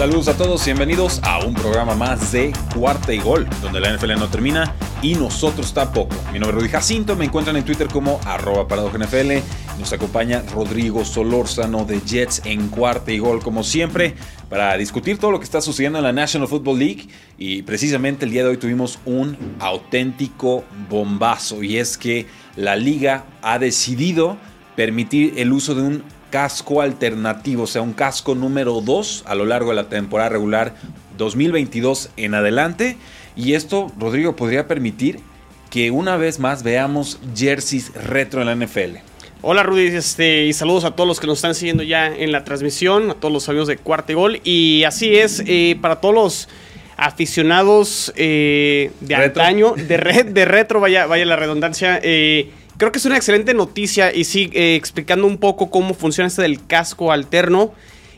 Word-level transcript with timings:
Saludos 0.00 0.28
a 0.28 0.34
todos, 0.34 0.64
bienvenidos 0.64 1.20
a 1.24 1.44
un 1.44 1.52
programa 1.52 1.94
más 1.94 2.32
de 2.32 2.54
Cuarta 2.74 3.12
y 3.12 3.18
Gol, 3.18 3.46
donde 3.60 3.80
la 3.80 3.94
NFL 3.94 4.14
no 4.14 4.28
termina 4.28 4.74
y 5.02 5.14
nosotros 5.14 5.74
tampoco. 5.74 6.16
Mi 6.32 6.38
nombre 6.38 6.56
es 6.56 6.62
Rudy 6.62 6.72
Jacinto, 6.72 7.16
me 7.16 7.26
encuentran 7.26 7.54
en 7.56 7.66
Twitter 7.66 7.86
como 7.86 8.18
arroba 8.24 8.64
NFL. 8.64 9.32
Nos 9.78 9.92
acompaña 9.92 10.42
Rodrigo 10.54 11.04
Solórzano 11.04 11.84
de 11.84 12.00
Jets 12.00 12.40
en 12.46 12.68
Cuarta 12.68 13.12
y 13.12 13.18
Gol, 13.18 13.42
como 13.42 13.62
siempre, 13.62 14.14
para 14.48 14.74
discutir 14.78 15.18
todo 15.18 15.32
lo 15.32 15.38
que 15.38 15.44
está 15.44 15.60
sucediendo 15.60 15.98
en 15.98 16.04
la 16.04 16.14
National 16.14 16.48
Football 16.48 16.78
League. 16.78 17.06
Y 17.36 17.60
precisamente 17.60 18.24
el 18.24 18.30
día 18.30 18.42
de 18.42 18.48
hoy 18.48 18.56
tuvimos 18.56 18.98
un 19.04 19.36
auténtico 19.58 20.64
bombazo, 20.88 21.62
y 21.62 21.76
es 21.76 21.98
que 21.98 22.24
la 22.56 22.74
liga 22.74 23.26
ha 23.42 23.58
decidido 23.58 24.38
permitir 24.76 25.34
el 25.36 25.52
uso 25.52 25.74
de 25.74 25.82
un 25.82 26.04
casco 26.30 26.80
alternativo, 26.80 27.64
o 27.64 27.66
sea, 27.66 27.82
un 27.82 27.92
casco 27.92 28.34
número 28.34 28.80
2 28.80 29.24
a 29.26 29.34
lo 29.34 29.44
largo 29.44 29.70
de 29.70 29.76
la 29.76 29.88
temporada 29.88 30.30
regular 30.30 30.74
2022 31.18 32.10
en 32.16 32.34
adelante. 32.34 32.96
Y 33.36 33.54
esto, 33.54 33.88
Rodrigo, 33.98 34.36
podría 34.36 34.66
permitir 34.66 35.20
que 35.70 35.90
una 35.90 36.16
vez 36.16 36.38
más 36.38 36.62
veamos 36.62 37.18
jerseys 37.36 37.92
retro 37.94 38.42
en 38.42 38.46
la 38.48 38.54
NFL. 38.66 38.96
Hola 39.42 39.62
Rudy, 39.62 39.86
este, 39.86 40.44
y 40.46 40.52
saludos 40.52 40.84
a 40.84 40.90
todos 40.90 41.06
los 41.08 41.18
que 41.20 41.26
nos 41.26 41.38
están 41.38 41.54
siguiendo 41.54 41.82
ya 41.82 42.08
en 42.14 42.30
la 42.32 42.44
transmisión, 42.44 43.10
a 43.10 43.14
todos 43.14 43.32
los 43.32 43.48
amigos 43.48 43.68
de 43.68 43.76
Cuarta 43.78 44.12
y 44.12 44.14
Gol. 44.14 44.40
Y 44.44 44.84
así 44.84 45.16
es, 45.16 45.42
eh, 45.46 45.78
para 45.80 45.96
todos 46.00 46.14
los 46.14 46.48
aficionados 46.96 48.12
eh, 48.16 48.90
de 49.00 49.16
Retro. 49.16 49.42
antaño, 49.42 49.74
de, 49.74 49.96
re- 49.96 50.24
de 50.24 50.44
retro, 50.44 50.80
vaya, 50.80 51.06
vaya 51.06 51.24
la 51.24 51.36
redundancia, 51.36 51.98
eh, 52.02 52.50
creo 52.80 52.90
que 52.90 52.98
es 52.98 53.04
una 53.04 53.16
excelente 53.16 53.54
noticia 53.54 54.12
y 54.12 54.24
sí, 54.24 54.50
eh, 54.54 54.74
explicando 54.74 55.26
un 55.26 55.36
poco 55.38 55.70
cómo 55.70 55.94
funciona 55.94 56.26
este 56.28 56.42
del 56.42 56.66
casco 56.66 57.12
alterno. 57.12 57.72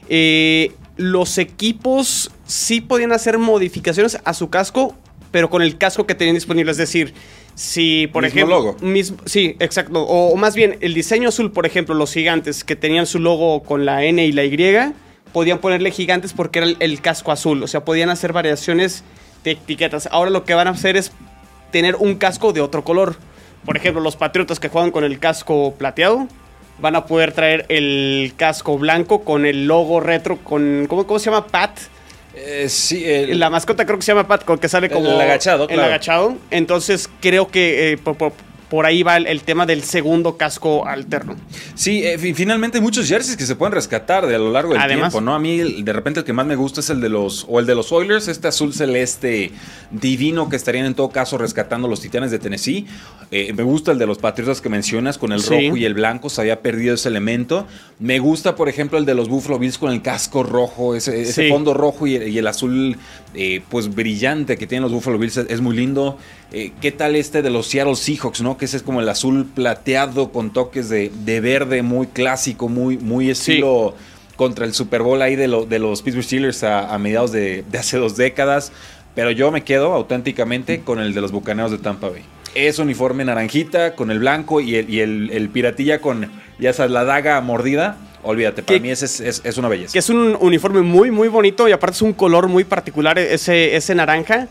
eh, 0.08 0.72
los 0.96 1.38
equipos 1.38 2.30
sí 2.46 2.80
podían 2.80 3.12
hacer 3.12 3.38
modificaciones 3.38 4.18
a 4.24 4.34
su 4.34 4.50
casco, 4.50 4.94
pero 5.30 5.48
con 5.50 5.62
el 5.62 5.78
casco 5.78 6.06
que 6.06 6.14
tenían 6.14 6.34
disponible. 6.36 6.70
Es 6.70 6.76
decir, 6.76 7.14
si 7.54 8.06
por 8.08 8.22
Mismo 8.22 8.36
ejemplo. 8.38 8.56
logo. 8.58 8.76
mismo- 8.80 9.16
sí, 9.24 9.56
exacto. 9.58 10.02
O, 10.02 10.28
o 10.32 10.36
más 10.36 10.54
bien, 10.54 10.76
el 10.80 10.92
diseño 10.94 11.30
azul, 11.30 11.50
por 11.50 11.66
ejemplo, 11.66 11.94
los 11.94 12.12
gigantes 12.12 12.62
que 12.62 12.76
tenían 12.76 13.06
su 13.06 13.18
logo 13.20 13.62
con 13.62 13.84
la 13.86 14.04
N 14.04 14.24
y 14.24 14.32
la 14.32 14.44
Y, 14.44 14.56
podían 15.32 15.58
ponerle 15.58 15.90
gigantes 15.90 16.34
porque 16.34 16.58
era 16.58 16.68
el, 16.68 16.76
el 16.80 17.00
casco 17.00 17.32
azul. 17.32 17.62
O 17.62 17.66
sea, 17.66 17.84
podían 17.84 18.10
hacer 18.10 18.32
variaciones 18.34 19.02
de 19.44 19.52
etiquetas. 19.52 20.08
Ahora 20.12 20.30
lo 20.30 20.44
que 20.44 20.54
van 20.54 20.68
a 20.68 20.72
hacer 20.72 20.96
es 20.96 21.10
tener 21.72 21.96
un 21.96 22.14
casco 22.16 22.52
de 22.52 22.60
otro 22.60 22.84
color. 22.84 23.16
Por 23.64 23.76
ejemplo, 23.76 24.02
los 24.02 24.16
patriotas 24.16 24.58
que 24.58 24.68
juegan 24.68 24.90
con 24.90 25.04
el 25.04 25.18
casco 25.18 25.74
plateado 25.78 26.26
van 26.78 26.96
a 26.96 27.06
poder 27.06 27.32
traer 27.32 27.64
el 27.68 28.32
casco 28.36 28.76
blanco 28.78 29.22
con 29.24 29.46
el 29.46 29.66
logo 29.66 30.00
retro, 30.00 30.38
con. 30.38 30.86
¿Cómo, 30.88 31.06
cómo 31.06 31.18
se 31.18 31.26
llama? 31.30 31.46
Pat. 31.46 31.78
Eh, 32.34 32.66
sí, 32.68 33.04
el- 33.04 33.38
La 33.38 33.50
mascota 33.50 33.84
creo 33.84 33.98
que 33.98 34.02
se 34.04 34.12
llama 34.12 34.26
Pat, 34.26 34.44
con 34.44 34.58
que 34.58 34.68
sale 34.68 34.86
El 34.88 34.92
como. 34.92 35.10
agachado, 35.10 35.64
El 35.64 35.74
claro. 35.74 35.84
agachado. 35.84 36.36
Entonces 36.50 37.08
creo 37.20 37.48
que 37.48 37.92
eh, 37.92 37.98
por, 37.98 38.16
por- 38.16 38.32
por 38.72 38.86
ahí 38.86 39.02
va 39.02 39.18
el, 39.18 39.26
el 39.26 39.42
tema 39.42 39.66
del 39.66 39.82
segundo 39.82 40.38
casco 40.38 40.86
alterno. 40.86 41.36
Sí, 41.74 42.02
eh, 42.06 42.16
fi- 42.16 42.32
finalmente 42.32 42.78
hay 42.78 42.82
muchos 42.82 43.06
jerseys 43.06 43.36
que 43.36 43.44
se 43.44 43.54
pueden 43.54 43.74
rescatar 43.74 44.26
de 44.26 44.34
a 44.34 44.38
lo 44.38 44.50
largo 44.50 44.72
del 44.72 44.80
Además. 44.80 45.12
tiempo, 45.12 45.20
¿no? 45.20 45.34
A 45.34 45.38
mí 45.38 45.60
el- 45.60 45.84
de 45.84 45.92
repente 45.92 46.20
el 46.20 46.24
que 46.24 46.32
más 46.32 46.46
me 46.46 46.56
gusta 46.56 46.80
es 46.80 46.88
el 46.88 47.02
de 47.02 47.10
los 47.10 47.44
o 47.50 47.60
el 47.60 47.66
de 47.66 47.74
los 47.74 47.92
Oilers, 47.92 48.28
este 48.28 48.48
azul 48.48 48.72
celeste 48.72 49.52
divino 49.90 50.48
que 50.48 50.56
estarían 50.56 50.86
en 50.86 50.94
todo 50.94 51.10
caso 51.10 51.36
rescatando 51.36 51.86
los 51.86 52.00
Titanes 52.00 52.30
de 52.30 52.38
Tennessee. 52.38 52.86
Eh, 53.30 53.52
me 53.52 53.62
gusta 53.62 53.92
el 53.92 53.98
de 53.98 54.06
los 54.06 54.16
Patriotas 54.16 54.62
que 54.62 54.70
mencionas 54.70 55.18
con 55.18 55.32
el 55.32 55.42
Sí. 55.42 55.50
rojo 55.50 55.76
y 55.76 55.84
el 55.84 55.92
blanco, 55.92 56.30
se 56.30 56.40
había 56.40 56.62
perdido 56.62 56.94
ese 56.94 57.10
elemento. 57.10 57.66
Me 57.98 58.20
gusta, 58.20 58.56
por 58.56 58.70
ejemplo, 58.70 58.96
el 58.96 59.04
de 59.04 59.14
los 59.14 59.28
Buffalo 59.28 59.58
Bills 59.58 59.76
con 59.76 59.92
el 59.92 60.00
casco 60.00 60.44
rojo, 60.44 60.94
ese, 60.94 61.20
ese 61.20 61.44
Sí. 61.44 61.48
fondo 61.50 61.74
rojo 61.74 62.06
y, 62.06 62.16
y 62.16 62.38
el 62.38 62.46
azul 62.46 62.96
eh, 63.34 63.62
pues 63.68 63.94
brillante 63.94 64.56
que 64.56 64.66
tienen 64.66 64.82
los 64.82 64.92
Buffalo 64.92 65.18
Bills 65.18 65.36
es, 65.36 65.60
muy 65.60 65.76
lindo. 65.76 66.18
Eh, 66.52 66.72
¿Qué 66.80 66.92
tal 66.92 67.16
este 67.16 67.42
de 67.42 67.50
los 67.50 67.66
Seattle 67.66 67.94
Seahawks, 67.96 68.40
no? 68.42 68.56
Que 68.58 68.66
ese 68.66 68.76
es 68.76 68.82
como 68.82 69.00
el 69.00 69.08
azul 69.08 69.46
plateado 69.46 70.32
con 70.32 70.52
toques 70.52 70.88
de, 70.88 71.10
de 71.24 71.40
verde 71.40 71.82
muy 71.82 72.06
clásico, 72.08 72.68
muy, 72.68 72.98
muy 72.98 73.30
estilo 73.30 73.94
contra 74.36 74.64
el 74.64 74.74
Super 74.74 75.02
Bowl 75.02 75.20
ahí 75.22 75.36
de, 75.36 75.48
lo- 75.48 75.66
de 75.66 75.78
los 75.78 76.02
Pittsburgh 76.02 76.24
Steelers 76.24 76.62
a, 76.64 76.92
a 76.94 76.98
mediados 76.98 77.32
de, 77.32 77.64
de 77.70 77.78
hace 77.78 77.96
dos 77.98 78.16
décadas. 78.16 78.72
Pero 79.14 79.30
yo 79.30 79.50
me 79.50 79.62
quedo 79.62 79.92
auténticamente 79.92 80.80
con 80.80 80.98
el 80.98 81.12
de 81.12 81.20
los 81.20 81.32
Bucaneros 81.32 81.70
de 81.70 81.78
Tampa 81.78 82.08
Bay. 82.08 82.22
Es 82.54 82.78
uniforme 82.78 83.24
naranjita 83.24 83.94
con 83.94 84.10
el 84.10 84.18
blanco 84.18 84.60
y 84.60 84.74
el, 84.76 84.90
y 84.90 85.00
el, 85.00 85.30
el 85.30 85.48
piratilla 85.48 86.00
con, 86.00 86.30
ya 86.58 86.72
sabes, 86.72 86.92
la 86.92 87.04
daga 87.04 87.40
mordida. 87.40 87.96
Olvídate, 88.22 88.62
para 88.62 88.76
Que- 88.76 88.80
mí 88.82 88.90
ese 88.90 89.06
es, 89.06 89.20
es- 89.20 89.40
es 89.44 89.58
una 89.58 89.68
belleza. 89.68 89.92
Que 89.92 89.98
es 89.98 90.08
un 90.10 90.36
uniforme 90.40 90.80
muy, 90.82 91.10
muy 91.10 91.28
bonito 91.28 91.68
y 91.68 91.72
aparte 91.72 91.96
es 91.96 92.02
un 92.02 92.12
color 92.12 92.48
muy 92.48 92.64
particular, 92.64 93.18
ese, 93.18 93.74
ese 93.74 93.94
naranja, 93.94 94.46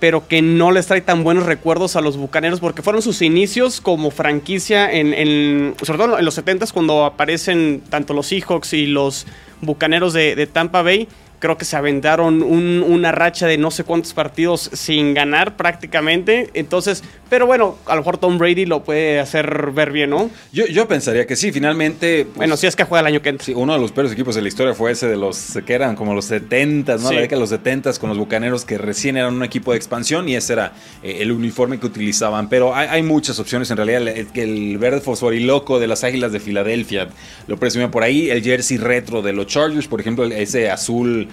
pero 0.00 0.28
que 0.28 0.42
no 0.42 0.70
les 0.72 0.86
trae 0.86 1.00
tan 1.00 1.24
buenos 1.24 1.46
recuerdos 1.46 1.96
a 1.96 2.02
los 2.02 2.18
bucaneros 2.18 2.60
porque 2.60 2.82
fueron 2.82 3.00
sus 3.00 3.22
inicios 3.22 3.80
como 3.80 4.10
franquicia, 4.10 4.92
en, 4.92 5.14
en- 5.14 5.74
sobre 5.82 5.98
todo 5.98 6.18
en 6.18 6.24
los 6.24 6.36
70s, 6.38 6.72
cuando 6.72 7.04
aparecen 7.06 7.82
tanto 7.88 8.12
los 8.12 8.26
Seahawks 8.26 8.74
y 8.74 8.86
los 8.86 9.26
bucaneros 9.62 10.12
de, 10.12 10.34
de 10.36 10.46
Tampa 10.46 10.82
Bay. 10.82 11.08
Creo 11.44 11.58
que 11.58 11.66
se 11.66 11.76
aventaron 11.76 12.42
un- 12.42 12.82
una 12.82 13.12
racha 13.12 13.46
de 13.46 13.58
no 13.58 13.70
sé 13.70 13.84
cuántos 13.84 14.14
partidos 14.14 14.70
sin 14.72 15.12
ganar 15.12 15.58
prácticamente. 15.58 16.48
Entonces, 16.54 17.04
pero 17.28 17.46
bueno, 17.46 17.76
a 17.84 17.94
lo 17.96 18.00
mejor 18.00 18.16
Tom 18.16 18.38
Brady 18.38 18.64
lo 18.64 18.82
puede 18.82 19.20
hacer 19.20 19.70
ver 19.72 19.92
bien, 19.92 20.08
¿no? 20.08 20.30
Yo, 20.54 20.64
yo 20.66 20.88
pensaría 20.88 21.26
que 21.26 21.36
sí, 21.36 21.52
finalmente. 21.52 22.24
pues, 22.24 22.36
Bueno, 22.36 22.56
si 22.56 22.66
es 22.66 22.74
que 22.76 22.84
juega 22.84 23.00
el 23.00 23.08
año 23.08 23.20
que 23.20 23.28
entra. 23.28 23.44
Sí, 23.44 23.52
uno 23.54 23.74
de 23.74 23.78
los 23.78 23.92
peores 23.92 24.10
equipos 24.12 24.34
de 24.36 24.40
la 24.40 24.48
historia 24.48 24.72
fue 24.72 24.92
ese 24.92 25.06
de 25.06 25.16
los 25.16 25.58
que 25.66 25.74
eran 25.74 25.96
como 25.96 26.14
los 26.14 26.24
70, 26.24 26.94
¿no? 26.96 27.08
Sí. 27.10 27.14
La 27.14 27.20
década 27.20 27.36
de 27.36 27.40
los 27.40 27.50
70 27.50 27.92
con 28.00 28.08
los 28.08 28.16
bucaneros 28.16 28.64
que 28.64 28.78
recién 28.78 29.18
eran 29.18 29.34
un 29.34 29.44
equipo 29.44 29.72
de 29.72 29.76
expansión 29.76 30.26
y 30.30 30.36
ese 30.36 30.54
era 30.54 30.72
eh, 31.02 31.18
el 31.20 31.30
uniforme 31.30 31.78
que 31.78 31.84
utilizaban. 31.84 32.48
Pero 32.48 32.74
hay, 32.74 32.88
hay 32.88 33.02
muchas 33.02 33.38
opciones 33.38 33.70
en 33.70 33.76
realidad. 33.76 34.08
El, 34.08 34.28
el 34.34 34.78
verde 34.78 35.02
fosforiloco 35.02 35.78
de 35.78 35.88
las 35.88 36.04
Águilas 36.04 36.32
de 36.32 36.40
Filadelfia 36.40 37.08
lo 37.48 37.58
presumía 37.58 37.90
por 37.90 38.02
ahí. 38.02 38.30
El 38.30 38.42
jersey 38.42 38.78
retro 38.78 39.20
de 39.20 39.34
los 39.34 39.46
Chargers, 39.46 39.86
por 39.88 40.00
ejemplo, 40.00 40.24
ese 40.24 40.70
azul. 40.70 41.28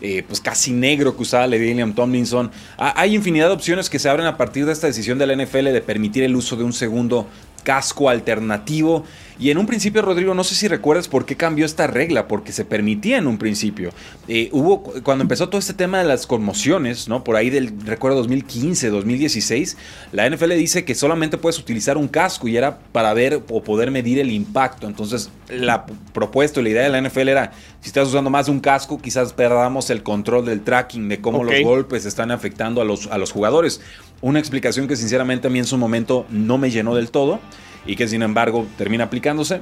eh, 0.00 0.24
pues 0.26 0.40
casi 0.40 0.72
negro 0.72 1.16
que 1.16 1.22
usaba 1.22 1.46
William 1.46 1.94
Tomlinson. 1.94 2.50
Ha- 2.76 3.00
hay 3.00 3.14
infinidad 3.14 3.48
de 3.48 3.54
opciones 3.54 3.90
que 3.90 3.98
se 3.98 4.08
abren 4.08 4.26
a 4.26 4.36
partir 4.36 4.66
de 4.66 4.72
esta 4.72 4.86
decisión 4.86 5.18
de 5.18 5.26
la 5.26 5.34
NFL 5.34 5.64
de 5.72 5.80
permitir 5.80 6.22
el 6.24 6.36
uso 6.36 6.56
de 6.56 6.64
un 6.64 6.72
segundo 6.72 7.26
casco 7.64 8.08
alternativo. 8.08 9.04
Y 9.40 9.50
en 9.50 9.58
un 9.58 9.66
principio, 9.66 10.02
Rodrigo, 10.02 10.34
no 10.34 10.42
sé 10.42 10.56
si 10.56 10.66
recuerdas 10.66 11.06
por 11.06 11.24
qué 11.24 11.36
cambió 11.36 11.64
esta 11.64 11.86
regla, 11.86 12.26
porque 12.26 12.50
se 12.50 12.64
permitía 12.64 13.18
en 13.18 13.28
un 13.28 13.38
principio. 13.38 13.90
Eh, 14.26 14.48
hubo, 14.52 14.82
cuando 15.04 15.22
empezó 15.22 15.48
todo 15.48 15.60
este 15.60 15.74
tema 15.74 15.98
de 15.98 16.04
las 16.06 16.26
conmociones, 16.26 17.08
¿no? 17.08 17.22
Por 17.22 17.36
ahí 17.36 17.48
del, 17.50 17.72
recuerdo, 17.84 18.16
2015, 18.18 18.88
2016, 18.90 19.76
la 20.12 20.28
NFL 20.28 20.54
dice 20.54 20.84
que 20.84 20.96
solamente 20.96 21.38
puedes 21.38 21.58
utilizar 21.58 21.96
un 21.98 22.08
casco 22.08 22.48
y 22.48 22.56
era 22.56 22.78
para 22.90 23.14
ver 23.14 23.42
o 23.48 23.62
poder 23.62 23.92
medir 23.92 24.18
el 24.18 24.32
impacto. 24.32 24.88
Entonces, 24.88 25.30
la 25.48 25.86
propuesta, 26.12 26.60
la 26.60 26.70
idea 26.70 26.82
de 26.82 26.88
la 26.88 27.00
NFL 27.00 27.28
era, 27.28 27.52
si 27.80 27.88
estás 27.88 28.08
usando 28.08 28.30
más 28.30 28.46
de 28.46 28.52
un 28.52 28.60
casco, 28.60 28.98
quizás 29.00 29.32
perdamos 29.32 29.87
el 29.90 30.02
control 30.02 30.46
del 30.46 30.62
tracking, 30.62 31.08
de 31.08 31.20
cómo 31.20 31.38
Ok. 31.38 31.50
los 31.50 31.62
golpes 31.62 32.06
están 32.06 32.30
afectando 32.30 32.80
a 32.80 32.84
los, 32.84 33.06
a 33.08 33.18
los 33.18 33.32
jugadores. 33.32 33.80
Una 34.20 34.38
explicación 34.38 34.88
que 34.88 34.96
sinceramente 34.96 35.46
a 35.48 35.50
mí 35.50 35.58
en 35.58 35.64
su 35.64 35.78
momento 35.78 36.26
no 36.30 36.58
me 36.58 36.70
llenó 36.70 36.94
del 36.94 37.10
todo 37.10 37.40
y 37.86 37.96
que 37.96 38.08
sin 38.08 38.22
embargo 38.22 38.66
termina 38.76 39.04
aplicándose. 39.04 39.60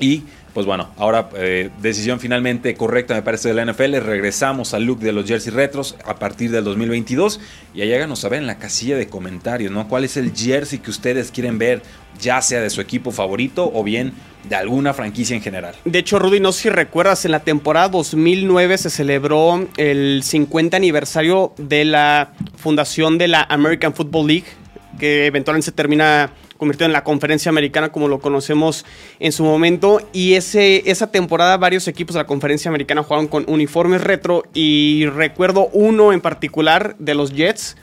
Y 0.00 0.24
pues 0.54 0.66
bueno, 0.66 0.90
ahora 0.96 1.28
eh, 1.36 1.70
decisión 1.82 2.20
finalmente 2.20 2.74
correcta 2.74 3.14
me 3.14 3.22
parece 3.22 3.48
de 3.48 3.54
la 3.54 3.64
NFL. 3.64 3.96
Regresamos 3.98 4.72
al 4.74 4.84
look 4.84 5.00
de 5.00 5.12
los 5.12 5.26
jersey 5.26 5.52
retros 5.52 5.96
a 6.04 6.16
partir 6.16 6.50
del 6.50 6.64
2022 6.64 7.40
y 7.74 7.82
ahí 7.82 7.92
háganos 7.92 8.20
saber 8.20 8.40
en 8.40 8.46
la 8.46 8.58
casilla 8.58 8.96
de 8.96 9.08
comentarios, 9.08 9.72
¿no? 9.72 9.88
¿Cuál 9.88 10.04
es 10.04 10.16
el 10.16 10.32
jersey 10.34 10.78
que 10.78 10.90
ustedes 10.90 11.30
quieren 11.32 11.58
ver, 11.58 11.82
ya 12.24 12.42
sea 12.42 12.60
de 12.60 12.70
su 12.70 12.80
equipo 12.80 13.12
favorito 13.12 13.70
o 13.72 13.84
bien 13.84 14.12
de 14.48 14.56
alguna 14.56 14.92
franquicia 14.92 15.36
en 15.36 15.42
general? 15.42 15.74
De 15.84 15.98
hecho, 15.98 16.18
Rudy, 16.18 16.40
no 16.40 16.52
sé 16.52 16.62
si 16.62 16.68
recuerdas, 16.70 17.24
en 17.24 17.30
la 17.30 17.40
temporada 17.40 17.88
2009 17.88 18.78
se 18.78 18.90
celebró 18.90 19.68
el 19.76 20.22
50 20.24 20.76
aniversario 20.76 21.54
de 21.56 21.84
la 21.84 22.32
fundación 22.56 23.18
de 23.18 23.28
la 23.28 23.42
American 23.42 23.94
Football 23.94 24.26
League, 24.26 24.46
que 24.98 25.26
eventualmente 25.26 25.66
se 25.66 25.72
termina 25.72 26.32
convirtió 26.56 26.86
en 26.86 26.92
la 26.92 27.04
conferencia 27.04 27.50
americana 27.50 27.90
como 27.90 28.08
lo 28.08 28.20
conocemos 28.20 28.86
en 29.18 29.32
su 29.32 29.44
momento. 29.44 30.00
Y 30.12 30.34
ese, 30.34 30.88
esa 30.90 31.10
temporada 31.10 31.56
varios 31.56 31.88
equipos 31.88 32.14
de 32.14 32.20
la 32.20 32.26
conferencia 32.26 32.68
americana 32.68 33.02
jugaron 33.02 33.26
con 33.26 33.44
uniformes 33.48 34.02
retro 34.02 34.44
y 34.54 35.06
recuerdo 35.06 35.68
uno 35.72 36.12
en 36.12 36.20
particular 36.20 36.96
de 36.98 37.14
los 37.14 37.32
Jets 37.32 37.76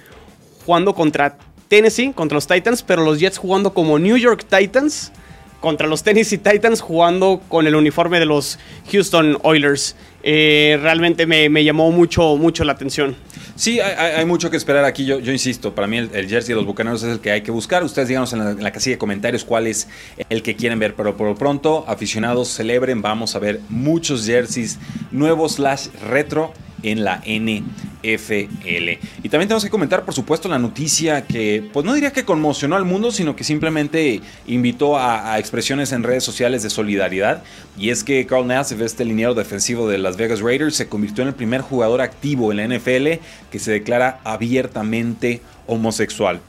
jugando 0.65 0.93
contra 0.93 1.37
Tennessee, 1.71 2.11
contra 2.11 2.35
los 2.35 2.47
Titans, 2.47 2.83
pero 2.83 3.01
los 3.01 3.17
Jets 3.17 3.37
jugando 3.37 3.73
como 3.73 3.97
New 3.97 4.17
York 4.17 4.45
Titans 4.45 5.13
contra 5.61 5.87
los 5.87 6.03
Tennessee 6.03 6.37
Titans 6.37 6.81
jugando 6.81 7.41
con 7.47 7.65
el 7.65 7.75
uniforme 7.75 8.19
de 8.19 8.25
los 8.25 8.59
Houston 8.91 9.37
Oilers. 9.43 9.95
Eh, 10.21 10.77
realmente 10.81 11.25
me, 11.25 11.63
llamó 11.63 11.89
mucho, 11.91 12.35
mucho 12.35 12.65
la 12.65 12.73
atención. 12.73 13.15
Sí, 13.55 13.79
hay, 13.79 14.25
mucho 14.25 14.51
que 14.51 14.57
esperar 14.57 14.83
aquí. 14.83 15.05
Yo, 15.05 15.17
insisto, 15.19 15.73
para 15.73 15.87
mí 15.87 15.97
el, 15.97 16.27
jersey 16.27 16.49
de 16.49 16.55
los 16.55 16.65
bucaneros 16.65 17.03
es 17.03 17.13
el 17.13 17.19
que 17.21 17.31
hay 17.31 17.41
que 17.41 17.51
buscar. 17.51 17.85
Ustedes 17.85 18.09
díganos 18.09 18.33
en 18.33 18.61
la, 18.61 18.71
casilla 18.73 18.95
de 18.95 18.99
comentarios 18.99 19.45
cuál 19.45 19.67
es 19.67 19.87
el 20.27 20.43
que 20.43 20.57
quieren 20.57 20.77
ver. 20.77 20.93
Pero 20.95 21.15
por 21.15 21.29
lo 21.29 21.35
pronto, 21.35 21.85
aficionados, 21.87 22.49
celebren. 22.49 23.01
Vamos 23.01 23.33
a 23.37 23.39
ver 23.39 23.61
muchos 23.69 24.25
jerseys 24.25 24.77
nuevos 25.11 25.53
slash 25.53 25.87
retro 26.09 26.51
en 26.83 27.03
la 27.03 27.17
NFL. 27.17 28.89
Y 29.23 29.29
también 29.29 29.47
tenemos 29.47 29.63
que 29.63 29.69
comentar, 29.69 30.03
por 30.03 30.13
supuesto, 30.13 30.49
la 30.49 30.57
noticia 30.57 31.25
que, 31.25 31.69
pues 31.71 31.85
no 31.85 31.93
diría 31.93 32.11
que 32.11 32.25
conmocionó 32.25 32.75
al 32.75 32.85
mundo, 32.85 33.11
sino 33.11 33.35
que 33.35 33.43
simplemente 33.43 34.21
invitó 34.47 34.97
a, 34.97 35.37
expresiones 35.39 35.91
en 35.91 36.03
redes 36.03 36.23
sociales 36.23 36.63
de 36.63 36.69
solidaridad. 36.69 37.43
Y 37.77 37.89
es 37.89 38.03
que 38.03 38.25
Carl 38.25 38.47
Nassif, 38.47 38.81
este 38.81 39.05
liniero 39.05 39.33
defensivo 39.33 39.87
de 39.87 39.97
las 39.97 40.17
Vegas 40.17 40.41
Raiders, 40.41 40.75
se 40.75 40.87
convirtió 40.87 41.21
en 41.23 41.29
el 41.29 41.35
primer 41.35 41.61
jugador 41.61 42.01
activo 42.01 42.51
en 42.51 42.57
la 42.57 42.77
NFL 42.77 43.23
que 43.51 43.59
se 43.59 43.71
declara 43.71 44.19
abiertamente 44.23 45.41
homosexual 45.67 46.41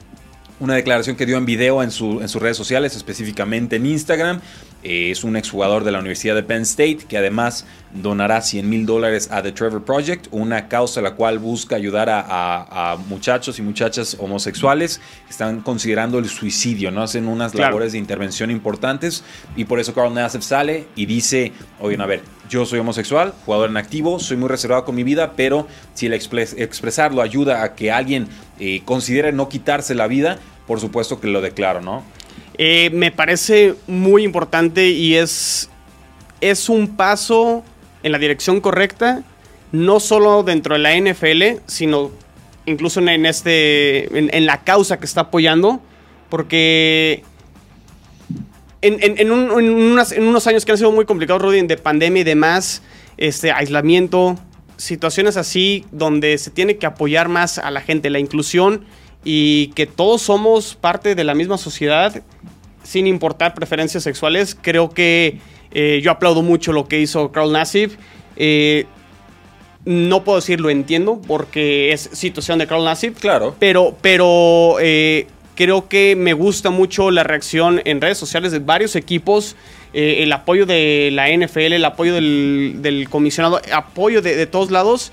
una 0.60 0.74
declaración 0.74 1.16
que 1.16 1.26
dio 1.26 1.38
en 1.38 1.44
video 1.44 1.82
en, 1.82 1.88
en, 1.88 2.28
sus 2.28 2.36
redes 2.36 2.56
sociales, 2.56 2.94
específicamente 2.94 3.76
en 3.76 3.86
Instagram, 3.86 4.40
eh, 4.82 5.10
es 5.10 5.24
un 5.24 5.36
exjugador 5.36 5.84
de 5.84 5.92
la 5.92 6.00
Universidad 6.00 6.34
de 6.34 6.42
Penn 6.42 6.62
State 6.62 6.98
que 7.08 7.16
además 7.16 7.66
donará 7.92 8.40
100 8.40 8.68
mil 8.68 8.86
dólares 8.86 9.28
a 9.30 9.42
The 9.42 9.52
Trevor 9.52 9.84
Project, 9.84 10.26
una 10.30 10.68
causa 10.68 11.00
la 11.00 11.14
cual 11.14 11.38
busca 11.38 11.76
ayudar 11.76 12.08
a, 12.10 12.96
muchachos 13.08 13.58
y 13.58 13.62
muchachas 13.62 14.16
homosexuales 14.18 15.00
que 15.24 15.30
están 15.30 15.60
considerando 15.60 16.18
el 16.18 16.28
suicidio, 16.28 16.90
¿no? 16.90 17.02
Hacen 17.02 17.28
unas 17.28 17.54
labores 17.54 17.92
de 17.92 17.98
intervención 17.98 18.50
importantes 18.50 19.24
y 19.56 19.64
por 19.64 19.78
eso 19.78 19.94
Carl 19.94 20.12
Nassif 20.12 20.42
sale 20.42 20.86
y 20.96 21.06
dice, 21.06 21.52
oigan, 21.80 22.00
a 22.00 22.06
ver, 22.06 22.22
yo 22.48 22.66
soy 22.66 22.78
homosexual, 22.80 23.34
jugador 23.44 23.70
en 23.70 23.76
activo, 23.76 24.18
soy 24.18 24.36
muy 24.36 24.48
reservado 24.48 24.84
con 24.84 24.94
mi 24.94 25.04
vida, 25.04 25.32
pero 25.36 25.66
si 25.94 26.06
el 26.06 26.14
expresarlo 26.14 27.22
ayuda 27.22 27.62
a 27.62 27.74
que 27.74 27.92
alguien 27.92 28.26
eh, 28.58 28.82
considere 28.84 29.32
no 29.32 29.48
quitarse 29.48 29.94
la 29.94 30.06
vida, 30.06 30.38
por 30.66 30.80
supuesto 30.80 31.20
que 31.20 31.28
lo 31.28 31.40
declaro, 31.40 31.80
¿no? 31.80 32.02
Eh, 32.58 32.90
me 32.92 33.10
parece 33.10 33.74
muy 33.86 34.24
importante 34.24 34.90
y 34.90 35.14
es, 35.14 35.70
es 36.40 36.68
un 36.68 36.96
paso 36.96 37.64
en 38.02 38.12
la 38.12 38.18
dirección 38.18 38.60
correcta, 38.60 39.22
no 39.72 40.00
solo 40.00 40.42
dentro 40.42 40.74
de 40.74 40.80
la 40.80 40.94
NFL, 40.96 41.62
sino 41.66 42.10
incluso 42.66 43.00
en, 43.00 43.26
este, 43.26 44.36
en, 44.36 44.46
la 44.46 44.62
causa 44.62 44.98
que 44.98 45.06
está 45.06 45.22
apoyando, 45.22 45.80
porque 46.28 47.24
en, 48.82 49.30
unos 49.30 50.46
años 50.46 50.64
que 50.64 50.72
han 50.72 50.78
sido 50.78 50.92
muy 50.92 51.04
complicados, 51.04 51.42
Rudy, 51.42 51.62
de 51.62 51.76
pandemia 51.76 52.20
y 52.20 52.24
demás, 52.24 52.82
este, 53.16 53.50
aislamiento, 53.50 54.38
situaciones 54.76 55.36
así 55.36 55.84
donde 55.90 56.36
se 56.38 56.50
tiene 56.50 56.76
que 56.76 56.86
apoyar 56.86 57.28
más 57.28 57.58
a 57.58 57.70
la 57.70 57.80
gente, 57.80 58.10
la 58.10 58.18
inclusión 58.18 58.84
y 59.24 59.68
que 59.68 59.86
todos 59.86 60.22
somos 60.22 60.74
parte 60.74 61.14
de 61.14 61.24
la 61.24 61.34
misma 61.34 61.58
sociedad 61.58 62.22
sin 62.82 63.06
importar 63.06 63.54
preferencias 63.54 64.02
sexuales. 64.02 64.56
Creo 64.60 64.90
que 64.90 65.38
eh, 65.70 66.00
yo 66.02 66.10
aplaudo 66.10 66.42
mucho 66.42 66.72
lo 66.72 66.88
que 66.88 67.00
hizo 67.00 67.32
Carl 67.32 67.52
Nassif. 67.52 67.96
Eh, 68.36 68.86
no 69.84 70.22
puedo 70.22 70.38
decir 70.38 70.60
lo 70.60 70.70
entiendo 70.70 71.20
porque 71.26 71.92
es 71.92 72.08
situación 72.12 72.58
de 72.58 72.66
Carl 72.66 72.84
Nassif. 72.84 73.18
Claro. 73.18 73.54
Pero, 73.58 73.96
pero 74.00 74.76
eh, 74.80 75.26
creo 75.54 75.88
que 75.88 76.16
me 76.16 76.32
gusta 76.32 76.70
mucho 76.70 77.10
la 77.10 77.24
reacción 77.24 77.80
en 77.84 78.00
redes 78.00 78.18
sociales 78.18 78.52
de 78.52 78.58
varios 78.58 78.96
equipos. 78.96 79.56
el 79.92 80.32
apoyo 80.32 80.64
de 80.64 81.10
la 81.12 81.28
NFL, 81.28 81.74
el 81.74 81.84
apoyo 81.84 82.14
del, 82.14 83.06
comisionado, 83.10 83.60
apoyo 83.72 84.22
de, 84.22 84.36
de 84.36 84.46
todos 84.46 84.70
lados. 84.70 85.12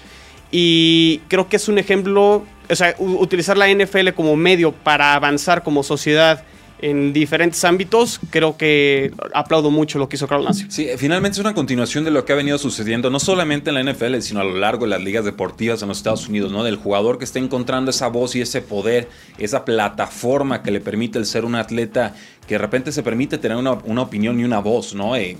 Y 0.52 1.20
creo 1.28 1.48
que 1.48 1.58
es 1.58 1.68
un 1.68 1.78
ejemplo, 1.78 2.44
o 2.69 2.75
sea, 2.75 2.95
utilizar 3.00 3.57
la 3.57 3.68
NFL 3.68 4.10
como 4.16 4.36
medio 4.36 4.71
para 4.71 5.13
avanzar 5.13 5.63
como 5.63 5.83
sociedad 5.83 6.44
en 6.81 7.12
diferentes 7.12 7.63
ámbitos, 7.66 8.19
creo 8.30 8.56
que 8.56 9.12
aplaudo 9.33 9.69
mucho 9.69 10.00
lo 10.00 10.07
que 10.07 10.16
hizo 10.16 10.27
Carl 10.27 10.45
Nassif. 10.45 10.68
Sí, 10.69 10.88
finalmente 10.98 11.36
es 11.36 11.39
una 11.39 11.54
continuación 11.54 12.06
de 12.06 12.12
lo 12.12 12.24
que 12.24 12.33
ha 12.33 12.36
venido 12.36 12.57
sucediendo, 12.57 13.10
no 13.10 13.19
solamente 13.19 13.69
en 13.69 13.75
la 13.75 13.92
NFL, 13.92 14.19
sino 14.19 14.39
a 14.39 14.44
lo 14.44 14.56
largo 14.57 14.86
de 14.86 14.92
las 14.92 15.01
ligas 15.01 15.25
deportivas 15.25 15.81
en 15.81 15.89
los 15.89 15.98
Estados 15.98 16.27
Unidos, 16.30 16.51
¿no? 16.51 16.63
Del 16.63 16.77
jugador 16.77 17.18
que 17.18 17.25
está 17.25 17.39
encontrando 17.39 17.92
esa 17.92 18.07
voz 18.07 18.36
y 18.36 18.42
ese 18.42 18.62
poder, 18.62 19.10
esa 19.38 19.66
plataforma 19.66 20.63
que 20.63 20.71
le 20.71 20.80
permite 20.80 21.19
el 21.19 21.25
ser 21.25 21.44
un 21.44 21.56
atleta 21.56 22.16
que 22.48 22.56
de 22.56 22.60
repente 22.60 22.92
se 22.92 23.04
permite 23.04 23.38
tener 23.38 23.57
una, 23.57 23.74
una 23.74 24.01
opinión 24.01 24.39
y 24.39 24.44
una 24.44 24.60
voz, 24.60 24.95
¿no? 24.95 25.16
Eh, 25.16 25.38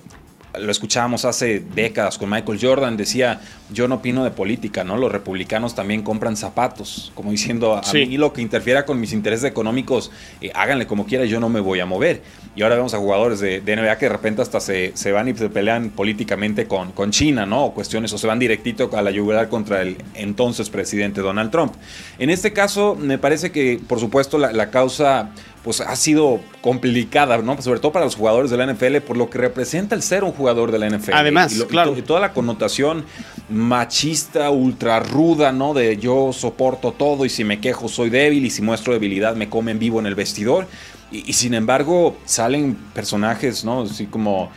lo 0.57 0.72
escuchábamos 0.72 1.25
hace 1.25 1.60
décadas 1.60 2.18
con 2.18 2.30
Michael 2.30 2.60
Jordan, 2.60 2.98
decía, 2.98 3.40
yo 3.72 3.88
no 3.88 3.96
opino 3.96 4.24
de 4.24 4.31
política, 4.31 4.84
¿no? 4.84 4.98
Los 4.98 5.12
republicanos 5.12 5.75
también 5.75 6.01
compran 6.01 6.36
zapatos, 6.36 7.12
como 7.13 7.31
diciendo, 7.31 7.75
a 7.75 7.94
mí 7.94 8.18
lo 8.18 8.34
que 8.34 8.42
interfiera 8.42 8.86
con 8.86 9.00
mis 9.00 9.13
intereses 9.13 9.46
económicos, 9.46 10.12
eh, 10.42 10.51
háganle 10.56 10.88
como 10.88 11.06
quiera, 11.06 11.25
yo 11.25 11.40
no 11.40 11.50
me 11.50 11.60
voy 11.60 11.80
a 11.80 11.86
mover. 11.86 12.24
Y 12.56 12.63
ahora 12.63 12.75
vemos 12.75 12.94
a 12.94 12.98
jugadores 12.98 13.40
de, 13.40 13.62
NBA 13.62 13.98
que 13.98 14.06
de 14.07 14.10
repente 14.10 14.42
hasta 14.42 14.60
se, 14.60 14.92
se, 14.96 15.12
van 15.12 15.28
y 15.28 15.36
se 15.36 15.50
pelean 15.50 15.92
políticamente 15.92 16.66
con, 16.66 16.92
con 16.94 17.12
China, 17.12 17.46
¿no? 17.46 17.66
O 17.66 17.74
cuestiones, 17.74 18.12
o 18.13 18.18
se 18.18 18.25
van 18.25 18.40
directito 18.40 18.90
a 18.94 19.01
la 19.01 19.12
yugular 19.12 19.50
contra 19.50 19.81
el 19.81 19.98
entonces 20.16 20.69
presidente 20.69 21.22
Donald 21.22 21.51
Trump. 21.51 21.74
En 22.18 22.30
este 22.31 22.54
caso, 22.54 22.96
me 22.96 23.19
parece 23.19 23.51
que, 23.51 23.80
por 23.88 24.00
supuesto, 24.00 24.38
la, 24.40 24.51
la 24.51 24.72
causa 24.72 25.31
pues 25.69 25.81
ha 25.81 25.95
sido 25.95 26.39
complicada, 26.62 27.38
¿no? 27.38 27.62
Sobre 27.62 27.80
todo 27.80 27.92
para 27.92 28.04
los 28.04 28.16
jugadores 28.16 28.50
de 28.50 28.57
la 28.57 28.66
NFL, 28.74 29.01
por 29.06 29.18
lo 29.18 29.30
que 29.30 29.38
representa 29.38 29.94
el 29.94 30.01
ser 30.01 30.24
un 30.24 30.31
jugador 30.31 30.71
de 30.71 30.80
la 30.80 30.89
NFL. 30.89 31.13
Además, 31.13 31.63
claro. 31.69 31.95
Y, 31.95 32.01
toda 32.01 32.19
la 32.19 32.33
connotación 32.33 33.06
machista, 33.51 34.50
ultra 34.50 35.00
ruda, 35.00 35.51
¿no? 35.51 35.75
De 35.75 35.98
yo 35.98 36.33
soporto 36.33 36.92
todo 36.92 37.24
y 37.24 37.30
si 37.30 37.44
me 37.44 37.60
quejo 37.62 37.88
soy 37.88 38.10
débil 38.10 38.48
y 38.48 38.50
si 38.50 38.63
muestro 38.63 38.93
debilidad 38.93 39.36
me 39.36 39.48
comen 39.48 39.77
vivo 39.77 40.00
en 40.00 40.08
el 40.08 40.15
vestidor. 40.15 40.65
Y, 41.12 41.34
sin 41.34 41.53
embargo 41.53 42.17
salen 42.25 42.74
personajes, 42.96 43.63
¿no? 43.63 43.84
Así 43.84 44.08
como 44.08 44.50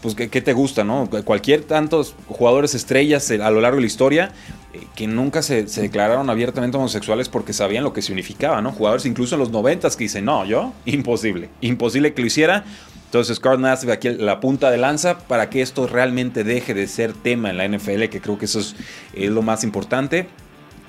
pues, 0.00 0.14
¿qué, 0.14 0.40
te 0.40 0.52
gusta, 0.52 0.84
no? 0.84 1.08
Cualquier 1.24 1.64
tantos 1.64 2.14
jugadores 2.28 2.74
estrellas 2.74 3.30
a 3.30 3.50
lo 3.50 3.60
largo 3.60 3.76
de 3.76 3.82
la 3.82 3.86
historia 3.86 4.32
eh, 4.72 4.86
que 4.94 5.06
nunca 5.06 5.42
se, 5.42 5.64
declararon 5.64 6.30
abiertamente 6.30 6.76
homosexuales 6.76 7.28
porque 7.28 7.52
sabían 7.52 7.84
lo 7.84 7.92
que 7.92 8.02
significaba, 8.02 8.60
¿no? 8.62 8.70
Jugadores 8.72 9.06
incluso 9.06 9.34
en 9.34 9.40
los 9.40 9.50
noventas 9.50 9.96
que 9.96 10.04
dicen, 10.04 10.24
no, 10.24 10.44
yo, 10.44 10.72
imposible, 10.84 11.48
imposible 11.60 12.14
que 12.14 12.20
lo 12.22 12.26
hiciera. 12.26 12.64
Entonces 13.06 13.40
Carl 13.40 13.58
Nassif 13.58 13.88
aquí 13.88 14.10
la 14.10 14.38
punta 14.38 14.70
de 14.70 14.76
lanza 14.76 15.18
para 15.18 15.48
que 15.48 15.62
esto 15.62 15.86
realmente 15.86 16.44
deje 16.44 16.74
de 16.74 16.86
ser 16.86 17.14
tema 17.14 17.48
en 17.48 17.56
la 17.56 17.66
NFL, 17.66 18.04
que 18.04 18.20
creo 18.20 18.38
que 18.38 18.44
eso 18.44 18.60
es, 18.60 18.74
lo 19.14 19.40
más 19.40 19.64
importante. 19.64 20.28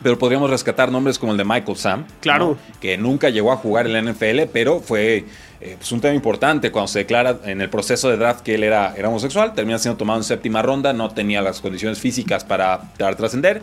Pero 0.01 0.18
podríamos 0.18 0.50
rescatar 0.50 0.91
nombres 0.91 1.20
como 1.20 1.34
el 1.34 1.38
de 1.38 1.46
Michael 1.46 1.77
Sam. 1.77 2.06
Claro. 2.22 2.58
Que 2.79 2.98
nunca 2.98 3.29
llegó 3.29 3.51
a 3.51 3.58
jugar 3.58 3.86
en 3.86 3.94
la 3.94 4.01
NFL, 4.01 4.50
pero 4.53 4.79
fue 4.79 5.25
eh, 5.62 5.75
pues 5.77 5.91
un 5.91 6.00
tema 6.00 6.13
importante 6.13 6.72
cuando 6.72 6.88
se 6.88 7.00
declara 7.00 7.38
en 7.46 7.60
el 7.62 7.70
proceso 7.70 8.10
de 8.10 8.18
draft 8.18 8.41
que 8.41 8.56
él 8.56 8.63
era, 8.63 8.96
era 8.96 9.10
homosexual. 9.10 9.53
Termina 9.53 9.77
siendo 9.77 9.98
tomado 9.98 10.20
en 10.20 10.24
séptima 10.24 10.62
ronda, 10.62 10.94
no 10.94 11.10
tenía 11.10 11.41
las 11.41 11.60
condiciones 11.60 12.00
físicas 12.00 12.44
para, 12.44 12.82
para 12.98 13.15
trascender 13.15 13.62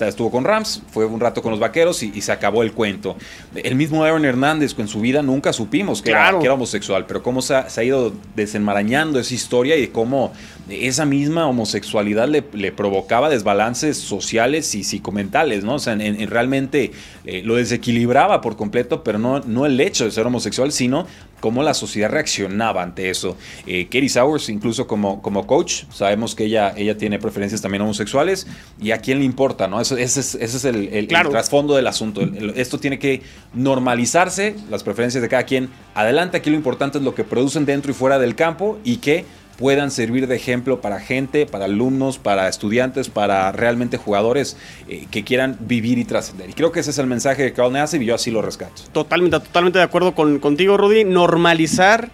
estuvo 0.00 0.30
con 0.30 0.44
Rams, 0.44 0.82
fue 0.90 1.06
un 1.06 1.20
rato 1.20 1.42
con 1.42 1.50
los 1.50 1.60
vaqueros 1.60 2.02
y, 2.02 2.20
se 2.20 2.32
acabó 2.32 2.62
el 2.62 2.72
cuento. 2.72 3.16
El 3.54 3.74
mismo 3.74 4.02
Aaron 4.02 4.24
Hernández, 4.24 4.74
en 4.78 4.88
su 4.88 5.00
vida 5.00 5.22
nunca 5.22 5.52
supimos 5.52 6.00
que, 6.00 6.10
era, 6.10 6.30
homosexual, 6.30 7.06
pero 7.06 7.22
cómo 7.22 7.42
se 7.42 7.54
ha, 7.54 7.84
ido 7.84 8.12
desenmarañando 8.34 9.18
esa 9.18 9.34
historia 9.34 9.76
y 9.76 9.88
cómo 9.88 10.32
esa 10.68 11.04
misma 11.04 11.46
homosexualidad 11.46 12.28
le, 12.28 12.72
provocaba 12.72 13.28
desbalances 13.28 13.98
sociales 13.98 14.74
y 14.74 14.84
psicomentales, 14.84 15.64
¿no? 15.64 15.74
O 15.74 15.78
sea, 15.78 15.92
en, 15.92 16.28
realmente 16.28 16.92
eh, 17.24 17.42
lo 17.44 17.56
desequilibraba 17.56 18.40
por 18.40 18.56
completo, 18.56 19.04
pero 19.04 19.18
no, 19.18 19.40
no 19.40 19.66
el 19.66 19.78
hecho 19.80 20.04
de 20.04 20.10
ser 20.10 20.26
homosexual, 20.26 20.72
sino 20.72 21.06
cómo 21.44 21.62
la 21.62 21.74
sociedad 21.74 22.08
reaccionaba 22.08 22.82
ante 22.82 23.10
eso. 23.10 23.36
Eh, 23.66 23.84
Katie 23.84 24.08
Sowers, 24.08 24.48
incluso 24.48 24.86
como, 24.86 25.20
como 25.20 25.46
coach, 25.46 25.82
sabemos 25.92 26.34
que 26.34 26.44
ella, 26.46 26.72
ella 26.74 26.96
tiene 26.96 27.18
preferencias 27.18 27.60
también 27.60 27.82
homosexuales 27.82 28.46
y 28.80 28.92
a 28.92 28.98
quién 28.98 29.18
le 29.18 29.26
importa, 29.26 29.68
¿no? 29.68 29.78
Eso, 29.84 29.96
ese 29.96 30.20
es, 30.20 30.34
ese 30.34 30.56
es 30.56 30.64
el, 30.64 30.88
el, 30.92 31.08
trasfondo 31.08 31.76
del 31.76 31.86
asunto. 31.86 32.22
esto 32.54 32.78
tiene 32.78 32.98
que 32.98 33.22
normalizarse, 33.52 34.56
las 34.70 34.82
preferencias 34.82 35.20
de 35.22 35.28
cada 35.28 35.44
quien. 35.44 35.68
Adelante, 35.94 36.38
aquí 36.38 36.50
lo 36.50 36.56
importante 36.56 36.98
es 36.98 37.04
lo 37.04 37.14
que 37.14 37.22
producen 37.22 37.66
dentro 37.66 37.90
y 37.90 37.94
fuera 37.94 38.18
del 38.18 38.34
campo 38.34 38.78
y 38.82 38.96
que 38.96 39.24
puedan 39.56 39.90
servir 39.90 40.26
de 40.26 40.36
ejemplo 40.36 40.80
para 40.80 41.00
gente, 41.00 41.46
para 41.46 41.66
alumnos, 41.66 42.18
para 42.18 42.48
estudiantes, 42.48 43.08
para 43.08 43.52
realmente 43.52 43.96
jugadores 43.96 44.56
eh, 44.88 45.06
que 45.10 45.24
quieran 45.24 45.56
vivir 45.60 45.98
y 45.98 46.04
trascender. 46.04 46.50
Y 46.50 46.52
creo 46.54 46.72
que 46.72 46.80
ese 46.80 46.90
es 46.90 46.98
el 46.98 47.06
mensaje 47.06 47.42
de 47.42 47.52
Carl 47.52 47.72
Nassib 47.72 48.02
y 48.02 48.06
yo 48.06 48.14
así 48.14 48.30
lo 48.30 48.42
rescato. 48.42 48.82
Totalmente, 48.92 49.38
totalmente 49.40 49.78
de 49.78 49.84
acuerdo 49.84 50.14
con, 50.14 50.38
contigo, 50.38 50.76
Rudy. 50.76 51.04
Normalizar 51.04 52.10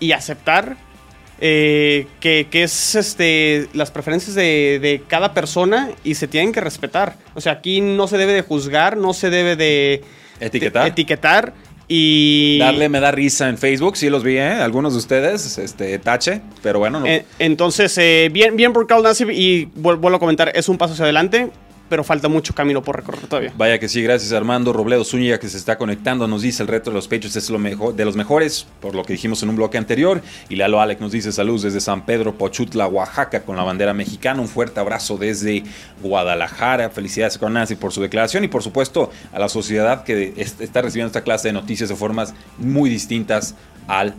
y 0.00 0.12
aceptar 0.12 0.76
eh, 1.40 2.06
que, 2.20 2.46
es 2.52 2.94
este, 2.94 3.68
las 3.74 3.90
preferencias 3.90 4.34
de, 4.34 4.78
de, 4.80 5.02
cada 5.06 5.34
persona 5.34 5.90
y 6.02 6.14
se 6.14 6.28
tienen 6.28 6.52
que 6.52 6.60
respetar. 6.60 7.16
O 7.34 7.40
sea, 7.40 7.52
aquí 7.52 7.80
no 7.80 8.08
se 8.08 8.16
debe 8.16 8.32
de 8.32 8.42
juzgar, 8.42 8.96
no 8.96 9.12
se 9.12 9.30
debe 9.30 9.56
de 9.56 10.02
etiquetar. 10.40 10.86
etiquetar 10.86 11.52
y. 11.88 12.58
Darle 12.58 12.88
me 12.88 13.00
da 13.00 13.10
risa 13.10 13.48
en 13.48 13.58
Facebook, 13.58 13.96
sí 13.96 14.08
los 14.10 14.24
vi, 14.24 14.38
¿eh? 14.38 14.52
Algunos 14.52 14.94
de 14.94 14.98
ustedes, 14.98 15.58
este, 15.58 15.98
tache, 15.98 16.40
pero 16.62 16.78
bueno. 16.78 17.00
No. 17.00 17.06
Eh, 17.06 17.24
entonces, 17.38 17.96
eh, 17.98 18.28
bien, 18.32 18.56
bien 18.56 18.72
por 18.72 18.86
Carl 18.86 19.02
Nassib 19.02 19.30
y 19.30 19.66
vuelvo 19.74 20.08
a 20.08 20.18
comentar, 20.18 20.50
es 20.54 20.68
un 20.68 20.78
paso 20.78 20.94
hacia 20.94 21.04
adelante 21.04 21.50
pero 21.88 22.04
falta 22.04 22.28
mucho 22.28 22.54
camino 22.54 22.82
por 22.82 22.96
recorrer 22.96 23.26
todavía. 23.26 23.52
Vaya 23.56 23.78
que 23.78 23.88
sí, 23.88 24.02
gracias 24.02 24.32
Armando 24.32 24.72
Robledo 24.72 25.04
Zúñiga 25.04 25.38
que 25.38 25.48
se 25.48 25.56
está 25.56 25.78
conectando, 25.78 26.26
nos 26.26 26.42
dice 26.42 26.62
el 26.62 26.68
reto 26.68 26.90
de 26.90 26.94
los 26.94 27.08
pechos 27.08 27.36
es 27.36 27.50
lo 27.50 27.58
mejor, 27.58 27.94
de 27.94 28.04
los 28.04 28.16
mejores, 28.16 28.66
por 28.80 28.94
lo 28.94 29.04
que 29.04 29.12
dijimos 29.12 29.42
en 29.42 29.50
un 29.50 29.56
bloque 29.56 29.78
anterior. 29.78 30.22
Y 30.48 30.56
Lalo 30.56 30.80
Alec 30.80 31.00
nos 31.00 31.12
dice 31.12 31.32
saludos 31.32 31.62
desde 31.62 31.80
San 31.80 32.04
Pedro, 32.04 32.36
Pochutla, 32.36 32.86
Oaxaca, 32.86 33.42
con 33.42 33.56
la 33.56 33.62
bandera 33.62 33.94
mexicana. 33.94 34.40
Un 34.40 34.48
fuerte 34.48 34.80
abrazo 34.80 35.16
desde 35.16 35.64
Guadalajara. 36.02 36.90
Felicidades 36.90 37.38
con 37.38 37.52
Nancy 37.52 37.76
por 37.76 37.92
su 37.92 38.02
declaración 38.02 38.44
y 38.44 38.48
por 38.48 38.62
supuesto 38.62 39.10
a 39.32 39.38
la 39.38 39.48
sociedad 39.48 40.04
que 40.04 40.34
está 40.36 40.82
recibiendo 40.82 41.08
esta 41.08 41.22
clase 41.22 41.48
de 41.48 41.52
noticias 41.52 41.88
de 41.88 41.96
formas 41.96 42.34
muy 42.58 42.90
distintas 42.90 43.54
al 43.86 44.14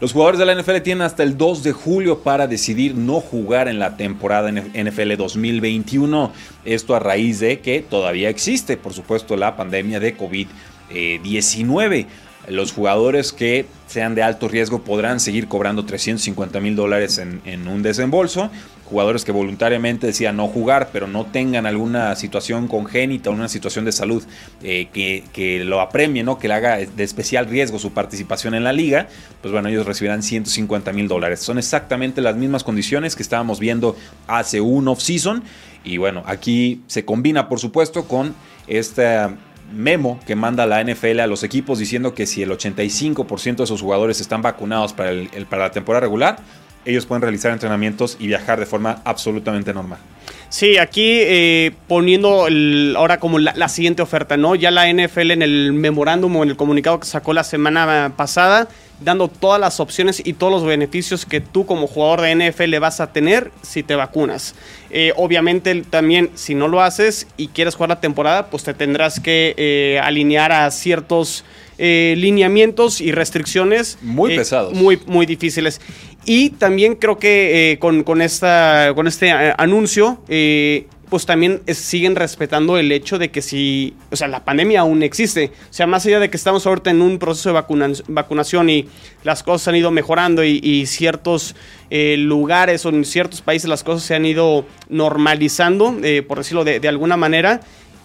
Los 0.00 0.12
jugadores 0.12 0.40
de 0.40 0.46
la 0.46 0.54
NFL 0.60 0.78
tienen 0.82 1.02
hasta 1.02 1.22
el 1.22 1.38
2 1.38 1.62
de 1.62 1.72
julio 1.72 2.18
para 2.20 2.48
decidir 2.48 2.96
no 2.96 3.20
jugar 3.20 3.68
en 3.68 3.78
la 3.78 3.96
temporada 3.96 4.50
NFL 4.50 5.16
2021. 5.16 6.32
Esto 6.64 6.96
a 6.96 6.98
raíz 6.98 7.38
de 7.38 7.60
que 7.60 7.80
todavía 7.80 8.28
existe, 8.28 8.76
por 8.76 8.92
supuesto, 8.92 9.36
la 9.36 9.56
pandemia 9.56 10.00
de 10.00 10.16
COVID-19. 10.16 12.06
Los 12.48 12.72
jugadores 12.72 13.32
que 13.32 13.66
sean 13.86 14.14
de 14.14 14.22
alto 14.22 14.48
riesgo 14.48 14.82
podrán 14.82 15.20
seguir 15.20 15.48
cobrando 15.48 15.84
350 15.84 16.60
mil 16.60 16.76
dólares 16.76 17.18
en, 17.18 17.68
un 17.68 17.82
desembolso 17.82 18.50
jugadores 18.84 19.24
que 19.24 19.32
voluntariamente 19.32 20.06
decían 20.06 20.36
no 20.36 20.46
jugar, 20.46 20.90
pero 20.92 21.06
no 21.06 21.24
tengan 21.24 21.64
alguna 21.64 22.14
situación 22.16 22.68
congénita 22.68 23.30
una 23.30 23.48
situación 23.48 23.86
de 23.86 23.92
salud 23.92 24.22
eh, 24.62 24.88
que, 24.92 25.64
lo 25.64 25.80
apremie, 25.80 26.22
¿no? 26.22 26.38
que 26.38 26.48
le 26.48 26.54
haga 26.54 26.76
de 26.76 27.02
especial 27.02 27.46
riesgo 27.46 27.78
su 27.78 27.92
participación 27.92 28.54
en 28.54 28.62
la 28.62 28.72
liga, 28.72 29.08
pues 29.40 29.52
bueno, 29.52 29.68
ellos 29.70 29.86
recibirán 29.86 30.22
150 30.22 30.92
mil 30.92 31.08
dólares. 31.08 31.40
Son 31.40 31.56
exactamente 31.56 32.20
las 32.20 32.36
mismas 32.36 32.62
condiciones 32.62 33.16
que 33.16 33.22
estábamos 33.22 33.58
viendo 33.58 33.96
hace 34.26 34.60
un 34.60 34.86
off-season. 34.86 35.42
Y 35.82 35.96
bueno, 35.96 36.22
aquí 36.26 36.82
se 36.86 37.04
combina, 37.04 37.48
por 37.48 37.60
supuesto, 37.60 38.04
con 38.06 38.34
este 38.66 39.28
memo 39.72 40.20
que 40.26 40.36
manda 40.36 40.66
la 40.66 40.82
NFL 40.82 41.20
a 41.20 41.26
los 41.26 41.42
equipos 41.42 41.78
diciendo 41.78 42.14
que 42.14 42.26
si 42.26 42.42
el 42.42 42.50
85% 42.50 43.56
de 43.56 43.66
sus 43.66 43.82
jugadores 43.82 44.20
están 44.20 44.42
vacunados 44.42 44.92
para, 44.92 45.10
el, 45.10 45.28
para 45.48 45.64
la 45.64 45.70
temporada 45.70 46.00
regular, 46.00 46.36
ellos 46.84 47.06
pueden 47.06 47.22
realizar 47.22 47.52
entrenamientos 47.52 48.16
y 48.20 48.26
viajar 48.26 48.60
de 48.60 48.66
forma 48.66 49.00
absolutamente 49.04 49.72
normal. 49.72 49.98
Sí, 50.48 50.78
aquí 50.78 51.18
eh, 51.22 51.72
poniendo 51.88 52.46
ahora 52.96 53.18
como 53.18 53.38
la, 53.38 53.68
siguiente 53.68 54.02
oferta, 54.02 54.36
¿no? 54.36 54.54
Ya 54.54 54.70
la 54.70 54.92
NFL 54.92 55.32
en 55.32 55.42
el 55.42 55.72
memorándum 55.72 56.36
o 56.36 56.42
en 56.44 56.50
el 56.50 56.56
comunicado 56.56 57.00
que 57.00 57.06
sacó 57.06 57.32
la 57.32 57.42
semana 57.42 58.12
pasada, 58.16 58.68
dando 59.00 59.28
todas 59.28 59.60
las 59.60 59.80
opciones 59.80 60.22
y 60.24 60.34
todos 60.34 60.52
los 60.52 60.64
beneficios 60.64 61.26
que 61.26 61.40
tú 61.40 61.66
como 61.66 61.86
jugador 61.86 62.20
de 62.20 62.34
NFL 62.34 62.78
vas 62.78 63.00
a 63.00 63.12
tener 63.12 63.50
si 63.62 63.82
te 63.82 63.94
vacunas. 63.94 64.54
Eh, 64.90 65.12
obviamente 65.16 65.82
también 65.82 66.30
si 66.34 66.54
no 66.54 66.68
lo 66.68 66.80
haces 66.80 67.26
y 67.36 67.48
quieres 67.48 67.74
jugar 67.74 67.90
la 67.90 68.00
temporada, 68.00 68.46
pues 68.50 68.64
te 68.64 68.74
tendrás 68.74 69.20
que 69.20 69.54
eh, 69.56 70.00
alinear 70.02 70.52
a 70.52 70.70
ciertos 70.70 71.44
lineamientos 71.76 73.00
y 73.00 73.10
restricciones. 73.10 73.98
Muy 74.00 74.36
pesados. 74.36 74.74
Muy, 74.74 75.00
muy 75.06 75.26
difíciles. 75.26 75.80
Y 76.26 76.50
también 76.50 76.94
creo 76.96 77.18
que 77.18 77.72
eh, 77.72 77.78
con, 77.78 78.22
esta, 78.22 78.92
con 78.94 79.06
este 79.06 79.28
eh, 79.28 79.54
anuncio, 79.58 80.22
eh, 80.28 80.86
pues 81.08 81.26
también 81.26 81.62
siguen 81.66 82.16
respetando 82.16 82.78
el 82.78 82.90
hecho 82.92 83.18
de 83.18 83.30
que 83.30 83.42
si, 83.42 83.94
o 84.10 84.16
sea, 84.16 84.28
la 84.28 84.44
pandemia 84.44 84.80
aún 84.80 85.02
existe. 85.02 85.52
O 85.70 85.72
sea, 85.72 85.86
más 85.86 86.04
allá 86.06 86.20
de 86.20 86.30
que 86.30 86.36
estamos 86.36 86.66
ahorita 86.66 86.90
en 86.90 87.02
un 87.02 87.18
proceso 87.18 87.52
de 87.52 87.62
vacunación 88.08 88.70
y 88.70 88.88
las 89.22 89.42
cosas 89.42 89.68
han 89.68 89.76
ido 89.76 89.90
mejorando 89.90 90.44
y, 90.44 90.86
ciertos 90.86 91.54
lugares 91.90 92.84
o 92.84 92.88
en 92.88 93.04
ciertos 93.04 93.40
países 93.40 93.68
las 93.68 93.84
cosas 93.84 94.02
se 94.02 94.14
han 94.14 94.26
ido 94.26 94.66
normalizando, 94.88 95.96
por 96.28 96.38
decirlo 96.38 96.64
de, 96.64 96.80
de 96.80 96.88
alguna 96.88 97.16
manera 97.16 97.60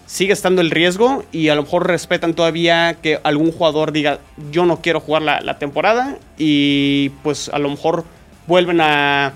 sigue 0.09 0.33
estando 0.33 0.61
el 0.61 0.71
riesgo 0.71 1.23
y 1.31 1.49
a 1.49 1.55
lo 1.55 1.61
mejor 1.61 1.85
respetan 1.85 2.33
todavía 2.33 2.97
que 2.99 3.19
algún 3.23 3.51
jugador 3.51 3.91
diga 3.91 4.19
yo 4.51 4.65
no 4.65 4.81
quiero 4.81 4.99
jugar 4.99 5.21
la, 5.21 5.59
temporada 5.59 6.17
y 6.35 7.09
pues 7.21 7.49
a 7.49 7.59
lo 7.59 7.69
mejor 7.69 8.05
vuelven 8.47 8.81
a, 8.81 9.33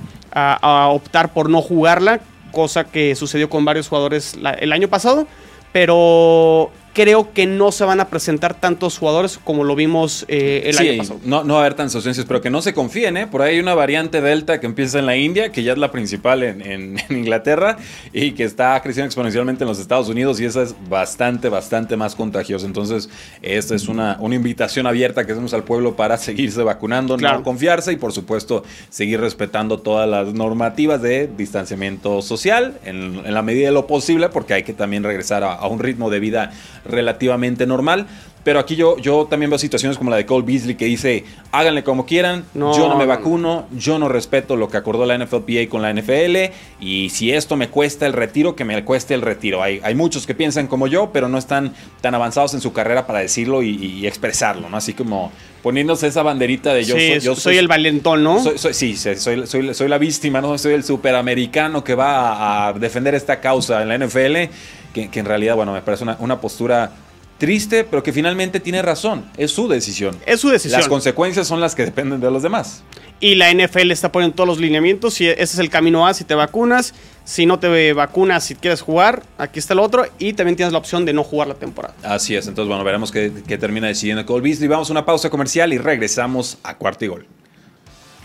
optar 0.89 1.31
por 1.31 1.47
no 1.47 1.61
jugarla, 1.61 2.21
cosa 2.53 2.85
que 2.85 3.15
sucedió 3.15 3.49
con 3.49 3.65
varios 3.65 3.89
jugadores 3.89 4.37
el 4.59 4.71
año 4.71 4.87
pasado, 4.87 5.27
pero 5.73 6.71
creo 6.93 7.33
que 7.33 7.47
no 7.47 7.71
se 7.71 7.83
van 7.83 7.99
a 7.99 8.07
presentar 8.07 8.53
tantos 8.53 8.99
jugadores 8.99 9.39
como 9.43 9.63
lo 9.63 9.75
vimos 9.75 10.25
eh, 10.27 10.63
el 10.65 10.77
año 10.77 10.97
pasado. 10.99 11.19
No, 11.25 11.43
no 11.43 11.55
va 11.55 11.61
a 11.61 11.63
haber 11.63 11.73
tantas 11.73 11.95
ausencias, 11.95 12.25
pero 12.27 12.39
que 12.41 12.51
no 12.51 12.61
se 12.61 12.73
confíen, 12.73 13.17
¿eh? 13.17 13.27
Por 13.27 13.41
ahí 13.41 13.55
hay 13.55 13.59
una 13.59 13.73
variante 13.73 14.21
Delta 14.21 14.59
que 14.59 14.67
empieza 14.67 14.99
en 14.99 15.07
la 15.07 15.17
India, 15.17 15.51
que 15.51 15.63
ya 15.63 15.73
es 15.73 15.77
la 15.77 15.91
principal 15.91 16.43
en, 16.43 16.97
Inglaterra 17.09 17.77
y 18.11 18.31
que 18.31 18.43
está 18.43 18.79
creciendo 18.81 19.07
exponencialmente 19.07 19.63
en 19.63 19.67
los 19.67 19.79
Estados 19.79 20.07
Unidos 20.07 20.39
y 20.39 20.45
esa 20.45 20.61
es 20.61 20.75
bastante, 20.87 21.49
bastante 21.49 21.97
más 21.97 22.15
contagiosa. 22.15 22.65
Entonces, 22.65 23.09
esta 23.41 23.75
es 23.75 23.87
una, 23.87 24.17
una 24.19 24.35
invitación 24.35 24.85
abierta 24.85 25.25
que 25.25 25.31
hacemos 25.31 25.53
al 25.53 25.63
pueblo 25.63 25.95
para 25.95 26.17
seguirse 26.17 26.61
vacunando, 26.61 27.17
no 27.17 27.43
confiarse 27.43 27.91
y, 27.91 27.95
por 27.95 28.13
supuesto, 28.13 28.63
seguir 28.89 29.19
respetando 29.19 29.79
todas 29.79 30.07
las 30.07 30.33
normativas 30.33 31.01
de 31.01 31.27
distanciamiento 31.35 32.21
social 32.21 32.79
en, 32.85 33.33
la 33.33 33.41
medida 33.41 33.67
de 33.67 33.73
lo 33.73 33.87
posible, 33.87 34.29
porque 34.29 34.53
hay 34.53 34.63
que 34.63 34.73
también 34.73 35.03
regresar 35.03 35.43
a 35.43 35.65
un 35.67 35.79
ritmo 35.79 36.11
de 36.11 36.19
vida 36.19 36.51
relativamente 36.85 37.65
normal. 37.65 38.07
Pero 38.43 38.59
aquí 38.59 38.75
yo, 38.75 38.97
yo 38.97 39.25
también 39.29 39.49
veo 39.49 39.57
situaciones 39.57 39.97
como 39.97 40.09
la 40.09 40.17
de 40.17 40.25
Cole 40.25 40.45
Beasley 40.45 40.75
que 40.75 40.85
dice, 40.85 41.23
háganle 41.51 41.83
como 41.83 42.05
quieran, 42.05 42.43
yo 42.53 42.89
no 42.89 42.97
me 42.97 43.05
vacuno, 43.05 43.67
yo 43.71 43.99
no 43.99 44.09
respeto 44.09 44.55
lo 44.55 44.69
que 44.69 44.77
acordó 44.77 45.05
la 45.05 45.17
NFLPA 45.17 45.69
con 45.69 45.81
la 45.81 45.93
NFL 45.93 46.51
y 46.81 47.09
si 47.09 47.31
esto 47.31 47.55
me 47.55 47.69
cuesta 47.69 48.05
el 48.05 48.13
retiro, 48.13 48.55
que 48.55 48.65
me 48.65 48.83
cueste 48.83 49.13
el 49.13 49.21
retiro. 49.21 49.63
Hay, 49.63 49.79
hay 49.83 49.95
muchos 49.95 50.27
que 50.27 50.35
piensan 50.35 50.67
como 50.67 50.87
yo, 50.87 51.11
pero 51.13 51.29
no 51.29 51.37
están 51.37 51.73
tan 52.01 52.15
avanzados 52.15 52.53
en 52.53 52.61
su 52.61 52.73
carrera 52.73 53.07
para 53.07 53.19
decirlo 53.19 53.63
y, 53.63 54.05
expresarlo, 54.05 54.69
¿no? 54.69 54.77
Así 54.77 54.93
como 54.93 55.31
poniéndose 55.61 56.07
esa 56.07 56.23
banderita 56.23 56.73
de 56.73 56.83
yo, 56.83 56.95
soy, 56.95 57.19
yo 57.21 57.35
soy, 57.35 57.57
el 57.57 57.69
valentón, 57.69 58.21
¿no? 58.21 58.43
sí, 58.57 58.97
soy, 58.97 59.47
soy, 59.47 59.87
la 59.87 59.97
víctima, 59.97 60.41
¿no? 60.41 60.57
Soy 60.57 60.73
el 60.73 60.83
superamericano 60.83 61.83
que 61.83 61.95
va 61.95 62.67
a, 62.67 62.73
defender 62.73 63.15
esta 63.15 63.39
causa 63.39 63.81
en 63.81 63.87
la 63.87 63.97
NFL 63.97 64.51
que, 64.93 65.09
en 65.13 65.25
realidad, 65.25 65.55
bueno, 65.55 65.73
me 65.73 65.81
parece 65.81 66.03
una, 66.03 66.41
postura 66.41 66.91
triste, 67.37 67.83
pero 67.83 68.03
que 68.03 68.13
finalmente 68.13 68.59
tiene 68.59 68.81
razón. 68.81 69.25
Es 69.37 69.51
su 69.51 69.67
decisión. 69.67 70.17
Es 70.25 70.39
su 70.39 70.49
decisión. 70.49 70.79
Las 70.79 70.87
consecuencias 70.87 71.47
son 71.47 71.59
las 71.59 71.75
que 71.75 71.85
dependen 71.85 72.19
de 72.21 72.31
los 72.31 72.43
demás. 72.43 72.83
Y 73.19 73.35
la 73.35 73.53
NFL 73.53 73.91
está 73.91 74.11
poniendo 74.11 74.35
todos 74.35 74.47
los 74.47 74.59
lineamientos. 74.59 75.13
Si 75.13 75.27
ese 75.27 75.43
es 75.43 75.59
el 75.59 75.69
camino 75.69 76.05
A, 76.05 76.13
si 76.13 76.25
te 76.25 76.35
vacunas. 76.35 76.93
Si 77.23 77.45
no 77.45 77.57
te 77.57 77.93
vacunas, 77.93 78.43
si 78.43 78.55
quieres 78.55 78.81
jugar, 78.81 79.23
aquí 79.37 79.59
está 79.59 79.73
el 79.73 79.79
otro. 79.79 80.05
Y 80.19 80.33
también 80.33 80.57
tienes 80.57 80.73
la 80.73 80.79
opción 80.79 81.05
de 81.05 81.13
no 81.13 81.23
jugar 81.23 81.47
la 81.47 81.55
temporada. 81.55 81.95
Así 82.03 82.35
es. 82.35 82.47
Entonces, 82.47 82.67
bueno, 82.67 82.83
veremos 82.83 83.11
qué, 83.11 83.29
termina 83.57 83.87
decidiendo 83.87 84.25
Cole 84.25 84.43
Beasley. 84.43 84.67
Vamos 84.67 84.89
a 84.89 84.93
una 84.93 85.05
pausa 85.05 85.29
comercial 85.29 85.71
y 85.71 85.77
regresamos 85.77 86.57
a 86.63 86.77
cuarto 86.77 87.05
y 87.05 87.07
gol. 87.07 87.27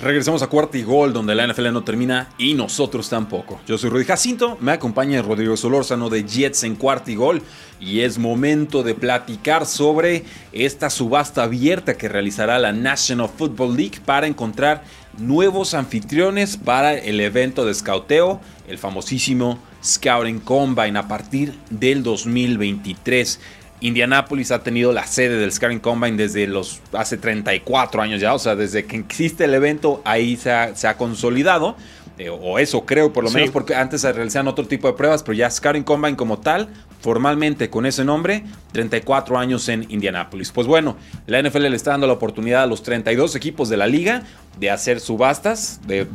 Regresamos 0.01 0.43
a 0.43 0.47
cuarta 0.47 0.79
y 0.79 0.85
gol, 0.85 1.13
donde 1.13 1.35
la 1.35 1.45
NFL 1.45 1.73
no 1.73 1.83
termina 1.83 2.29
y 2.39 2.55
nosotros 2.55 3.09
tampoco. 3.09 3.61
Yo 3.67 3.77
soy 3.77 3.91
Rudy 3.91 4.05
Jacinto, 4.05 4.57
me 4.61 4.71
acompaña 4.71 5.21
Rodrigo 5.23 5.57
Solórzano 5.57 6.09
de 6.09 6.23
Jets 6.23 6.63
en 6.63 6.77
cuarta 6.77 7.11
y 7.11 7.17
gol 7.17 7.43
y 7.81 8.01
es 8.01 8.17
momento 8.17 8.85
de 8.85 8.95
platicar 8.95 9.67
sobre 9.67 10.25
esta 10.53 10.89
subasta 10.89 11.43
abierta 11.43 11.97
que 11.97 12.09
realizará 12.09 12.61
la 12.61 12.71
National 12.71 13.29
Football 13.29 13.77
League 13.77 13.99
para 14.05 14.29
encontrar 14.29 14.85
nuevos 15.19 15.75
anfitriones 15.75 16.57
para 16.57 16.95
el 16.95 17.19
evento 17.19 17.67
de 17.67 17.75
scouteo, 17.75 18.41
el 18.69 18.79
famosísimo 18.79 19.59
Scouting 19.83 20.39
Combine 20.39 20.97
a 20.97 21.09
partir 21.09 21.59
del 21.71 22.05
2023. 22.05 23.41
Indianapolis 23.81 24.51
ha 24.51 24.63
tenido 24.63 24.93
la 24.93 25.07
sede 25.07 25.37
del 25.37 25.53
Scaring 25.53 25.81
Combine 25.81 26.17
desde 26.17 26.47
los 26.47 26.81
hace 26.93 27.17
34 27.17 28.03
años 28.03 28.21
ya, 28.21 28.35
o 28.35 28.39
sea, 28.39 28.57
desde 28.57 28.85
que 28.87 28.97
existe 28.97 29.45
el 29.45 29.55
evento 29.55 30.03
ahí 30.05 30.37
se 30.37 30.51
ha, 30.51 30.97
consolidado, 30.97 31.77
eh, 32.19 32.29
o 32.29 32.59
eso 32.59 32.85
creo 32.85 33.13
por 33.13 33.25
lo 33.25 33.31
menos, 33.31 33.51
porque 33.51 33.75
antes 33.75 34.01
se 34.01 34.13
realizaban 34.13 34.49
otro 34.49 34.67
tipo 34.67 34.89
de 34.89 34.95
pruebas, 34.95 35.23
pero 35.23 35.35
ya 35.35 35.49
Scaring 35.51 35.85
Combine 35.85 36.17
como 36.17 36.39
tal, 36.39 36.69
formalmente 37.01 37.71
con 37.71 37.87
ese 37.87 38.05
nombre, 38.05 38.45
34 38.73 39.39
años 39.39 39.69
en 39.69 39.87
Indianapolis. 39.89 40.51
Pues 40.51 40.67
bueno, 40.67 40.97
la 41.27 41.41
NFL 41.41 41.69
le 41.69 41.77
está 41.77 41.93
dando 41.93 42.09
la 42.09 42.15
oportunidad 42.15 42.65
a 42.65 42.67
los 42.67 42.83
32 42.83 43.37
equipos 43.37 43.69
de 43.69 43.77
la 43.77 43.87
liga 43.87 44.25
de 44.59 44.71
hacer 44.71 44.99
subastas, 44.99 45.81
de 45.87 46.09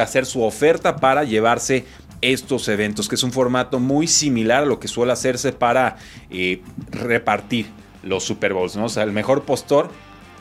hacer 0.00 0.26
su 0.26 0.42
oferta 0.42 0.96
para 0.96 1.22
llevarse 1.22 1.84
estos 2.20 2.68
eventos, 2.68 3.08
que 3.08 3.14
es 3.14 3.22
un 3.22 3.32
formato 3.32 3.78
muy 3.78 4.06
similar 4.06 4.64
a 4.64 4.66
lo 4.66 4.80
que 4.80 4.88
suele 4.88 5.12
hacerse 5.12 5.52
para 5.52 5.96
eh, 6.30 6.62
repartir 6.90 7.66
los 8.02 8.24
Super 8.24 8.54
Bowls, 8.54 8.76
¿no? 8.76 8.86
O 8.86 8.88
sea, 8.88 9.02
el 9.02 9.12
mejor 9.12 9.42
postor 9.42 9.90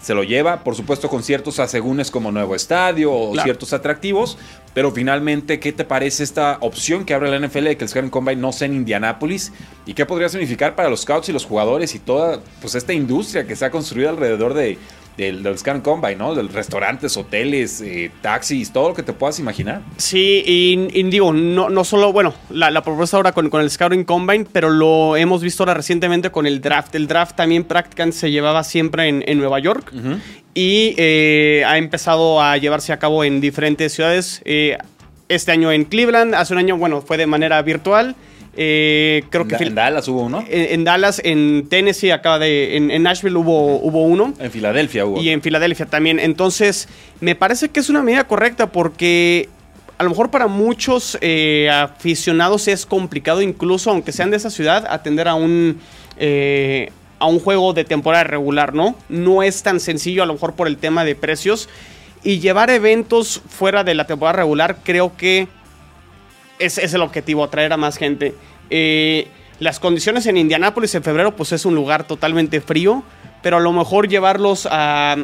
se 0.01 0.13
lo 0.13 0.24
lleva, 0.24 0.63
por 0.63 0.75
supuesto, 0.75 1.10
con 1.10 1.24
ciertos 1.24 1.60
asegúnes 1.60 2.12
como 2.12 2.31
nuevo 2.31 2.55
estadio 2.55 3.12
o 3.12 3.34
ciertos 3.41 3.74
atractivos, 3.74 4.38
pero 4.74 4.91
finalmente, 4.91 5.60
¿qué 5.60 5.74
te 5.74 5.84
parece 5.86 6.24
esta 6.24 6.57
opción 6.62 7.03
que 7.03 7.13
abre 7.13 7.31
la 7.31 7.46
NFL 7.46 7.63
de 7.63 7.77
que 7.77 7.84
el 7.84 7.89
Scouting 7.89 8.12
Combine 8.12 8.39
no 8.39 8.51
sea 8.51 8.67
en 8.67 8.75
Indianápolis? 8.75 9.51
¿Y 9.86 9.96
qué 9.96 10.05
podría 10.05 10.29
significar 10.29 10.75
para 10.75 10.89
los 10.89 11.01
scouts 11.01 11.29
y 11.29 11.34
los 11.34 11.46
jugadores 11.46 11.96
y 11.96 12.00
toda 12.00 12.41
pues, 12.62 12.75
esta 12.75 12.93
industria 12.93 13.48
que 13.48 13.55
se 13.55 13.65
ha 13.65 13.72
construido 13.72 14.10
alrededor 14.10 14.53
de, 14.53 14.77
del, 15.18 15.42
del 15.42 15.58
Scan 15.58 15.82
Combine, 15.82 16.16
¿no? 16.16 16.36
Del 16.36 16.50
restaurantes, 16.50 17.18
hoteles, 17.18 17.82
eh, 17.82 18.12
taxis, 18.22 18.72
todo 18.72 18.90
lo 18.90 18.94
que 18.94 19.04
te 19.04 19.14
puedas 19.14 19.40
imaginar. 19.40 19.82
Sí, 19.98 20.44
y, 20.46 21.04
digo, 21.04 21.34
no, 21.34 21.70
no 21.70 21.84
solo, 21.84 22.14
bueno, 22.14 22.34
la, 22.52 22.82
propuesta 22.84 23.18
ahora 23.18 23.32
con, 23.32 23.50
con, 23.50 23.62
el 23.62 23.70
Scouting 23.72 24.04
Combine, 24.04 24.46
pero 24.52 24.70
lo 24.70 25.18
hemos 25.18 25.42
visto 25.42 25.64
ahora 25.64 25.74
recientemente 25.74 26.30
con 26.30 26.46
el 26.46 26.62
draft. 26.62 26.94
El 26.96 27.08
draft 27.08 27.36
también 27.36 27.64
prácticamente 27.64 28.18
se 28.18 28.32
llevaba 28.32 28.64
siempre 28.64 29.08
en, 29.08 29.38
Nueva 29.38 29.60
York 29.60 29.92
y 30.56 30.96
eh, 30.98 31.64
ha 31.68 31.78
empezado 31.78 32.42
a 32.42 32.58
llevarse 32.58 32.92
a 32.94 32.98
cabo 32.98 33.24
en 33.24 33.42
diferentes 33.42 33.94
ciudades. 33.94 34.42
Eh, 34.46 34.78
este 35.30 35.52
año 35.52 35.72
en 35.72 35.86
Cleveland, 35.86 36.34
hace 36.36 36.54
un 36.54 36.60
año, 36.60 36.78
bueno, 36.78 37.02
fue 37.02 37.18
de 37.18 37.28
manera 37.28 37.62
virtual. 37.62 38.16
Eh, 38.60 39.24
creo 39.30 39.48
que 39.48 39.56
en 39.56 39.76
Dallas 39.76 40.08
hubo 40.08 40.24
uno. 40.24 40.44
En, 40.50 40.84
Dallas, 40.84 41.22
en 41.24 41.68
Tennessee, 41.70 42.10
acaba 42.10 42.40
de. 42.40 42.76
En, 42.76 43.04
Nashville 43.04 43.38
hubo, 43.38 43.78
hubo 43.78 44.04
uno. 44.04 44.34
En 44.40 44.52
Filadelfia 44.52 45.06
hubo. 45.06 45.22
Y 45.22 45.30
en 45.30 45.44
Filadelfia 45.44 45.86
también. 45.86 46.20
Entonces, 46.20 46.90
me 47.22 47.36
parece 47.36 47.70
que 47.70 47.80
es 47.80 47.90
una 47.90 48.02
medida 48.02 48.24
correcta 48.26 48.72
porque 48.72 49.48
a 50.00 50.04
lo 50.04 50.10
mejor 50.10 50.32
para 50.32 50.48
muchos 50.48 51.20
eh, 51.22 51.70
aficionados 51.72 52.68
es 52.68 52.88
complicado, 52.88 53.44
incluso 53.44 53.92
aunque 53.92 54.12
sean 54.12 54.32
de 54.32 54.38
esa 54.38 54.50
ciudad, 54.50 54.86
atender 54.90 55.28
a 55.28 55.36
un. 55.36 55.80
Eh, 56.18 56.92
a 57.20 57.26
un 57.26 57.40
juego 57.40 57.74
de 57.74 57.84
temporada 57.84 58.24
regular, 58.26 58.76
¿no? 58.76 58.96
No 59.10 59.42
es 59.42 59.64
tan 59.64 59.80
sencillo, 59.80 60.22
a 60.22 60.28
lo 60.28 60.34
mejor 60.34 60.54
por 60.54 60.68
el 60.68 60.78
tema 60.78 61.04
de 61.04 61.16
precios. 61.16 61.68
Y 62.24 62.40
llevar 62.40 62.70
eventos 62.70 63.42
fuera 63.50 63.84
de 63.84 63.96
la 63.96 64.06
temporada 64.06 64.38
regular, 64.38 64.78
creo 64.84 65.18
que 65.18 65.48
es, 66.60 66.78
es 66.78 66.94
el 66.94 67.02
objetivo, 67.02 67.44
atraer 67.44 67.74
a 67.74 67.78
más 67.78 67.98
gente. 67.98 68.34
Eh, 68.70 69.28
las 69.60 69.80
condiciones 69.80 70.26
en 70.28 70.38
Indianápolis 70.38 70.94
en 70.96 71.04
febrero, 71.04 71.36
pues 71.36 71.52
es 71.52 71.66
un 71.66 71.74
lugar 71.74 72.06
totalmente 72.06 72.62
frío, 72.62 73.04
pero 73.42 73.58
a 73.58 73.60
lo 73.60 73.72
mejor 73.72 74.08
llevarlos 74.08 74.68
a, 74.70 75.16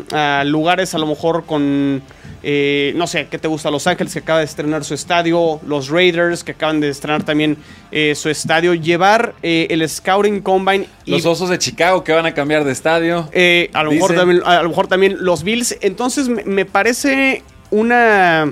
lugares, 0.45 0.95
a 0.95 0.97
lo 0.97 1.05
mejor 1.05 1.45
con, 1.45 2.01
eh, 2.41 2.93
no 2.95 3.05
sé, 3.05 3.27
¿qué 3.29 3.37
te 3.37 3.47
gusta? 3.47 3.69
Los 3.69 3.85
Ángeles 3.85 4.13
que 4.13 4.19
acaba 4.19 4.39
de 4.39 4.45
estrenar 4.45 4.83
su 4.85 4.95
estadio, 4.95 5.59
los 5.67 5.89
Raiders 5.89 6.43
que 6.43 6.53
acaban 6.53 6.79
de 6.79 6.89
estrenar 6.89 7.23
también 7.23 7.57
eh, 7.91 8.15
su 8.15 8.29
estadio, 8.29 8.73
llevar 8.73 9.35
el 9.43 9.87
Scouting 9.87 10.41
Combine. 10.41 10.87
los 11.05 11.25
Osos 11.27 11.49
de 11.49 11.59
Chicago 11.59 12.03
que 12.03 12.11
van 12.11 12.25
a 12.25 12.33
cambiar 12.33 12.63
de 12.63 12.71
estadio. 12.71 13.29
a, 13.73 13.83
lo 13.83 13.91
mejor 13.91 14.15
también, 14.15 14.41
a 14.45 14.63
lo 14.63 14.69
mejor 14.69 14.87
también 14.87 15.17
los 15.19 15.43
Bills. 15.43 15.77
Entonces 15.81 16.27
me, 16.27 16.65
parece 16.65 17.43
una 17.69 18.51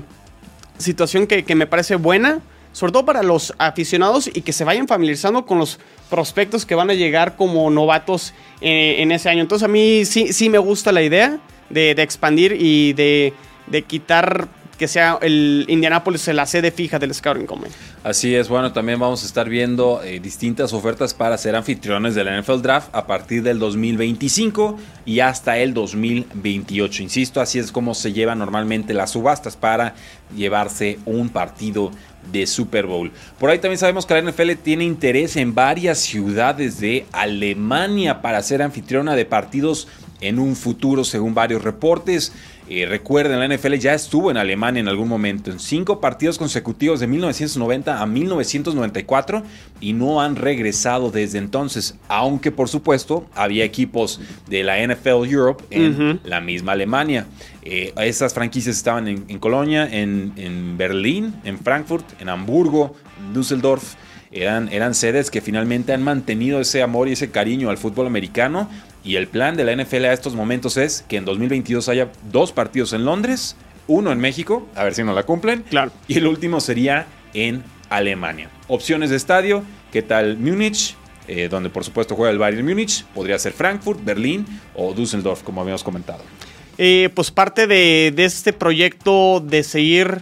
situación 0.77 1.25
que, 1.25 1.43
que 1.43 1.55
me 1.55 1.65
parece 1.65 1.95
buena 1.95 2.41
sobre 2.71 2.93
todo 2.93 3.05
para 3.05 3.23
los 3.23 3.53
aficionados 3.57 4.29
y 4.33 4.41
que 4.41 4.53
se 4.53 4.63
vayan 4.63 4.87
familiarizando 4.87 5.45
con 5.45 5.57
los 5.57 5.79
prospectos 6.09 6.65
que 6.65 6.75
van 6.75 6.89
a 6.89 6.93
llegar 6.93 7.35
como 7.35 7.69
novatos 7.69 8.33
eh, 8.59 8.97
en, 8.99 9.11
ese 9.11 9.29
año. 9.29 9.41
Entonces 9.41 9.65
a 9.65 9.69
mí 9.69 10.05
sí, 10.05 10.33
sí 10.33 10.49
me 10.49 10.57
gusta 10.57 10.91
la 10.91 11.01
idea 11.01 11.39
de, 11.69 11.91
expandir 11.91 12.55
y 12.59 12.93
de, 12.93 13.33
quitar 13.87 14.47
que 14.77 14.87
sea 14.87 15.19
el 15.21 15.65
Indianapolis 15.67 16.27
la 16.29 16.47
sede 16.47 16.71
fija 16.71 16.97
del 16.97 17.13
Scouting 17.13 17.45
Combine. 17.45 17.71
Así 18.03 18.33
es, 18.33 18.49
bueno, 18.49 18.73
también 18.73 18.99
vamos 18.99 19.21
a 19.21 19.27
estar 19.27 19.47
viendo 19.47 20.01
eh, 20.03 20.19
distintas 20.19 20.73
ofertas 20.73 21.13
para 21.13 21.37
ser 21.37 21.55
anfitriones 21.55 22.15
del 22.15 22.41
NFL 22.41 22.63
Draft 22.63 22.89
a 22.91 23.05
partir 23.05 23.43
del 23.43 23.59
2025 23.59 24.77
y 25.05 25.19
hasta 25.19 25.59
el 25.59 25.75
2028. 25.75 27.03
Insisto, 27.03 27.41
así 27.41 27.59
es 27.59 27.71
como 27.71 27.93
se 27.93 28.11
llevan 28.11 28.39
normalmente 28.39 28.95
las 28.95 29.11
subastas 29.11 29.55
para 29.55 29.93
llevarse 30.35 30.97
un 31.05 31.29
partido 31.29 31.91
de 32.31 32.47
Super 32.47 32.85
Bowl. 32.85 33.11
Por 33.39 33.49
ahí 33.49 33.59
también 33.59 33.77
sabemos 33.77 34.05
que 34.05 34.13
la 34.13 34.21
NFL 34.21 34.51
tiene 34.63 34.83
interés 34.83 35.35
en 35.35 35.55
varias 35.55 35.99
ciudades 35.99 36.79
de 36.79 37.05
Alemania 37.11 38.21
para 38.21 38.41
ser 38.41 38.61
anfitriona 38.61 39.15
de 39.15 39.25
partidos 39.25 39.87
en 40.21 40.39
un 40.39 40.55
futuro, 40.55 41.03
según 41.03 41.33
varios 41.33 41.63
reportes. 41.63 42.33
Eh, 42.73 42.85
recuerden, 42.85 43.37
la 43.37 43.53
NFL 43.53 43.73
ya 43.73 43.93
estuvo 43.93 44.31
en 44.31 44.37
Alemania 44.37 44.79
en 44.79 44.87
algún 44.87 45.09
momento, 45.09 45.51
en 45.51 45.59
cinco 45.59 45.99
partidos 45.99 46.37
consecutivos 46.37 47.01
de 47.01 47.07
1990 47.07 48.01
a 48.01 48.05
1994 48.05 49.43
y 49.81 49.91
no 49.91 50.21
han 50.21 50.37
regresado 50.37 51.11
desde 51.11 51.37
entonces, 51.37 51.97
aunque 52.07 52.49
por 52.49 52.69
supuesto 52.69 53.27
había 53.35 53.65
equipos 53.65 54.21
de 54.47 54.63
la 54.63 54.77
NFL 54.87 55.25
Europe 55.29 55.65
en 55.69 56.21
la 56.23 56.39
misma 56.39 56.71
Alemania. 56.71 57.27
Eh, 57.61 57.91
esas 57.97 58.33
franquicias 58.33 58.77
estaban 58.77 59.09
en, 59.09 59.39
Colonia, 59.39 59.85
en, 59.91 60.31
en, 60.37 60.77
Berlín, 60.77 61.35
en 61.43 61.59
Frankfurt, 61.59 62.05
en 62.21 62.29
Hamburgo, 62.29 62.95
en 63.19 63.33
Düsseldorf. 63.33 63.95
Eran, 64.31 64.69
eran 64.71 64.95
sedes 64.95 65.29
que 65.29 65.41
finalmente 65.41 65.93
han 65.93 66.03
mantenido 66.03 66.61
ese 66.61 66.81
amor 66.81 67.09
y 67.09 67.13
ese 67.13 67.31
cariño 67.31 67.69
al 67.69 67.77
fútbol 67.77 68.07
americano 68.07 68.69
y 69.03 69.15
el 69.15 69.27
plan 69.27 69.57
de 69.57 69.63
la 69.63 69.75
NFL 69.75 70.05
a 70.05 70.13
estos 70.13 70.35
momentos 70.35 70.77
es 70.77 71.03
que 71.07 71.17
en 71.17 71.25
2022 71.25 71.89
haya 71.89 72.11
dos 72.31 72.51
partidos 72.51 72.93
en 72.93 73.03
Londres, 73.03 73.55
uno 73.87 74.11
en 74.11 74.19
México, 74.19 74.67
a 74.75 74.83
ver 74.83 74.93
si 74.93 75.03
no 75.03 75.13
la 75.13 75.23
cumplen. 75.23 75.63
Claro. 75.63 75.91
Y 76.07 76.17
el 76.17 76.27
último 76.27 76.61
sería 76.61 77.07
en 77.33 77.63
Alemania. 77.89 78.49
Opciones 78.67 79.09
de 79.09 79.17
estadio, 79.17 79.63
¿qué 79.91 80.01
tal 80.01 80.37
Múnich? 80.37 80.95
Eh, 81.27 81.47
donde 81.49 81.69
por 81.69 81.83
supuesto 81.83 82.15
juega 82.15 82.31
el 82.31 82.37
Bayern 82.37 82.65
Múnich, 82.65 83.05
podría 83.05 83.37
ser 83.39 83.53
Frankfurt, 83.53 84.03
Berlín 84.03 84.45
o 84.75 84.93
Düsseldorf, 84.93 85.43
como 85.43 85.61
habíamos 85.61 85.83
comentado. 85.83 86.23
Eh, 86.77 87.09
pues 87.13 87.31
parte 87.31 87.67
de, 87.67 88.13
este 88.17 88.53
proyecto 88.53 89.39
de 89.39 89.63
seguir 89.63 90.21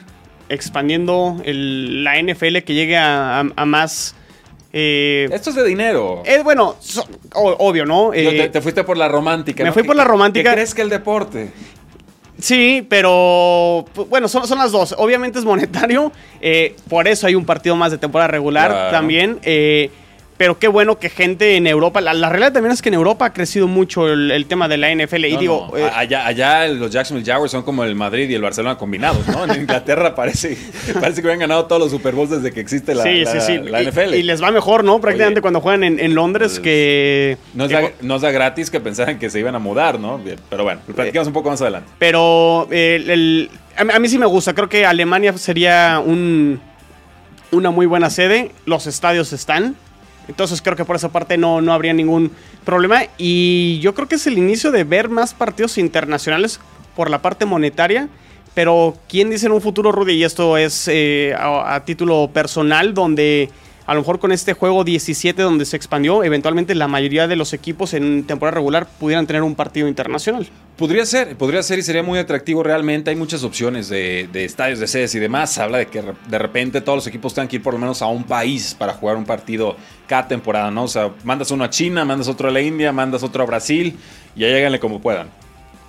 expandiendo 0.50 1.38
la 1.46 2.22
NFL 2.22 2.58
que 2.60 2.74
llegue 2.74 2.98
a 2.98 3.44
más 3.66 4.16
eh, 4.72 5.28
Esto 5.32 5.50
es 5.50 5.56
de 5.56 5.66
dinero. 5.66 6.22
Es 6.26 6.44
bueno, 6.44 6.76
obvio, 7.34 7.86
¿no? 7.86 8.14
Eh, 8.14 8.50
te, 8.50 8.62
fuiste 8.62 8.84
por 8.84 8.98
la 8.98 9.08
romántica. 9.08 9.64
Me 9.64 9.72
fui 9.72 9.84
por 9.84 9.96
la 9.96 10.04
romántica. 10.04 10.52
¿Qué 10.52 10.56
crees 10.56 10.76
que 10.76 10.82
el 10.82 10.90
deporte? 10.90 11.52
Sí, 12.38 12.86
pero 12.88 13.86
bueno, 14.10 14.28
son, 14.28 14.48
son 14.48 14.60
las 14.60 14.72
dos. 14.72 14.96
Obviamente 14.98 15.40
es 15.40 15.46
monetario. 15.46 16.12
Eh, 16.40 16.76
por 16.88 17.08
eso 17.08 17.28
hay 17.28 17.36
un 17.36 17.46
partido 17.46 17.76
más 17.76 17.92
de 17.92 17.98
temporada 17.98 18.28
regular 18.30 18.92
también. 18.92 19.40
Pero 20.40 20.58
qué 20.58 20.70
bueno 20.70 20.98
que 21.00 21.10
gente 21.10 21.58
en 21.58 21.68
Europa, 21.68 22.00
la, 22.00 22.14
realidad 22.30 22.54
también 22.54 22.72
es 22.72 22.82
que 22.82 22.88
en 22.88 22.96
Europa 22.96 23.26
ha 23.26 23.34
crecido 23.34 23.68
mucho 23.68 24.08
el, 24.08 24.46
tema 24.46 24.70
de 24.70 24.78
la 24.78 24.90
NFL. 24.90 25.26
y 25.26 25.36
digo, 25.36 25.78
eh, 25.78 25.92
allá, 25.94 26.26
allá 26.26 26.66
los 26.70 26.92
Jacksonville 26.92 27.30
Jaguars 27.30 27.52
son 27.52 27.64
como 27.64 27.84
el 27.84 27.94
Madrid 27.94 28.30
y 28.30 28.36
el 28.36 28.42
Barcelona 28.42 28.78
combinados, 28.78 29.28
¿no? 29.28 29.44
En 29.44 29.60
Inglaterra 29.60 30.16
parece, 30.16 30.58
parece 30.94 31.22
que 31.22 31.28
habían 31.28 31.42
ganado 31.42 31.66
todos 31.66 31.82
los 31.82 31.92
Super 31.92 32.16
Bowls 32.16 32.30
desde 32.30 32.54
que 32.54 32.62
existe 32.62 32.96
la, 32.96 33.04
NFL. 33.04 34.14
Y, 34.16 34.24
les 34.24 34.42
va 34.42 34.50
mejor, 34.52 34.86
¿no? 34.86 35.02
Prácticamente 35.02 35.42
cuando 35.42 35.60
juegan 35.60 35.84
en, 35.84 36.16
Londres 36.16 36.52
pues, 36.52 36.60
que... 36.62 37.38
Nos 38.02 38.22
da, 38.22 38.32
gratis 38.32 38.72
que 38.72 38.80
pensaran 38.80 39.20
que 39.20 39.30
se 39.30 39.40
iban 39.40 39.56
a 39.56 39.60
mudar, 39.60 40.00
¿no? 40.00 40.22
Pero 40.50 40.64
bueno, 40.64 40.80
platicamos 40.96 41.28
un 41.28 41.34
poco 41.34 41.50
más 41.50 41.62
adelante. 41.62 41.90
Pero 42.00 42.66
el, 42.72 43.52
a, 43.76 44.00
mí 44.00 44.08
sí 44.08 44.18
me 44.18 44.26
gusta. 44.26 44.54
Creo 44.54 44.70
que 44.70 44.86
Alemania 44.86 45.38
sería 45.38 46.00
un, 46.00 46.62
una 47.52 47.72
muy 47.72 47.88
buena 47.88 48.10
sede. 48.10 48.54
Los 48.66 48.88
estadios 48.88 49.34
están. 49.34 49.76
Entonces 50.30 50.62
creo 50.62 50.78
que 50.78 50.86
por 50.86 50.96
esa 50.96 51.10
parte 51.10 51.38
no, 51.38 51.60
no 51.60 51.74
habría 51.74 51.92
ningún 51.92 52.32
problema. 52.64 53.02
Y 53.18 53.80
yo 53.82 53.96
creo 53.96 54.08
que 54.08 54.16
es 54.16 54.28
el 54.28 54.38
inicio 54.38 54.72
de 54.72 54.84
ver 54.84 55.10
más 55.10 55.34
partidos 55.34 55.78
internacionales 55.78 56.60
por 56.96 57.10
la 57.10 57.22
parte 57.22 57.46
monetaria. 57.46 58.08
Pero, 58.54 58.96
¿quién 59.08 59.30
dice 59.30 59.48
en 59.48 59.54
un 59.54 59.62
futuro, 59.62 59.92
Rudy? 59.92 60.14
Y 60.14 60.24
esto 60.24 60.56
es 60.58 60.88
eh, 60.88 61.34
a, 61.38 61.76
a 61.76 61.84
título 61.84 62.30
personal, 62.32 62.94
donde 62.94 63.50
a 63.90 63.96
lo 63.96 64.02
mejor 64.02 64.20
con 64.20 64.32
este 64.32 64.54
juego 64.54 64.84
17 64.84 65.42
donde 65.42 65.66
se 65.66 65.76
expandió, 65.76 66.24
eventualmente 66.24 66.76
la 66.76 66.88
mayoría 66.88 67.28
de 67.28 67.36
los 67.36 67.54
equipos 67.54 67.96
en 67.96 68.24
temporada 68.24 68.54
regular 68.58 68.88
pudieran 68.88 69.26
tener 69.26 69.42
un 69.42 69.56
partido 69.56 69.88
internacional. 69.88 70.48
Podría 70.78 71.08
ser, 71.08 71.36
podría 71.38 71.64
ser 71.64 71.80
y 71.80 71.82
sería 71.82 72.04
muy 72.04 72.20
atractivo 72.20 72.62
realmente. 72.62 73.10
Hay 73.10 73.16
muchas 73.16 73.44
opciones 73.44 73.90
de, 73.90 74.30
de 74.32 74.46
estadios 74.46 74.78
de 74.78 74.86
sedes 74.86 75.16
y 75.16 75.20
demás. 75.20 75.54
Se 75.54 75.64
habla 75.64 75.80
de 75.80 75.88
que 75.88 76.04
de 76.04 76.38
repente 76.38 76.82
todos 76.82 76.98
los 76.98 77.08
equipos 77.08 77.34
tengan 77.34 77.48
que 77.48 77.56
ir 77.56 77.64
por 77.64 77.74
lo 77.74 77.80
menos 77.80 78.04
a 78.04 78.06
un 78.06 78.26
país 78.26 78.76
para 78.78 78.94
jugar 78.94 79.18
un 79.18 79.26
partido 79.26 79.76
cada 80.06 80.28
temporada, 80.28 80.70
¿no? 80.70 80.84
O 80.84 80.88
sea, 80.88 81.10
mandas 81.24 81.50
uno 81.50 81.64
a 81.64 81.72
China, 81.72 82.06
mandas 82.06 82.28
otro 82.28 82.50
a 82.50 82.52
la 82.52 82.62
India, 82.62 82.92
mandas 82.92 83.24
otro 83.24 83.42
a 83.42 83.48
Brasil 83.48 83.98
y 84.36 84.42
ya 84.42 84.50
lleganle 84.50 84.80
como 84.80 85.02
puedan. 85.02 85.30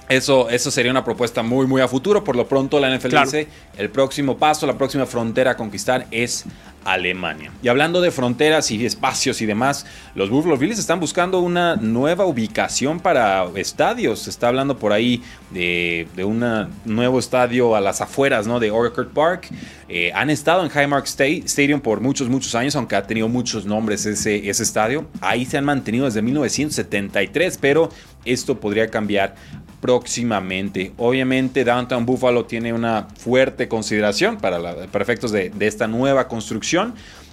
Eso, 0.09 0.51
eso 0.51 0.73
sería 0.73 0.91
una 0.91 1.05
propuesta 1.05 1.43
muy, 1.45 1.69
muy 1.69 1.81
a 1.83 1.87
futuro. 1.87 2.25
Por 2.25 2.35
lo 2.35 2.49
pronto, 2.49 2.81
la 2.81 2.97
NFL 2.97 3.11
Claro. 3.11 3.27
dice 3.27 3.47
el 3.79 3.91
próximo 3.91 4.39
paso, 4.39 4.67
la 4.67 4.77
próxima 4.77 5.07
frontera 5.07 5.53
a 5.53 5.57
conquistar 5.57 6.07
es 6.11 6.47
Alemania. 6.85 7.51
Y 7.63 7.69
hablando 7.69 8.01
de 8.01 8.11
fronteras 8.11 8.71
y 8.71 8.85
espacios 8.87 9.41
y 9.43 9.47
demás, 9.47 9.87
los 10.15 10.31
Buffalo 10.31 10.57
Bills 10.57 10.79
están 10.79 11.01
buscando 11.01 11.41
una 11.41 11.77
nueva 11.77 12.25
ubicación 12.27 13.01
para 13.01 13.47
estadios. 13.57 14.21
Se 14.21 14.31
está 14.31 14.49
hablando 14.49 14.79
por 14.79 14.93
ahí 14.93 15.23
de, 15.51 16.09
de 16.17 16.25
un 16.25 16.45
nuevo 16.85 17.19
estadio 17.19 17.77
a 17.77 17.81
las 17.81 18.01
afueras 18.01 18.47
¿no? 18.47 18.61
de 18.61 18.71
Orchard 18.71 19.09
Park. 19.09 19.49
Eh, 19.89 20.13
han 20.15 20.31
estado 20.31 20.65
en 20.65 20.71
Highmark 20.71 21.07
Sta- 21.07 21.25
Stadium 21.45 21.81
por 21.81 22.01
muchos, 22.01 22.29
muchos 22.29 22.55
años, 22.55 22.77
aunque 22.77 22.95
ha 22.97 23.07
tenido 23.07 23.29
muchos 23.29 23.67
nombres 23.67 24.07
ese, 24.07 24.49
ese 24.49 24.63
estadio. 24.63 25.07
Ahí 25.21 25.45
se 25.45 25.59
han 25.59 25.65
mantenido 25.65 26.05
desde 26.07 26.23
1973, 26.23 27.59
pero 27.61 27.91
esto 28.25 28.61
podría 28.61 28.89
cambiar 28.89 29.35
próximamente. 29.81 30.93
Obviamente 30.99 31.65
Downtown 31.65 32.07
Buffalo 32.07 32.45
tiene 32.45 32.73
una 32.73 33.09
fuerte 33.19 33.67
consideración 33.67 34.37
para, 34.37 34.59
la, 34.59 34.87
para 34.87 35.03
efectos 35.03 35.33
de, 35.33 35.51
de 35.51 35.67
esta 35.67 35.87
nueva 35.89 36.29
construcción. 36.29 36.70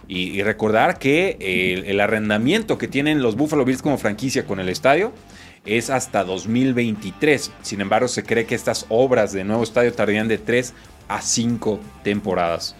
Y, 0.10 0.42
recordar 0.42 1.00
que 1.00 1.84
el, 1.86 2.00
arrendamiento 2.00 2.78
que 2.78 2.88
tienen 2.88 3.22
los 3.22 3.36
Buffalo 3.36 3.66
Bills 3.66 3.82
como 3.82 3.98
franquicia 3.98 4.46
con 4.46 4.60
el 4.62 4.70
estadio 4.70 5.12
es 5.66 5.90
hasta 5.90 6.24
2023. 6.24 7.52
Sin 7.62 7.82
embargo, 7.82 8.08
se 8.08 8.24
cree 8.24 8.46
que 8.46 8.56
estas 8.56 8.86
obras 8.90 9.34
de 9.34 9.44
nuevo 9.44 9.64
estadio 9.64 9.92
tardarían 9.94 10.28
de 10.30 10.38
3 10.38 10.74
a 11.10 11.22
5 11.22 11.80
temporadas. 12.04 12.74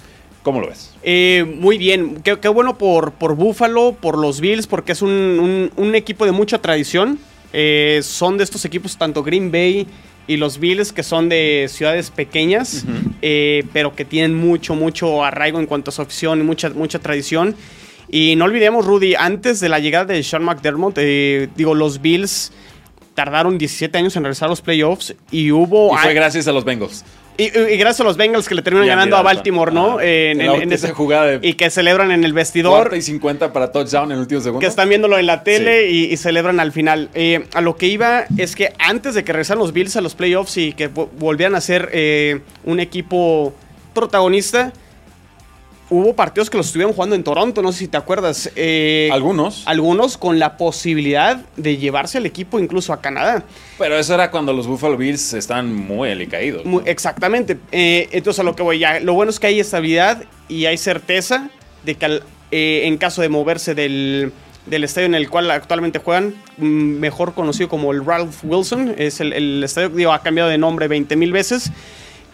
¿Cómo 0.44 0.62
lo 0.62 0.68
ves? 0.70 0.94
Eh, 1.04 1.44
muy 1.60 1.78
bien, 1.78 2.22
qué, 2.24 2.40
qué 2.40 2.48
bueno 2.48 2.78
por, 2.78 3.12
por 3.12 3.36
Buffalo, 3.36 3.98
por 4.00 4.18
los 4.18 4.40
Bills, 4.40 4.66
porque 4.68 4.94
es 4.94 5.02
un, 5.02 5.10
un- 5.12 5.72
un 5.76 5.96
equipo 5.96 6.26
de 6.26 6.32
mucha 6.32 6.60
tradición. 6.62 7.20
Eh, 7.52 8.00
son 8.04 8.38
de 8.38 8.46
estos 8.46 8.64
equipos, 8.64 8.98
tanto 8.98 9.24
Green 9.24 9.52
Bay 9.52 9.86
y 10.28 10.38
los 10.38 10.60
Bills, 10.60 10.92
que 10.92 11.04
son 11.04 11.30
de 11.30 11.68
ciudades 11.70 12.12
pequeñas, 12.12 12.86
eh, 13.22 13.64
pero 13.74 13.96
que 13.96 14.06
tienen 14.06 14.36
mucho, 14.36 14.76
mucho 14.76 15.24
arraigo 15.24 15.60
en 15.60 15.66
cuanto 15.66 15.90
a 15.90 15.94
su 15.94 16.02
afición 16.02 16.42
y 16.42 16.44
mucha, 16.44 16.70
mucha 16.70 17.00
tradición. 17.00 17.56
Y 18.10 18.36
no 18.36 18.46
olvidemos, 18.46 18.86
Rudy, 18.86 19.16
antes 19.16 19.60
de 19.60 19.70
la 19.70 19.80
llegada 19.80 20.06
de 20.06 20.24
Sean 20.24 20.44
McDermott, 20.44 20.98
eh, 20.98 21.50
digo, 21.56 21.76
los 21.76 22.02
Bills 22.02 22.52
tardaron 23.16 23.58
17 23.58 23.98
años 23.98 24.16
en 24.16 24.24
regresar 24.24 24.48
a 24.48 24.50
los 24.50 24.62
playoffs 24.62 25.16
y 25.32 25.52
hubo... 25.52 25.94
Y 25.94 25.98
fue 25.98 26.14
gracias 26.14 26.48
a 26.48 26.52
los 26.52 26.64
Bengals. 26.64 27.04
Y, 27.38 27.44
y 27.46 27.78
gracias 27.78 28.02
a 28.02 28.04
los 28.04 28.18
Bengals 28.18 28.48
que 28.50 28.56
le 28.56 28.62
terminan 28.62 28.88
ganando 28.88 29.16
a. 29.18 29.22
Baltimore, 29.22 29.72
¿no? 29.72 30.00
En, 30.02 30.42
En 30.42 30.62
en- 30.64 30.72
esa 30.74 30.94
jugada 30.94 31.26
de- 31.38 31.48
Y 31.48 31.54
que 31.54 31.70
celebran 31.70 32.12
en 32.12 32.24
el 32.24 32.34
vestidor. 32.34 32.72
Cuarta 32.80 32.98
y 32.98 33.02
50 33.02 33.54
para 33.54 33.72
touchdown 33.72 34.06
en 34.12 34.14
el 34.14 34.20
último 34.22 34.42
segundo. 34.42 34.60
Que 34.60 34.66
están 34.68 34.90
viéndolo 34.90 35.18
en 35.18 35.26
la 35.26 35.44
tele 35.44 35.90
y, 35.90 36.06
y 36.06 36.18
celebran 36.18 36.60
al 36.60 36.72
final. 36.72 37.10
Eh, 37.14 37.46
a 37.54 37.62
lo 37.62 37.76
que 37.78 37.88
iba 37.88 38.26
es 38.38 38.56
que 38.56 38.74
antes 38.80 39.14
de 39.14 39.24
que 39.24 39.34
regresaran 39.34 39.60
los 39.62 39.74
Bills 39.74 39.96
a 39.96 40.02
los 40.02 40.16
playoffs 40.16 40.58
y 40.58 40.74
que 40.74 40.92
vo- 40.92 41.10
volvieran 41.20 41.56
a 41.56 41.62
ser 41.62 41.90
eh, 41.94 42.40
un 42.66 42.80
equipo 42.80 43.54
protagonista, 43.94 44.74
hubo 45.90 46.14
partidos 46.16 46.50
que 46.50 46.58
los 46.58 46.66
estuvieron 46.68 46.94
jugando 46.94 47.16
en 47.16 47.24
Toronto, 47.24 47.62
no 47.62 47.72
sé 47.72 47.80
si 47.80 47.88
te 47.88 47.98
acuerdas. 47.98 48.52
eh, 48.56 49.10
Algunos. 49.12 49.64
Algunos 49.68 50.18
con 50.18 50.38
la 50.40 50.58
posibilidad 50.58 51.38
de 51.56 51.78
llevarse 51.78 52.18
al 52.18 52.26
equipo 52.26 52.60
incluso 52.60 52.92
a 52.94 53.02
Canadá. 53.02 53.44
Pero 53.78 53.98
eso 53.98 54.14
era 54.14 54.30
cuando 54.32 54.54
los 54.54 54.68
Buffalo 54.68 54.98
Bills 54.98 55.34
están 55.34 55.74
muy 55.74 56.10
alicaídos. 56.12 56.66
Muy- 56.66 56.84
exactamente. 56.86 57.58
Eh, 57.72 58.10
entonces 58.12 58.40
a 58.40 58.44
lo 58.44 58.56
que 58.56 58.64
voy 58.64 58.80
ya. 58.80 59.00
Lo 59.00 59.14
bueno 59.14 59.30
es 59.30 59.40
que 59.40 59.48
hay 59.48 59.60
estabilidad 59.60 60.24
y 60.50 60.66
hay 60.66 60.78
certeza 60.78 61.50
de 61.86 61.96
que 61.96 62.06
al- 62.06 62.24
eh, 62.52 62.82
en 62.86 62.98
caso 62.98 63.22
de 63.22 63.30
moverse 63.30 63.76
del, 63.76 64.32
del 64.66 64.84
estadio 64.84 65.06
en 65.08 65.16
el 65.16 65.30
cual 65.30 65.50
actualmente 65.52 66.00
juegan, 66.00 66.34
mm, 66.58 66.66
mejor 66.66 67.34
conocido 67.34 67.70
como 67.70 67.92
el 67.94 68.06
Ralph 68.06 68.36
Wilson, 68.44 68.96
es 68.98 69.20
el, 69.22 69.32
el 69.34 69.64
estadio, 69.64 69.90
digo, 69.90 70.12
ha 70.12 70.22
cambiado 70.22 70.50
de 70.50 70.58
nombre 70.58 70.88
20 70.90 71.16
mil 71.16 71.32
veces. 71.32 71.72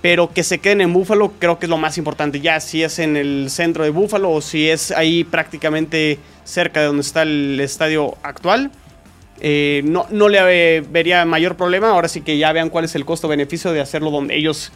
Pero 0.04 0.34
que 0.34 0.44
se 0.44 0.60
queden 0.60 0.82
en 0.82 0.92
Búfalo 0.92 1.32
creo 1.39 1.58
que 1.58 1.66
es 1.66 1.70
lo 1.70 1.78
más 1.78 1.98
importante. 1.98 2.42
Ya 2.42 2.60
si 2.60 2.84
es 2.84 3.00
en 3.00 3.16
el 3.16 3.50
centro 3.50 3.86
de 3.86 3.89
Búfalo 3.89 4.30
o 4.32 4.42
si 4.42 4.70
es 4.70 4.92
ahí 4.92 5.24
prácticamente 5.24 6.20
cerca 6.44 6.82
de 6.82 6.88
donde 6.88 7.04
está 7.04 7.22
el 7.22 7.58
estadio 7.62 8.18
actual, 8.22 8.70
eh, 9.39 9.82
no, 9.86 10.06
no 10.10 10.28
le 10.28 10.39
eh, 10.78 10.82
vería 10.82 11.24
mayor 11.24 11.56
problema. 11.56 11.89
Ahora 11.89 12.10
sí 12.10 12.20
que 12.20 12.38
ya 12.38 12.52
vean 12.52 12.70
cuál 12.70 12.84
es 12.84 12.96
el 12.96 13.06
costo-beneficio 13.06 13.72
de 13.72 13.80
hacerlo 13.80 14.12
donde 14.12 14.36
ellos 14.36 14.74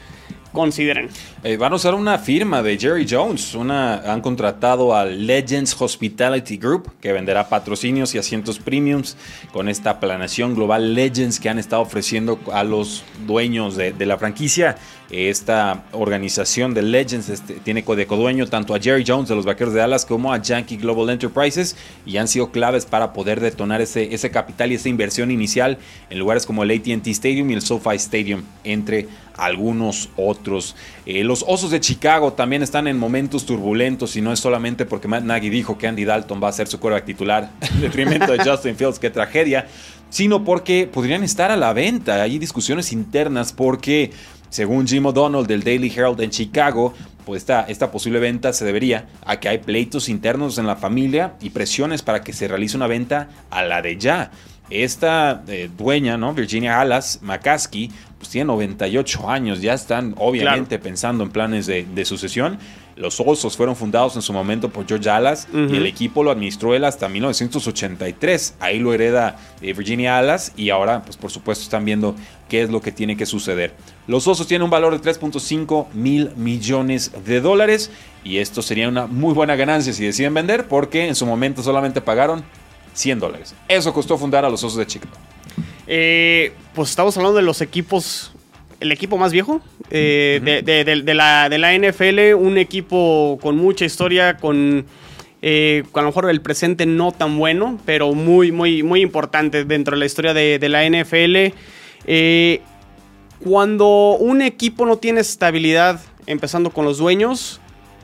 consideren. 0.52 1.10
Eh, 1.44 1.58
van 1.58 1.74
a 1.74 1.76
usar 1.76 1.94
una 1.94 2.18
firma 2.18 2.62
de 2.64 2.78
Jerry 2.78 3.06
Jones. 3.10 3.56
Una, 3.56 4.12
han 4.12 4.22
contratado 4.22 4.96
a 4.96 5.06
Legends 5.06 5.76
Hospitality 5.80 6.58
Group, 6.58 6.92
que 7.00 7.12
venderá 7.12 7.48
patrocinios 7.50 8.14
y 8.16 8.18
asientos 8.18 8.60
premiums 8.60 9.18
con 9.52 9.70
esta 9.70 10.00
planeación 10.00 10.56
global 10.56 10.94
Legends 10.94 11.40
que 11.40 11.50
han 11.50 11.60
estado 11.60 11.82
ofreciendo 11.82 12.40
a 12.52 12.64
los 12.64 13.04
dueños 13.26 13.76
de, 13.76 13.94
la 14.06 14.18
franquicia. 14.18 14.78
Esta 15.10 15.86
organización 15.94 16.74
de 16.74 16.82
Legends 16.82 17.30
este, 17.30 17.56
tiene 17.56 17.82
de 17.82 18.08
codueño 18.08 18.46
tanto 18.48 18.76
a 18.76 18.80
Jerry 18.80 19.06
Jones 19.08 19.30
de 19.30 19.36
los 19.36 19.46
Vaqueros 19.46 19.74
de 19.74 19.80
Dallas 19.80 20.06
como 20.06 20.34
a 20.34 20.42
Yankee 20.42 20.76
Global 20.76 21.10
Enterprises 21.10 21.78
y 22.06 22.18
han 22.18 22.28
sido 22.28 22.52
claves 22.52 22.86
para 22.86 23.14
poder 23.14 23.40
detonar 23.40 23.80
ese, 23.80 24.14
ese 24.14 24.30
capital 24.32 24.72
y 24.72 24.76
esa 24.76 24.90
inversión 24.90 25.32
inicial 25.32 25.78
en 26.10 26.20
lugares 26.20 26.46
como 26.46 26.64
el 26.64 26.72
ATT 26.72 27.08
Stadium 27.08 27.50
y 27.52 27.54
el 27.54 27.62
SoFi 27.62 27.96
Stadium, 27.96 28.44
entre 28.64 29.08
algunos 29.38 30.10
otros. 30.18 30.37
Eh, 31.06 31.24
los 31.24 31.44
Osos 31.48 31.72
de 31.72 31.80
Chicago 31.80 32.34
también 32.34 32.64
están 32.64 32.88
en 32.88 32.98
momentos 32.98 33.46
turbulentos 33.46 34.16
y 34.16 34.22
no 34.22 34.32
es 34.32 34.40
solamente 34.40 34.86
porque 34.86 35.08
Matt 35.08 35.24
Nagy 35.24 35.50
dijo 35.50 35.78
que 35.78 35.88
Andy 35.88 36.06
Dalton 36.06 36.42
va 36.42 36.50
a 36.50 36.52
ser 36.52 36.68
su 36.68 36.80
quarterback 36.80 37.06
titular 37.06 37.52
en 37.62 37.82
detrimento 37.82 38.32
de 38.32 38.40
Justin 38.44 38.76
Fields, 38.76 39.00
qué 39.00 39.10
tragedia, 39.10 39.68
sino 40.10 40.44
porque 40.44 40.90
podrían 40.92 41.24
estar 41.24 41.52
a 41.52 41.58
la 41.58 41.74
venta. 41.74 42.22
Hay 42.22 42.40
discusiones 42.40 42.92
internas 42.92 43.54
porque, 43.54 44.12
según 44.50 44.88
Jim 44.88 45.06
O'Donnell 45.06 45.48
del 45.48 45.64
Daily 45.64 45.92
Herald 45.96 46.22
en 46.22 46.30
Chicago, 46.30 46.94
pues 47.26 47.42
esta, 47.42 47.64
esta 47.64 47.92
posible 47.92 48.20
venta 48.20 48.54
se 48.54 48.64
debería 48.64 49.10
a 49.26 49.38
que 49.40 49.50
hay 49.50 49.58
pleitos 49.58 50.08
internos 50.08 50.58
en 50.58 50.66
la 50.66 50.78
familia 50.78 51.34
y 51.42 51.50
presiones 51.50 52.02
para 52.02 52.24
que 52.24 52.32
se 52.32 52.48
realice 52.48 52.78
una 52.78 52.88
venta 52.88 53.28
a 53.50 53.64
la 53.64 53.82
de 53.82 53.98
ya. 53.98 54.32
Esta 54.70 55.44
eh, 55.48 55.70
dueña, 55.78 56.18
¿no? 56.18 56.34
Virginia 56.34 56.82
Alas 56.82 57.20
McCaskey, 57.22 57.90
pues 58.18 58.30
tiene 58.30 58.46
98 58.46 59.30
años, 59.30 59.62
ya 59.62 59.74
están 59.74 60.14
obviamente 60.18 60.78
pensando 60.80 61.24
en 61.24 61.30
planes 61.30 61.68
de, 61.68 61.86
de 61.86 62.06
sucesión. 62.06 62.58
Los 62.98 63.20
Osos 63.20 63.56
fueron 63.56 63.76
fundados 63.76 64.16
en 64.16 64.24
su 64.24 64.34
momento 64.34 64.70
por 64.70 64.88
George 64.88 65.08
Alas 65.08 65.48
y 65.54 65.76
el 65.76 65.86
equipo 65.86 66.24
lo 66.24 66.32
administró 66.32 66.74
él 66.74 66.84
hasta 66.84 67.08
1983. 67.08 68.56
Ahí 68.60 68.80
lo 68.80 68.92
hereda 68.92 69.38
eh, 69.62 69.74
Virginia 69.74 70.18
Alas 70.18 70.52
y 70.58 70.72
ahora, 70.72 71.04
pues 71.04 71.16
por 71.16 71.30
supuesto, 71.30 71.64
están 71.64 71.86
viendo 71.86 72.16
qué 72.50 72.64
es 72.64 72.72
lo 72.72 72.82
que 72.82 72.92
tiene 72.92 73.16
que 73.16 73.28
suceder. 73.28 73.76
Los 74.08 74.28
Osos 74.28 74.48
tienen 74.48 74.64
un 74.64 74.72
valor 74.72 75.00
de 75.00 75.12
3.5 75.12 75.94
mil 75.94 76.32
millones 76.36 77.12
de 77.24 77.40
dólares 77.40 77.92
y 78.24 78.38
esto 78.38 78.64
sería 78.64 78.90
una 78.90 79.06
muy 79.06 79.36
buena 79.36 79.56
ganancia 79.56 79.94
si 79.94 80.04
deciden 80.04 80.34
vender 80.34 80.68
porque 80.68 81.08
en 81.08 81.14
su 81.14 81.28
momento 81.28 81.62
solamente 81.62 82.02
pagaron 82.02 82.44
100 82.98 83.20
dólares. 83.20 83.54
Eso 83.68 83.94
costó 83.94 84.18
fundar 84.18 84.44
a 84.46 84.50
los 84.50 84.64
Osos 84.64 84.78
de 84.78 84.88
Chicago. 84.88 85.14
Eh, 85.88 86.52
pues 86.74 86.90
estamos 86.90 87.16
hablando 87.18 87.38
de 87.38 87.44
los 87.44 87.62
equipos. 87.62 88.32
El 88.80 88.92
equipo 88.92 89.18
más 89.18 89.32
viejo 89.32 89.62
eh, 89.90 90.40
de, 90.44 90.62
de- 90.62 90.84
de- 90.84 91.02
de 91.02 91.14
la, 91.14 91.50
de 91.50 91.58
la 91.58 91.74
NFL. 91.76 92.36
Un 92.36 92.58
equipo 92.58 93.38
con 93.42 93.56
mucha 93.58 93.86
historia, 93.86 94.38
con, 94.38 94.86
eh, 95.42 95.84
con 95.92 96.02
a 96.02 96.04
lo 96.04 96.10
mejor 96.10 96.30
el 96.30 96.42
presente 96.42 96.86
no 96.86 97.12
tan 97.12 97.38
bueno, 97.38 97.80
pero 97.86 98.14
muy, 98.14 98.52
muy, 98.52 98.84
muy 98.84 99.02
importante 99.02 99.64
dentro 99.66 99.96
de 99.96 100.00
la 100.00 100.06
historia 100.06 100.34
de, 100.34 100.60
la 100.70 100.84
NFL. 100.88 101.56
Cuando 103.44 104.16
un 104.20 104.42
equipo 104.42 104.86
no 104.86 104.98
tiene 104.98 105.22
estabilidad, 105.22 106.00
empezando 106.26 106.72
con 106.72 106.86
los 106.86 106.98
dueños, 106.98 107.60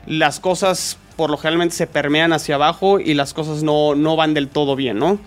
las 0.06 0.38
cosas 0.40 0.98
por 1.16 1.30
lo 1.30 1.36
generalmente 1.36 1.74
se 1.76 1.86
permean 1.86 2.32
hacia 2.32 2.56
abajo 2.56 2.98
y 3.00 3.14
las 3.14 3.32
cosas 3.34 3.62
no, 3.62 3.94
no 3.94 4.16
van 4.16 4.34
del 4.34 4.48
todo 4.48 4.76
bien, 4.76 4.98
¿no? 4.98 5.18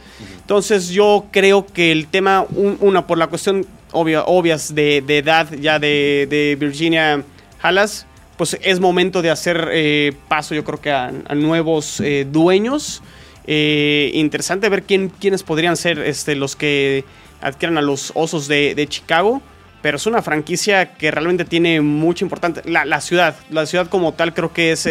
Entonces 0.42 0.90
yo 0.90 1.26
creo 1.32 1.66
que 1.66 1.92
el 1.92 2.08
tema, 2.08 2.46
un- 2.50 2.78
una 2.82 3.08
por 3.08 3.18
la 3.18 3.28
cuestión 3.28 3.66
obvia, 3.92 4.24
obvias 4.26 4.76
de, 4.76 4.98
edad 5.08 5.48
ya 5.60 5.80
de, 5.80 6.28
de 6.30 6.58
Virginia 6.60 7.24
Halas, 7.62 8.06
pues 8.38 8.58
es 8.62 8.80
momento 8.80 9.22
de 9.22 9.30
hacer 9.32 9.70
eh, 9.72 10.14
paso 10.28 10.54
yo 10.54 10.64
creo 10.64 10.80
que 10.80 10.92
a, 10.92 11.12
nuevos 11.36 12.00
eh, 12.02 12.28
dueños. 12.30 13.02
Eh, 13.48 14.12
interesante 14.14 14.68
ver 14.70 14.84
quién, 14.84 15.10
quiénes 15.10 15.42
podrían 15.44 15.78
ser 15.78 16.00
este, 16.00 16.36
los 16.36 16.56
que 16.56 17.06
adquieran 17.42 17.78
a 17.78 17.82
los 17.82 18.12
Osos 18.14 18.48
de, 18.48 18.76
de 18.76 18.88
Chicago. 18.88 19.42
pero 19.82 19.98
es 19.98 20.06
una 20.06 20.22
franquicia 20.22 20.94
que 20.96 21.12
realmente 21.12 21.46
tiene 21.46 21.80
mucho 21.82 22.26
importante. 22.26 22.62
La, 22.70 22.84
la 22.84 23.00
ciudad, 23.00 23.36
la 23.50 23.66
ciudad 23.66 23.88
como 23.88 24.14
tal 24.14 24.34
creo 24.34 24.52
que 24.52 24.72
es 24.74 24.86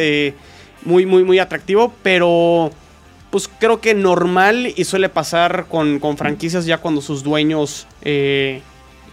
muy, 0.87 1.05
muy, 1.05 1.23
muy 1.25 1.39
atractivo, 1.39 1.93
pero 2.03 2.71
pues 3.31 3.51
creo 3.59 3.81
que 3.81 3.93
normal 3.93 4.73
y 4.75 4.85
suele 4.85 5.09
pasar 5.11 5.67
con, 5.69 5.99
con 5.99 6.17
franquicias 6.17 6.65
ya 6.65 6.79
cuando 6.79 7.01
sus 7.03 7.23
dueños 7.23 7.87
eh, 8.03 8.63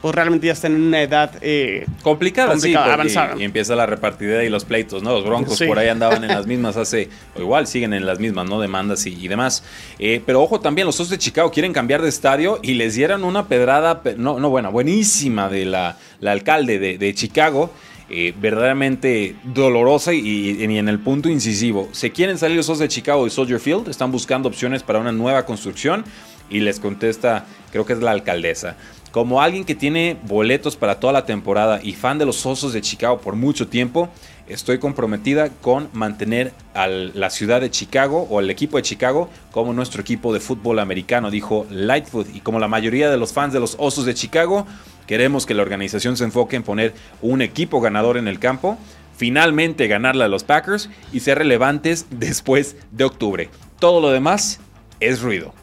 pues 0.02 0.14
realmente 0.16 0.48
ya 0.48 0.54
están 0.54 0.76
en 0.76 0.82
una 0.84 1.02
edad 1.02 1.32
eh, 1.42 1.86
complicada, 2.04 2.52
complicada, 2.52 2.86
sí, 2.86 2.90
porque- 2.92 2.94
avanzada. 3.14 3.42
Y 3.42 3.46
empieza 3.46 3.74
la 3.76 3.86
repartidera 3.86 4.44
y 4.44 4.50
los 4.50 4.66
pleitos, 4.66 5.02
¿no? 5.02 5.12
Los 5.14 5.24
broncos 5.26 5.58
Sí. 5.58 5.66
por 5.66 5.80
ahí 5.80 5.88
andaban 5.88 6.24
en 6.26 6.30
las 6.30 6.46
mismas 6.54 6.76
hace, 6.76 7.08
o 7.36 7.40
igual 7.42 7.68
siguen 7.68 7.94
en 7.94 8.06
las 8.06 8.20
mismas, 8.20 8.48
¿no? 8.50 8.60
Demandas 8.60 9.06
y, 9.06 9.14
y 9.18 9.28
demás. 9.30 9.64
Eh, 10.00 10.22
pero 10.26 10.42
ojo 10.44 10.60
también, 10.60 10.86
los 10.88 10.96
Osos 11.00 11.10
de 11.10 11.18
Chicago 11.18 11.52
quieren 11.52 11.72
cambiar 11.72 12.02
de 12.02 12.10
estadio 12.10 12.60
y 12.62 12.74
les 12.74 12.96
dieron 12.96 13.24
una 13.24 13.48
pedrada, 13.48 14.04
pe- 14.04 14.16
no, 14.18 14.40
no 14.40 14.50
buena, 14.50 14.68
buenísima 14.70 15.48
de 15.48 15.66
la, 15.66 15.98
la 16.20 16.34
alcalde 16.34 16.80
de, 16.80 16.98
de 16.98 17.14
Chicago. 17.16 17.72
Eh, 18.10 18.34
verdaderamente 18.40 19.36
dolorosa 19.44 20.14
y, 20.14 20.20
y 20.20 20.78
en 20.78 20.90
el 20.90 21.00
punto 21.00 21.30
incisivo. 21.30 21.90
Se 21.92 22.12
quieren 22.12 22.38
salir 22.38 22.58
los 22.58 22.70
Osos 22.70 22.80
de 22.80 22.88
Chicago 22.88 23.24
de 23.24 23.30
Soldier 23.30 23.60
Field, 23.60 23.90
están 23.90 24.12
buscando 24.12 24.50
opciones 24.50 24.84
para 24.84 25.00
una 25.00 25.12
nueva 25.12 25.46
construcción 25.46 26.04
y 26.50 26.60
les 26.60 26.80
contesta, 26.80 27.46
creo 27.72 27.86
que 27.86 27.94
es 27.94 28.00
la 28.00 28.12
alcaldesa. 28.12 28.76
Como 29.14 29.42
alguien 29.44 29.64
que 29.64 29.76
tiene 29.76 30.18
boletos 30.24 30.76
para 30.76 31.00
toda 31.00 31.14
la 31.14 31.26
temporada 31.26 31.80
y 31.84 31.94
fan 31.94 32.18
de 32.18 32.26
los 32.26 32.44
Osos 32.48 32.74
de 32.74 32.82
Chicago 32.82 33.20
por 33.20 33.36
mucho 33.36 33.68
tiempo, 33.68 34.10
estoy 34.48 34.80
comprometida 34.80 35.50
con 35.50 35.88
mantener 35.94 36.52
a 36.74 36.88
la 36.88 37.30
ciudad 37.30 37.62
de 37.62 37.70
Chicago 37.70 38.26
o 38.32 38.40
el 38.40 38.50
equipo 38.50 38.78
de 38.78 38.84
Chicago 38.84 39.30
como 39.52 39.72
nuestro 39.72 40.02
equipo 40.02 40.34
de 40.34 40.40
fútbol 40.40 40.80
americano, 40.80 41.30
dijo 41.30 41.68
Lightfoot. 41.70 42.28
Y 42.36 42.40
como 42.40 42.58
la 42.58 42.68
mayoría 42.68 43.12
de 43.12 43.18
los 43.18 43.34
fans 43.34 43.54
de 43.54 43.60
los 43.60 43.76
Osos 43.78 44.06
de 44.06 44.16
Chicago, 44.16 44.66
queremos 45.08 45.46
que 45.46 45.54
la 45.54 45.62
organización 45.62 46.18
se 46.18 46.24
enfoque 46.24 46.56
en 46.56 46.64
poner 46.64 46.94
un 47.22 47.42
equipo 47.42 47.82
ganador 47.82 48.18
en 48.18 48.28
el 48.28 48.40
campo, 48.40 48.78
finalmente 49.16 49.88
ganarle 49.88 50.24
a 50.24 50.28
los 50.28 50.44
Packers 50.44 50.90
y 51.12 51.20
ser 51.20 51.38
relevantes 51.38 52.08
después 52.12 52.76
de 52.92 53.04
octubre. 53.04 53.50
Todo 53.80 54.02
lo 54.02 54.12
demás 54.12 54.60
es 55.00 55.22
ruido. 55.22 55.54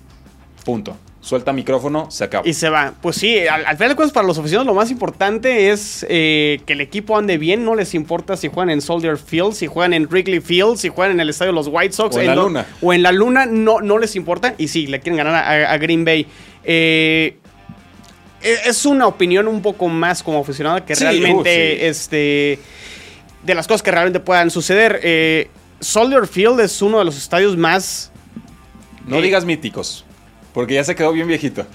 Punto. 0.64 0.96
Suelta 1.22 1.52
micrófono, 1.52 2.10
se 2.10 2.24
acabó. 2.24 2.48
y 2.48 2.54
se 2.54 2.70
va. 2.70 2.94
Pues 3.02 3.16
sí, 3.16 3.46
al, 3.46 3.66
al 3.66 3.76
final 3.76 3.90
de 3.90 3.96
cuentas 3.96 4.14
para 4.14 4.26
los 4.26 4.38
aficionados 4.38 4.66
lo 4.66 4.72
más 4.72 4.90
importante 4.90 5.68
es 5.70 6.06
eh, 6.08 6.62
que 6.64 6.72
el 6.72 6.80
equipo 6.80 7.14
ande 7.18 7.36
bien, 7.36 7.62
no 7.62 7.74
les 7.74 7.94
importa 7.94 8.38
si 8.38 8.48
juegan 8.48 8.70
en 8.70 8.80
Soldier 8.80 9.18
Field, 9.18 9.52
si 9.52 9.66
juegan 9.66 9.92
en 9.92 10.06
Wrigley 10.06 10.40
Field, 10.40 10.78
si 10.78 10.88
juegan 10.88 11.12
en 11.12 11.20
el 11.20 11.28
estadio 11.28 11.52
de 11.52 11.56
los 11.56 11.68
White 11.68 11.92
Sox. 11.92 12.16
O 12.16 12.20
en 12.20 12.26
la 12.26 12.34
luna. 12.34 12.66
O 12.80 12.94
en 12.94 13.02
la 13.02 13.12
luna, 13.12 13.44
no, 13.44 13.82
no 13.82 13.98
les 13.98 14.16
importa. 14.16 14.54
Y 14.56 14.68
sí, 14.68 14.86
le 14.86 15.00
quieren 15.00 15.18
ganar 15.18 15.34
a, 15.34 15.70
a 15.70 15.76
Green 15.76 16.06
Bay. 16.06 16.26
Eh, 16.64 17.36
es 18.42 18.86
una 18.86 19.06
opinión 19.06 19.48
un 19.48 19.60
poco 19.62 19.88
más 19.88 20.22
como 20.22 20.40
aficionado 20.40 20.84
que 20.84 20.94
Sí, 20.96 21.04
realmente 21.04 21.74
uh, 21.74 21.78
sí. 21.80 21.86
este 21.86 22.58
de 23.42 23.54
las 23.54 23.66
cosas 23.66 23.82
que 23.82 23.90
realmente 23.90 24.20
puedan 24.20 24.50
suceder. 24.50 25.00
Eh, 25.02 25.48
Soldier 25.80 26.26
Field 26.26 26.60
es 26.60 26.82
uno 26.82 26.98
de 26.98 27.04
los 27.06 27.16
estadios 27.16 27.56
más 27.56 28.10
No 29.06 29.18
Eh, 29.18 29.22
digas 29.22 29.44
míticos, 29.44 30.04
porque 30.52 30.74
ya 30.74 30.84
se 30.84 30.94
quedó 30.94 31.12
bien 31.12 31.26
viejito. 31.26 31.66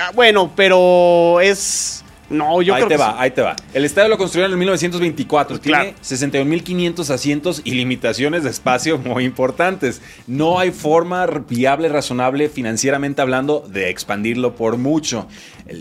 ah, 0.00 0.10
bueno, 0.14 0.52
pero 0.54 1.40
es 1.40 2.04
no, 2.28 2.60
yo 2.62 2.74
ahí 2.74 2.80
creo 2.82 2.88
te 2.88 2.94
que 2.96 3.00
va, 3.00 3.10
sí. 3.12 3.16
ahí 3.18 3.30
te 3.30 3.42
va. 3.42 3.54
El 3.72 3.84
estadio 3.84 4.08
lo 4.08 4.18
construyeron 4.18 4.52
en 4.52 4.58
1924. 4.58 5.60
Claro. 5.60 5.84
Tiene 5.84 5.98
61.500 6.02 7.10
asientos 7.10 7.62
y 7.64 7.72
limitaciones 7.72 8.42
de 8.44 8.50
espacio 8.50 8.98
muy 9.04 9.24
importantes. 9.24 10.02
No 10.26 10.58
hay 10.58 10.70
forma 10.72 11.26
viable, 11.26 11.88
razonable, 11.88 12.48
financieramente 12.48 13.22
hablando, 13.22 13.64
de 13.68 13.90
expandirlo 13.90 14.56
por 14.56 14.76
mucho. 14.76 15.28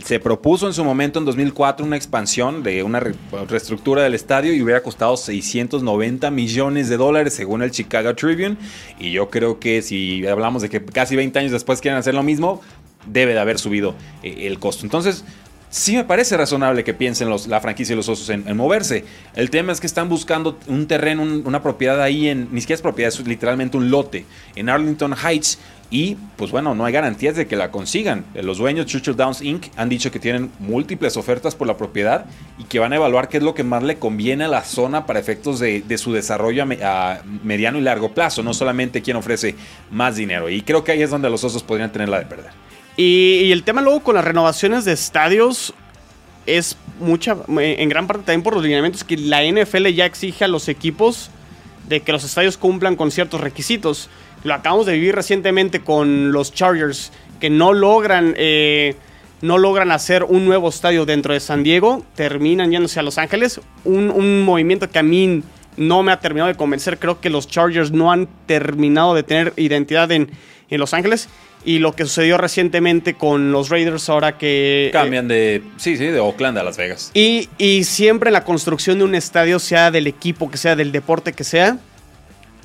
Se 0.03 0.19
propuso 0.19 0.67
en 0.67 0.73
su 0.73 0.83
momento, 0.83 1.19
en 1.19 1.25
2004, 1.25 1.85
una 1.85 1.95
expansión 1.95 2.63
de 2.63 2.83
una 2.83 2.99
re- 2.99 3.15
reestructura 3.49 4.03
del 4.03 4.13
estadio 4.13 4.53
y 4.53 4.61
hubiera 4.61 4.81
costado 4.83 5.15
690 5.17 6.31
millones 6.31 6.89
de 6.89 6.97
dólares, 6.97 7.33
según 7.33 7.61
el 7.63 7.71
Chicago 7.71 8.15
Tribune. 8.15 8.57
Y 8.99 9.11
yo 9.11 9.29
creo 9.29 9.59
que 9.59 9.81
si 9.81 10.25
hablamos 10.27 10.61
de 10.61 10.69
que 10.69 10.83
casi 10.83 11.15
20 11.15 11.37
años 11.39 11.51
después 11.51 11.81
quieren 11.81 11.97
hacer 11.99 12.13
lo 12.13 12.23
mismo, 12.23 12.61
debe 13.07 13.33
de 13.33 13.39
haber 13.39 13.59
subido 13.59 13.93
eh, 14.23 14.47
el 14.47 14.57
costo. 14.59 14.85
Entonces, 14.85 15.23
sí 15.69 15.95
me 15.95 16.03
parece 16.03 16.37
razonable 16.37 16.83
que 16.83 16.93
piensen 16.93 17.29
los, 17.29 17.47
la 17.47 17.59
franquicia 17.61 17.93
y 17.93 17.95
los 17.95 18.07
osos 18.09 18.29
en, 18.29 18.55
moverse. 18.55 19.03
El 19.35 19.49
tema 19.49 19.71
es 19.73 19.79
que 19.79 19.87
están 19.87 20.09
buscando 20.09 20.57
un 20.67 20.87
terreno, 20.87 21.21
un- 21.23 21.43
una 21.45 21.61
propiedad 21.61 22.01
ahí 22.01 22.27
en, 22.29 22.47
ni 22.51 22.61
siquiera 22.61 22.75
es 22.77 22.81
propiedad, 22.81 23.09
es 23.13 23.27
literalmente 23.27 23.77
un 23.77 23.89
lote 23.91 24.25
en 24.55 24.69
Arlington 24.69 25.13
Heights. 25.15 25.59
Y 25.91 26.17
pues 26.35 26.49
bueno, 26.49 26.73
no 26.73 26.83
hay 26.83 26.91
garantías 26.91 27.35
de 27.35 27.45
que 27.45 27.55
la 27.55 27.69
consigan. 27.69 28.25
Los 28.33 28.57
dueños 28.57 28.87
Churchill 28.87 29.15
Downs 29.15 29.43
Inc. 29.43 29.67
han 29.77 29.87
dicho 29.87 30.09
que 30.11 30.19
tienen 30.19 30.49
múltiples 30.57 31.15
ofertas 31.15 31.53
por 31.53 31.67
la 31.67 31.77
propiedad 31.77 32.25
y 32.57 32.63
que 32.63 32.79
van 32.79 32.91
a 32.91 32.95
evaluar 32.95 33.29
qué 33.29 33.37
es 33.37 33.43
lo 33.43 33.53
que 33.53 33.63
más 33.63 33.83
le 33.83 33.97
conviene 33.99 34.45
a 34.45 34.47
la 34.47 34.63
zona 34.63 35.05
para 35.05 35.19
efectos 35.19 35.59
de, 35.59 35.83
su 35.99 36.11
desarrollo 36.11 36.63
a, 36.81 37.11
a 37.13 37.21
mediano 37.43 37.77
y 37.77 37.81
largo 37.81 38.11
plazo, 38.15 38.41
no 38.41 38.55
solamente 38.55 39.03
quién 39.03 39.15
ofrece 39.15 39.53
más 39.91 40.15
dinero. 40.15 40.49
Y 40.49 40.63
creo 40.63 40.83
que 40.83 40.91
ahí 40.91 41.03
es 41.03 41.11
donde 41.11 41.29
los 41.29 41.43
osos 41.43 41.61
podrían 41.61 41.91
tener 41.91 42.09
la 42.09 42.17
de 42.19 42.25
perder. 42.25 42.51
Y, 42.97 43.51
el 43.51 43.63
tema 43.63 43.81
luego 43.81 44.01
con 44.01 44.15
las 44.15 44.25
renovaciones 44.25 44.85
de 44.85 44.93
estadios 44.93 45.73
es 46.45 46.77
mucha, 46.99 47.35
en 47.57 47.89
gran 47.89 48.07
parte 48.07 48.23
también 48.23 48.43
por 48.43 48.53
los 48.53 48.63
lineamientos 48.63 49.03
que 49.03 49.17
la 49.17 49.43
NFL 49.43 49.87
ya 49.87 50.05
exige 50.05 50.45
a 50.45 50.47
los 50.47 50.69
equipos 50.69 51.29
de 51.89 52.01
que 52.01 52.11
los 52.11 52.23
estadios 52.23 52.57
cumplan 52.57 52.95
con 52.95 53.11
ciertos 53.11 53.41
requisitos. 53.41 54.09
Lo 54.43 54.53
acabamos 54.53 54.85
de 54.85 54.93
vivir 54.93 55.15
recientemente 55.15 55.81
con 55.81 56.31
los 56.31 56.53
Chargers, 56.53 57.11
que 57.39 57.49
no 57.49 57.73
logran, 57.73 58.33
eh, 58.37 58.95
no 59.41 59.57
logran 59.57 59.91
hacer 59.91 60.23
un 60.23 60.45
nuevo 60.45 60.69
estadio 60.69 61.05
dentro 61.05 61.33
de 61.33 61.39
San 61.39 61.63
Diego, 61.63 62.05
terminan 62.15 62.71
yéndose 62.71 62.99
a 62.99 63.03
Los 63.03 63.17
Ángeles. 63.17 63.59
Un, 63.83 64.09
un 64.09 64.43
movimiento 64.43 64.89
que 64.89 64.99
a 64.99 65.03
mí 65.03 65.43
no 65.77 66.03
me 66.03 66.11
ha 66.11 66.19
terminado 66.19 66.47
de 66.47 66.55
convencer. 66.55 66.99
Creo 66.99 67.19
que 67.19 67.29
los 67.29 67.47
Chargers 67.47 67.91
no 67.91 68.11
han 68.11 68.27
terminado 68.45 69.13
de 69.15 69.23
tener 69.23 69.53
identidad 69.57 70.11
en, 70.11 70.29
en 70.69 70.79
Los 70.79 70.93
Ángeles. 70.93 71.27
Y 71.65 71.79
lo 71.79 71.93
que 71.93 72.03
sucedió 72.03 72.37
recientemente 72.37 73.15
con 73.15 73.51
los 73.51 73.69
Raiders 73.69 74.07
ahora 74.07 74.37
que... 74.37 74.91
Cambian 74.93 75.27
de, 75.27 75.63
sí, 75.77 75.97
sí, 75.97 76.05
de 76.05 76.19
Oakland 76.19 76.57
a 76.59 76.63
Las 76.63 76.77
Vegas. 76.77 77.09
y, 77.15 77.49
y 77.57 77.83
siempre 77.85 78.29
la 78.29 78.43
construcción 78.43 78.99
de 78.99 79.03
un 79.03 79.15
estadio, 79.15 79.57
sea 79.57 79.89
del 79.89 80.05
equipo 80.05 80.51
que 80.51 80.57
sea, 80.57 80.75
del 80.75 80.91
deporte 80.91 81.33
que 81.33 81.43
sea, 81.43 81.79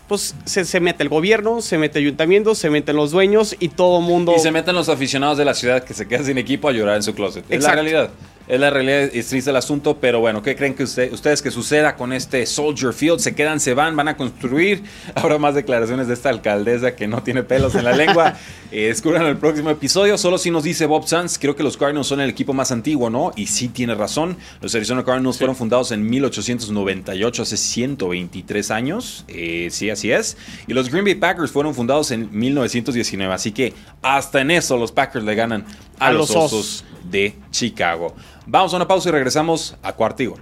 pues 0.06 0.34
se, 0.44 0.64
se 0.64 0.80
mete 0.80 1.02
el 1.02 1.08
gobierno, 1.08 1.62
se 1.62 1.78
mete 1.78 1.98
el 1.98 2.06
ayuntamiento, 2.06 2.54
se 2.54 2.68
meten 2.68 2.96
los 2.96 3.10
dueños 3.10 3.56
y 3.58 3.68
todo 3.68 4.00
mundo... 4.00 4.34
Y 4.36 4.40
se 4.40 4.50
meten 4.50 4.74
los 4.74 4.88
aficionados 4.88 5.38
de 5.38 5.44
la 5.44 5.54
ciudad 5.54 5.82
que 5.82 5.94
se 5.94 6.06
quedan 6.06 6.26
sin 6.26 6.36
equipo 6.36 6.68
a 6.68 6.72
llorar 6.72 6.96
en 6.96 7.02
su 7.02 7.14
closet. 7.14 7.44
Es 7.48 7.62
la 7.62 7.72
realidad. 7.72 8.10
Es 8.50 8.58
la 8.60 8.68
realidad, 8.70 9.10
es 9.14 9.28
triste 9.28 9.50
el 9.50 9.56
asunto, 9.56 9.98
pero 10.00 10.18
bueno, 10.20 10.42
¿qué 10.42 10.56
creen 10.56 10.74
que 10.74 10.82
usted- 10.82 11.12
ustedes 11.12 11.40
que 11.40 11.50
suceda 11.50 11.94
con 11.96 12.12
este 12.12 12.44
Soldier 12.46 12.92
Field? 12.92 13.20
¿Se 13.20 13.34
quedan, 13.34 13.60
se 13.60 13.74
van, 13.74 13.94
van 13.96 14.08
a 14.08 14.16
construir? 14.16 14.82
Habrá 15.14 15.38
más 15.38 15.54
declaraciones 15.54 16.08
de 16.08 16.14
esta 16.14 16.30
alcaldesa 16.30 16.96
que 16.96 17.06
no 17.06 17.22
tiene 17.22 17.42
pelos 17.44 17.74
en 17.76 17.84
la 17.84 17.92
lengua. 17.96 18.36
Eh, 18.72 18.86
descubran 18.86 19.26
el 19.26 19.36
próximo 19.36 19.68
episodio. 19.70 20.16
Solo 20.16 20.38
si 20.38 20.52
nos 20.52 20.62
dice 20.62 20.86
Bob 20.86 21.04
Sanz, 21.08 21.40
creo 21.40 21.56
que 21.56 21.64
los 21.64 21.76
Cardinals 21.76 22.06
son 22.06 22.20
el 22.20 22.30
equipo 22.30 22.52
más 22.52 22.70
antiguo, 22.70 23.10
¿no? 23.10 23.32
Y 23.34 23.48
sí 23.48 23.66
tiene 23.66 23.96
razón. 23.96 24.36
Los 24.60 24.72
Arizona 24.76 25.04
Cardinals 25.04 25.38
fueron 25.38 25.56
fundados 25.56 25.90
en 25.90 26.08
1898, 26.08 27.42
hace 27.42 27.56
123 27.56 28.70
años. 28.70 29.24
Eh, 29.26 29.68
sí, 29.72 29.90
así 29.90 30.12
es. 30.12 30.36
Y 30.68 30.72
los 30.72 30.88
Green 30.88 31.04
Bay 31.04 31.16
Packers 31.16 31.50
fueron 31.50 31.74
fundados 31.74 32.12
en 32.12 32.28
1919. 32.30 33.34
Así 33.34 33.50
que 33.50 33.74
hasta 34.02 34.40
en 34.40 34.52
eso 34.52 34.76
los 34.76 34.92
Packers 34.92 35.24
le 35.24 35.34
ganan 35.34 35.64
a, 35.98 36.06
A 36.06 36.12
los 36.12 36.28
los 36.28 36.36
Osos 36.36 36.52
Osos. 36.52 36.84
de 37.10 37.34
Chicago. 37.50 38.14
Vamos 38.52 38.72
a 38.74 38.76
una 38.78 38.88
pausa 38.88 39.08
y 39.08 39.12
regresamos 39.12 39.76
a 39.80 39.92
gol. 39.92 40.40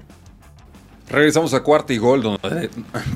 Regresamos 1.11 1.55
a 1.55 1.63
cuarto 1.63 1.93
y 1.93 1.99
gol, 1.99 2.23
donde, 2.23 2.69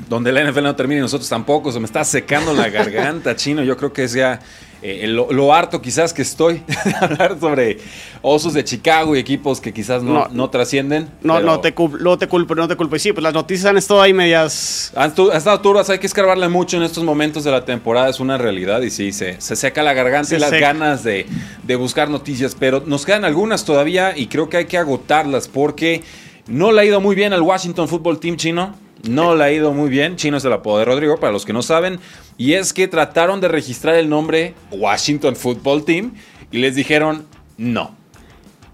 donde 0.09 0.31
la 0.31 0.43
NFL 0.49 0.63
no 0.63 0.75
termina 0.75 0.99
y 0.99 1.01
nosotros 1.01 1.29
tampoco. 1.29 1.71
Se 1.71 1.79
me 1.79 1.85
está 1.85 2.03
secando 2.03 2.53
la 2.53 2.69
garganta, 2.69 3.35
chino. 3.37 3.63
Yo 3.63 3.77
creo 3.77 3.93
que 3.93 4.05
es 4.05 4.13
ya 4.13 4.39
eh, 4.81 5.05
lo, 5.07 5.31
lo 5.31 5.53
harto 5.53 5.79
quizás 5.81 6.11
que 6.11 6.23
estoy 6.23 6.63
de 6.85 6.95
hablar 6.99 7.37
sobre 7.39 7.77
osos 8.23 8.53
de 8.55 8.63
Chicago 8.63 9.15
y 9.15 9.19
equipos 9.19 9.61
que 9.61 9.71
quizás 9.73 10.01
no, 10.01 10.13
No. 10.13 10.27
no 10.31 10.49
trascienden. 10.49 11.07
No, 11.21 11.35
pero 11.35 11.45
no 11.45 11.59
te 11.59 11.73
culpo, 11.75 11.97
no 11.97 12.17
te 12.17 12.27
culpo, 12.27 12.55
no 12.55 12.67
te 12.67 12.75
culpo. 12.75 12.95
Y 12.95 12.99
sí, 12.99 13.13
pues 13.13 13.21
las 13.23 13.33
noticias 13.33 13.67
han 13.69 13.77
estado 13.77 14.01
ahí 14.01 14.11
medias... 14.13 14.91
Han, 14.95 15.13
tu- 15.13 15.29
han 15.29 15.37
estado 15.37 15.61
turbas, 15.61 15.87
hay 15.91 15.99
que 15.99 16.07
escarbarle 16.07 16.49
mucho 16.49 16.77
en 16.77 16.83
estos 16.83 17.03
momentos 17.03 17.43
de 17.43 17.51
la 17.51 17.63
temporada, 17.63 18.09
es 18.09 18.19
una 18.19 18.37
realidad 18.39 18.81
y 18.81 18.89
sí, 18.89 19.11
se, 19.13 19.39
se 19.39 19.55
seca 19.55 19.83
la 19.83 19.93
garganta 19.93 20.29
Se 20.29 20.37
y 20.37 20.39
las 20.39 20.49
seca. 20.49 20.67
ganas 20.73 21.03
de, 21.03 21.27
de 21.63 21.75
buscar 21.75 22.09
noticias, 22.09 22.55
pero 22.59 22.81
nos 22.85 23.05
quedan 23.05 23.23
algunas 23.23 23.65
todavía 23.65 24.17
y 24.17 24.27
creo 24.27 24.49
que 24.49 24.57
hay 24.57 24.65
que 24.65 24.77
agotarlas 24.79 25.47
porque 25.47 26.01
no 26.47 26.71
le 26.71 26.81
ha 26.81 26.85
ido 26.85 27.01
muy 27.01 27.15
bien 27.15 27.33
al 27.33 27.41
Washington 27.41 27.87
Football 27.87 28.19
Team 28.19 28.37
chino. 28.37 28.75
No 29.07 29.35
le 29.35 29.43
ha 29.43 29.51
ido 29.51 29.73
muy 29.73 29.89
bien, 29.89 30.15
chino 30.15 30.37
es 30.37 30.45
el 30.45 30.53
apodo 30.53 30.79
de 30.79 30.85
Rodrigo, 30.85 31.17
para 31.19 31.33
los 31.33 31.43
que 31.45 31.51
no 31.51 31.61
saben, 31.61 31.99
y 32.37 32.53
es 32.53 32.71
que 32.71 32.87
trataron 32.87 33.41
de 33.41 33.49
registrar 33.49 33.95
el 33.95 34.07
nombre 34.07 34.53
Washington 34.71 35.35
Football 35.35 35.83
Team 35.83 36.13
y 36.51 36.59
les 36.59 36.75
dijeron 36.75 37.25
no. 37.57 37.95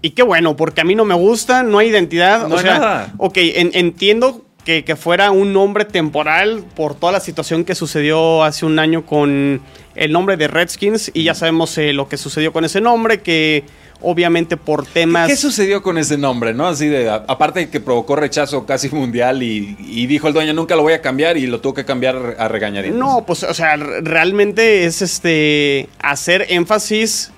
Y 0.02 0.10
qué 0.10 0.22
bueno, 0.22 0.56
porque 0.56 0.82
a 0.82 0.84
mí 0.84 0.94
no 0.94 1.04
me 1.04 1.14
gusta, 1.16 1.64
no 1.64 1.78
hay 1.78 1.88
identidad. 1.88 2.46
No 2.46 2.54
o 2.54 2.58
hay 2.58 2.64
sea, 2.64 2.78
nada. 2.78 3.12
ok, 3.18 3.36
en- 3.38 3.70
entiendo 3.74 4.44
que, 4.64 4.84
que, 4.84 4.94
fuera 4.94 5.30
un 5.32 5.52
nombre 5.52 5.84
temporal 5.84 6.64
por 6.76 6.94
toda 6.94 7.12
la 7.12 7.20
situación 7.20 7.64
que 7.64 7.74
sucedió 7.74 8.44
hace 8.44 8.64
un 8.66 8.78
año 8.78 9.04
con 9.04 9.60
el 9.96 10.12
nombre 10.12 10.36
de 10.36 10.46
Redskins 10.48 11.10
y 11.12 11.24
ya 11.24 11.34
sabemos 11.34 11.76
eh, 11.76 11.92
lo 11.92 12.08
que 12.08 12.16
sucedió 12.16 12.52
con 12.52 12.64
ese 12.64 12.80
nombre, 12.80 13.20
que 13.20 13.64
obviamente 14.02 14.56
por 14.56 14.86
temas... 14.86 15.28
¿Qué 15.28 15.36
sucedió 15.36 15.82
con 15.82 15.98
ese 15.98 16.16
nombre, 16.18 16.54
no? 16.54 16.66
Así 16.66 16.88
de, 16.88 17.10
aparte 17.10 17.60
de 17.60 17.70
que 17.70 17.80
provocó 17.80 18.16
rechazo 18.16 18.66
casi 18.66 18.88
mundial 18.90 19.42
y, 19.42 20.06
dijo 20.06 20.28
el 20.28 20.34
dueño 20.34 20.52
nunca 20.52 20.76
lo 20.76 20.82
voy 20.82 20.92
a 20.92 21.00
cambiar 21.00 21.36
y 21.36 21.46
lo 21.46 21.60
tuvo 21.60 21.74
que 21.74 21.84
cambiar 21.84 22.36
a 22.38 22.48
regañadientes. 22.48 22.98
No, 22.98 23.24
pues, 23.26 23.42
o 23.42 23.54
sea, 23.54 23.76
realmente 23.76 24.84
es 24.84 25.02
este 25.02 25.88
hacer 26.00 26.46
énfasis 26.48 27.32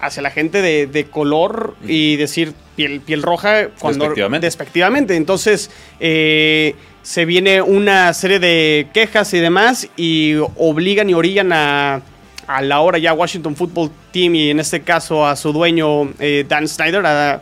hacia 0.00 0.22
la 0.22 0.30
gente 0.30 0.62
de, 0.62 1.06
color 1.10 1.76
y 1.86 2.16
decir 2.16 2.54
piel, 2.76 3.00
piel 3.00 3.22
roja 3.22 3.68
cuando 3.78 4.04
despectivamente. 4.04 4.46
despectivamente. 4.46 5.16
Entonces, 5.16 5.70
eh, 6.00 6.74
se 7.02 7.24
viene 7.24 7.62
una 7.62 8.12
serie 8.14 8.38
de 8.38 8.88
quejas 8.92 9.32
y 9.32 9.38
demás 9.38 9.88
y 9.96 10.34
obligan 10.56 11.08
y 11.08 11.14
orillan 11.14 11.52
a, 11.52 12.02
a 12.46 12.62
la 12.62 12.80
hora 12.80 12.98
ya 12.98 13.12
Washington 13.12 13.56
Football 13.56 13.90
Team 14.12 14.34
y 14.34 14.50
en 14.50 14.60
este 14.60 14.82
caso 14.82 15.26
a 15.26 15.36
su 15.36 15.52
dueño 15.52 16.12
eh, 16.18 16.44
Dan 16.48 16.68
Snyder 16.68 17.04
a 17.04 17.40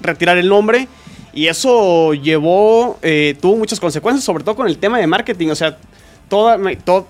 retirar 0.00 0.38
el 0.38 0.48
nombre. 0.48 0.88
Y 1.32 1.48
eso 1.48 2.14
llevó, 2.14 2.98
eh, 3.02 3.36
tuvo 3.40 3.56
muchas 3.56 3.80
consecuencias, 3.80 4.24
sobre 4.24 4.44
todo 4.44 4.54
con 4.54 4.68
el 4.68 4.78
tema 4.78 4.98
de 4.98 5.06
marketing. 5.06 5.48
O 5.48 5.56
sea, 5.56 5.76
toda, 6.28 6.58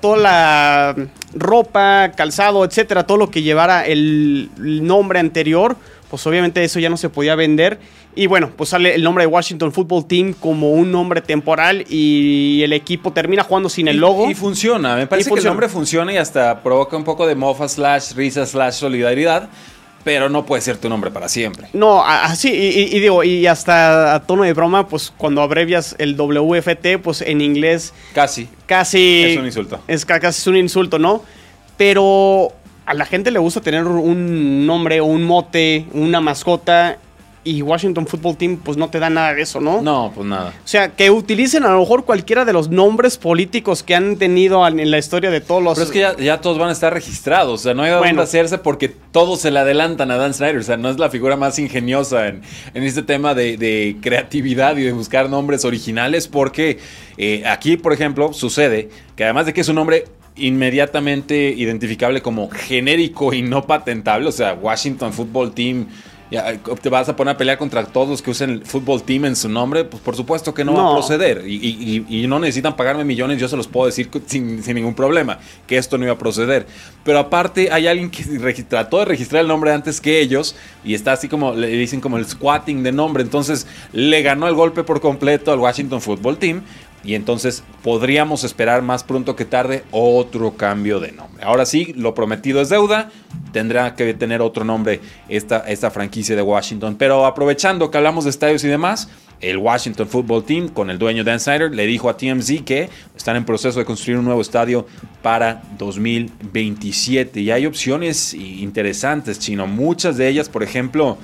toda 0.00 0.16
la 0.16 0.96
ropa, 1.35 2.12
calzado, 2.16 2.64
etcétera, 2.64 3.07
todo 3.07 3.18
lo 3.18 3.30
que 3.30 3.42
llevara 3.42 3.85
el 3.85 4.48
nombre 4.57 5.18
anterior, 5.18 5.76
pues 6.09 6.26
obviamente 6.26 6.64
eso 6.64 6.80
ya 6.80 6.88
no 6.88 6.96
se 6.96 7.11
podía 7.11 7.35
vender. 7.35 7.78
Y 8.16 8.27
bueno, 8.27 8.50
pues 8.57 8.70
sale 8.70 8.94
el 8.94 9.03
nombre 9.03 9.24
de 9.24 9.27
Washington 9.27 9.72
Football 9.72 10.07
Team 10.07 10.35
como 10.35 10.72
un 10.72 10.92
nombre 10.92 11.20
temporal 11.20 11.85
y 11.88 12.62
el 12.62 12.72
equipo 12.72 13.12
termina 13.12 13.42
jugando 13.42 13.68
sin 13.68 13.88
el 13.88 13.96
logo. 13.96 14.31
Y, 14.31 14.35
funciona, 14.35 14.96
me 14.96 15.07
parece 15.07 15.31
que 15.31 15.38
el 15.38 15.44
nombre 15.44 15.68
funciona 15.68 16.12
y 16.12 16.16
hasta 16.16 16.62
provoca 16.62 16.96
un 16.96 17.05
poco 17.05 17.27
de 17.27 17.35
mofa 17.35 17.68
slash 17.68 18.12
risa 18.14 18.46
slash 18.46 18.74
solidaridad. 18.74 19.48
Pero 20.05 20.29
no 20.29 20.44
puede 20.44 20.61
ser 20.61 20.77
tu 20.77 20.90
nombre 20.90 21.11
para 21.11 21.31
siempre. 21.31 21.68
No, 21.72 22.05
así, 22.05 22.50
y, 22.53 23.00
digo, 23.00 23.24
y 23.24 23.46
hasta 23.46 24.14
a 24.14 24.20
tono 24.20 24.42
de 24.42 24.53
broma, 24.53 24.87
pues 24.87 25.11
cuando 25.16 25.40
abrevias 25.40 25.96
el 25.98 26.14
WFT, 26.14 26.98
pues 27.03 27.22
en 27.22 27.40
inglés. 27.40 27.94
Casi. 28.12 28.46
Casi. 28.66 29.22
Es 29.22 29.38
un 29.38 29.46
insulto. 29.46 29.81
Es 29.88 30.05
casi 30.05 30.27
es 30.27 30.46
un 30.46 30.59
insulto, 30.59 30.98
¿no? 30.98 31.22
Pero 31.79 32.53
a 32.85 32.92
la 32.92 33.07
gente 33.07 33.31
le 33.31 33.38
gusta 33.38 33.62
tener 33.62 33.87
un 33.87 34.66
nombre, 34.66 35.00
un 35.00 35.24
mote, 35.24 35.87
una 35.94 36.20
mascota 36.20 36.98
y 37.44 37.61
Washington 37.62 38.07
Football 38.07 38.37
Team 38.37 38.57
pues 38.57 38.76
no 38.76 38.88
te 38.88 38.98
da 38.98 39.11
nada 39.11 39.35
de 39.35 39.42
eso, 39.42 39.61
¿no? 39.61 39.83
No, 39.83 40.11
pues 40.14 40.26
nada. 40.26 40.54
O 40.64 40.68
sea, 40.68 40.88
que 40.88 41.11
utilicen 41.11 41.64
a 41.64 41.70
lo 41.70 41.80
mejor 41.80 42.04
cualquiera 42.04 42.44
de 42.44 42.52
los 42.52 42.70
nombres 42.70 43.18
políticos 43.18 43.83
que 43.83 43.94
han 43.94 44.16
tenido 44.16 44.66
en 44.66 44.90
la 44.90 44.98
historia 44.98 45.30
de 45.30 45.40
todos 45.40 45.62
los... 45.62 45.74
Pero 45.74 45.85
es 45.85 46.16
que 46.16 46.24
ya, 46.24 46.40
todos 46.40 46.59
van 46.59 46.70
a 46.70 46.72
estar 46.72 46.92
registrados, 46.92 47.61
o 47.61 47.62
sea, 47.62 47.74
no 47.74 47.83
hay 47.83 47.90
dónde 47.90 48.22
hacerse 48.22 48.59
porque 48.59 48.88
todos 48.88 49.40
se 49.40 49.50
le 49.50 49.59
adelantan 49.59 50.11
a 50.11 50.16
Dan 50.16 50.33
Snyder, 50.33 50.57
o 50.57 50.62
sea, 50.62 50.76
no 50.76 50.88
es 50.88 50.98
la 50.98 51.11
figura 51.11 51.37
más 51.37 51.59
ingeniosa 51.59 52.28
en, 52.28 52.42
este 52.74 53.02
tema 53.02 53.35
de, 53.35 53.96
creatividad 54.00 54.76
y 54.76 54.83
de 54.83 54.92
buscar 54.92 55.28
nombres 55.28 55.64
originales 55.64 56.28
porque 56.28 56.78
eh, 57.18 57.42
aquí, 57.46 57.76
por 57.76 57.92
ejemplo, 57.92 58.33
sucede 58.33 58.88
que 59.16 59.24
además 59.24 59.46
de 59.46 59.52
que 59.52 59.61
es 59.61 59.68
un 59.68 59.76
nombre 59.76 60.04
inmediatamente 60.37 61.54
identificable 61.57 62.20
como 62.20 62.50
genérico 62.50 63.33
y 63.33 63.42
no 63.42 63.66
patentable, 63.66 64.28
o 64.28 64.33
sea, 64.33 64.54
Washington 64.54 65.12
Football 65.12 65.54
Team 65.54 65.87
te 66.81 66.88
vas 66.88 67.09
a 67.09 67.16
poner 67.16 67.35
a 67.35 67.38
pelear 67.38 67.59
contra 67.59 67.85
todos 67.85 68.09
los 68.09 68.23
que 68.23 68.31
usen 68.31 68.51
el 68.51 68.64
fútbol 68.64 69.03
team 69.03 69.25
en 69.27 69.37
su 69.37 69.49
nombre, 69.49 69.85
pues 69.85 70.03
por 70.03 70.16
supuesto 70.16 70.55
que 70.55 70.64
no, 70.64 70.75
va 70.75 70.90
a 70.90 70.92
proceder. 70.94 71.44
Y, 71.47 72.27
no 72.29 72.38
necesitan 72.38 72.77
pagarme 72.77 73.05
millones, 73.05 73.38
yo 73.38 73.49
se 73.49 73.57
los 73.57 73.68
puedo 73.68 73.87
decir 73.87 74.11
sin, 74.27 74.62
ningún 74.75 74.94
problema, 74.94 75.38
que 75.66 75.77
esto 75.77 75.99
no 75.99 76.05
iba 76.05 76.14
a 76.14 76.18
proceder. 76.18 76.66
Pero 77.05 77.18
aparte 77.18 77.70
hay 77.70 77.87
alguien 77.87 78.11
que 78.11 78.25
trató 78.68 78.99
de 78.99 79.05
registrar 79.05 79.42
el 79.42 79.49
nombre 79.49 79.73
antes 79.73 80.01
que 80.01 80.20
ellos 80.20 80.57
y 80.85 80.94
está 80.94 81.12
así 81.12 81.29
como, 81.29 81.55
le 81.55 81.68
dicen 81.68 82.01
como 82.01 82.18
el 82.18 82.27
squatting 82.27 82.83
de 82.83 82.92
nombre. 82.92 83.23
Entonces 83.23 83.66
le 83.92 84.23
ganó 84.23 84.49
el 84.49 84.55
golpe 84.55 84.85
por 84.85 85.01
completo 85.01 85.53
al 85.53 85.59
Washington 85.59 86.01
Football 86.01 86.38
Team 86.38 86.62
y 87.05 87.14
entonces 87.14 87.62
podríamos 87.83 88.45
esperar 88.45 88.83
más 88.83 89.05
pronto 89.05 89.37
que 89.37 89.45
tarde 89.45 89.85
otro 89.90 90.57
cambio 90.57 91.01
de 91.01 91.12
nombre. 91.12 91.45
Ahora 91.45 91.67
sí, 91.67 91.93
lo 91.97 92.14
prometido 92.14 92.61
es 92.61 92.71
deuda, 92.71 93.11
tendrá 93.53 93.95
que 93.95 94.14
tener 94.14 94.40
otro 94.40 94.64
nombre 94.64 95.01
esta, 95.29 95.59
esta 95.69 95.90
franquicia 95.90 96.35
de 96.35 96.43
Washington. 96.43 96.97
Pero 96.97 97.27
aprovechando 97.27 97.90
que 97.90 97.99
hablamos 97.99 98.25
de 98.25 98.31
estadios 98.31 98.64
y 98.64 98.69
demás, 98.69 99.09
el 99.40 99.59
Washington 99.59 100.09
Football 100.09 100.45
Team 100.45 100.69
con 100.69 100.90
el 100.90 100.99
dueño 100.99 101.25
Dan 101.25 101.40
Snyder 101.40 101.75
le 101.75 101.87
dijo 101.87 102.09
a 102.09 102.17
TMZ 102.17 102.62
que 102.64 102.88
están 103.17 103.37
en 103.37 103.45
proceso 103.45 103.79
de 103.79 103.85
construir 103.85 104.19
un 104.19 104.25
nuevo 104.25 104.40
estadio 104.40 104.87
para 105.23 105.62
2027 105.79 107.40
y 107.40 107.51
hay 107.51 107.67
opciones 107.67 108.33
interesantes, 108.33 109.38
chino. 109.38 109.67
Muchas 109.67 110.17
de 110.17 110.29
ellas, 110.29 110.49
por 110.49 110.62
ejemplo, 110.62 111.19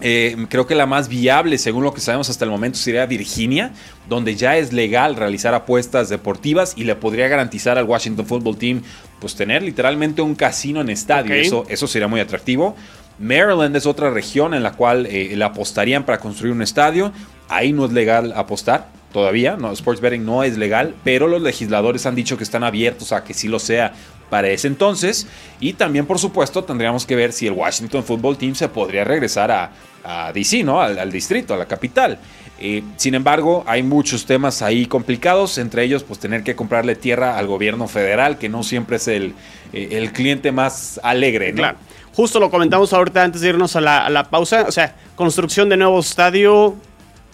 eh, 0.00 0.36
creo 0.48 0.66
que 0.66 0.74
la 0.74 0.86
más 0.86 1.08
viable, 1.08 1.58
según 1.58 1.84
lo 1.84 1.94
que 1.94 2.00
sabemos 2.00 2.30
hasta 2.30 2.44
el 2.44 2.50
momento, 2.50 2.78
sería 2.78 3.06
Virginia, 3.06 3.72
donde 4.08 4.36
ya 4.36 4.56
es 4.56 4.72
legal 4.72 5.16
realizar 5.16 5.54
apuestas 5.54 6.08
deportivas 6.08 6.74
y 6.76 6.84
le 6.84 6.94
podría 6.96 7.28
garantizar 7.28 7.78
al 7.78 7.84
Washington 7.84 8.26
Football 8.26 8.56
Team 8.56 8.82
pues 9.20 9.34
tener 9.34 9.62
literalmente 9.62 10.22
un 10.22 10.34
casino 10.34 10.80
en 10.80 10.90
estadio. 10.90 11.34
Eso, 11.34 11.64
eso 11.68 11.86
sería 11.86 12.08
muy 12.08 12.20
atractivo. 12.20 12.76
Maryland 13.18 13.76
es 13.76 13.84
otra 13.84 14.10
región 14.10 14.54
en 14.54 14.62
la 14.62 14.72
cual 14.72 15.06
eh, 15.06 15.34
le 15.36 15.44
apostarían 15.44 16.04
para 16.04 16.18
construir 16.18 16.54
un 16.54 16.62
estadio. 16.62 17.12
Ahí 17.48 17.72
no 17.72 17.84
es 17.84 17.92
legal 17.92 18.32
apostar 18.34 18.88
todavía, 19.12 19.56
no, 19.56 19.72
sports 19.72 20.00
betting 20.00 20.24
no 20.24 20.42
es 20.42 20.56
legal, 20.56 20.94
pero 21.04 21.26
los 21.26 21.42
legisladores 21.42 22.06
han 22.06 22.14
dicho 22.14 22.36
que 22.36 22.44
están 22.44 22.62
abiertos 22.62 23.12
a 23.12 23.24
que 23.24 23.34
sí 23.34 23.48
lo 23.48 23.58
sea 23.58 23.92
para 24.30 24.48
ese 24.48 24.68
entonces. 24.68 25.26
Y 25.58 25.74
también, 25.74 26.06
por 26.06 26.18
supuesto, 26.18 26.64
tendríamos 26.64 27.04
que 27.04 27.16
ver 27.16 27.32
si 27.32 27.46
el 27.46 27.52
Washington 27.52 28.04
Football 28.04 28.38
Team 28.38 28.54
se 28.54 28.68
podría 28.68 29.04
regresar 29.04 29.50
a, 29.50 29.72
a 30.04 30.32
DC, 30.32 30.62
¿no? 30.64 30.80
Al, 30.80 31.10
distrito, 31.10 31.54
a 31.54 31.56
la 31.56 31.66
capital. 31.66 32.18
Eh, 32.58 32.82
sin 32.96 33.14
embargo, 33.14 33.64
hay 33.66 33.82
muchos 33.82 34.26
temas 34.26 34.60
ahí 34.62 34.86
complicados, 34.86 35.56
entre 35.58 35.84
ellos, 35.84 36.04
pues 36.04 36.18
tener 36.18 36.42
que 36.42 36.54
comprarle 36.54 36.94
tierra 36.94 37.38
al 37.38 37.46
gobierno 37.46 37.88
federal, 37.88 38.38
que 38.38 38.48
no 38.48 38.62
siempre 38.62 38.96
es 38.96 39.08
el, 39.08 39.34
eh, 39.72 39.88
el 39.92 40.12
cliente 40.12 40.52
más 40.52 41.00
alegre, 41.02 41.52
¿no? 41.52 41.58
Claro. 41.58 41.78
Justo 42.12 42.40
lo 42.40 42.50
comentamos 42.50 42.92
ahorita 42.92 43.22
antes 43.22 43.40
de 43.40 43.48
irnos 43.48 43.76
a 43.76 43.80
la, 43.80 44.04
a 44.04 44.10
la 44.10 44.24
pausa. 44.24 44.66
O 44.68 44.72
sea, 44.72 44.94
construcción 45.14 45.68
de 45.68 45.76
nuevo 45.76 46.00
estadio 46.00 46.76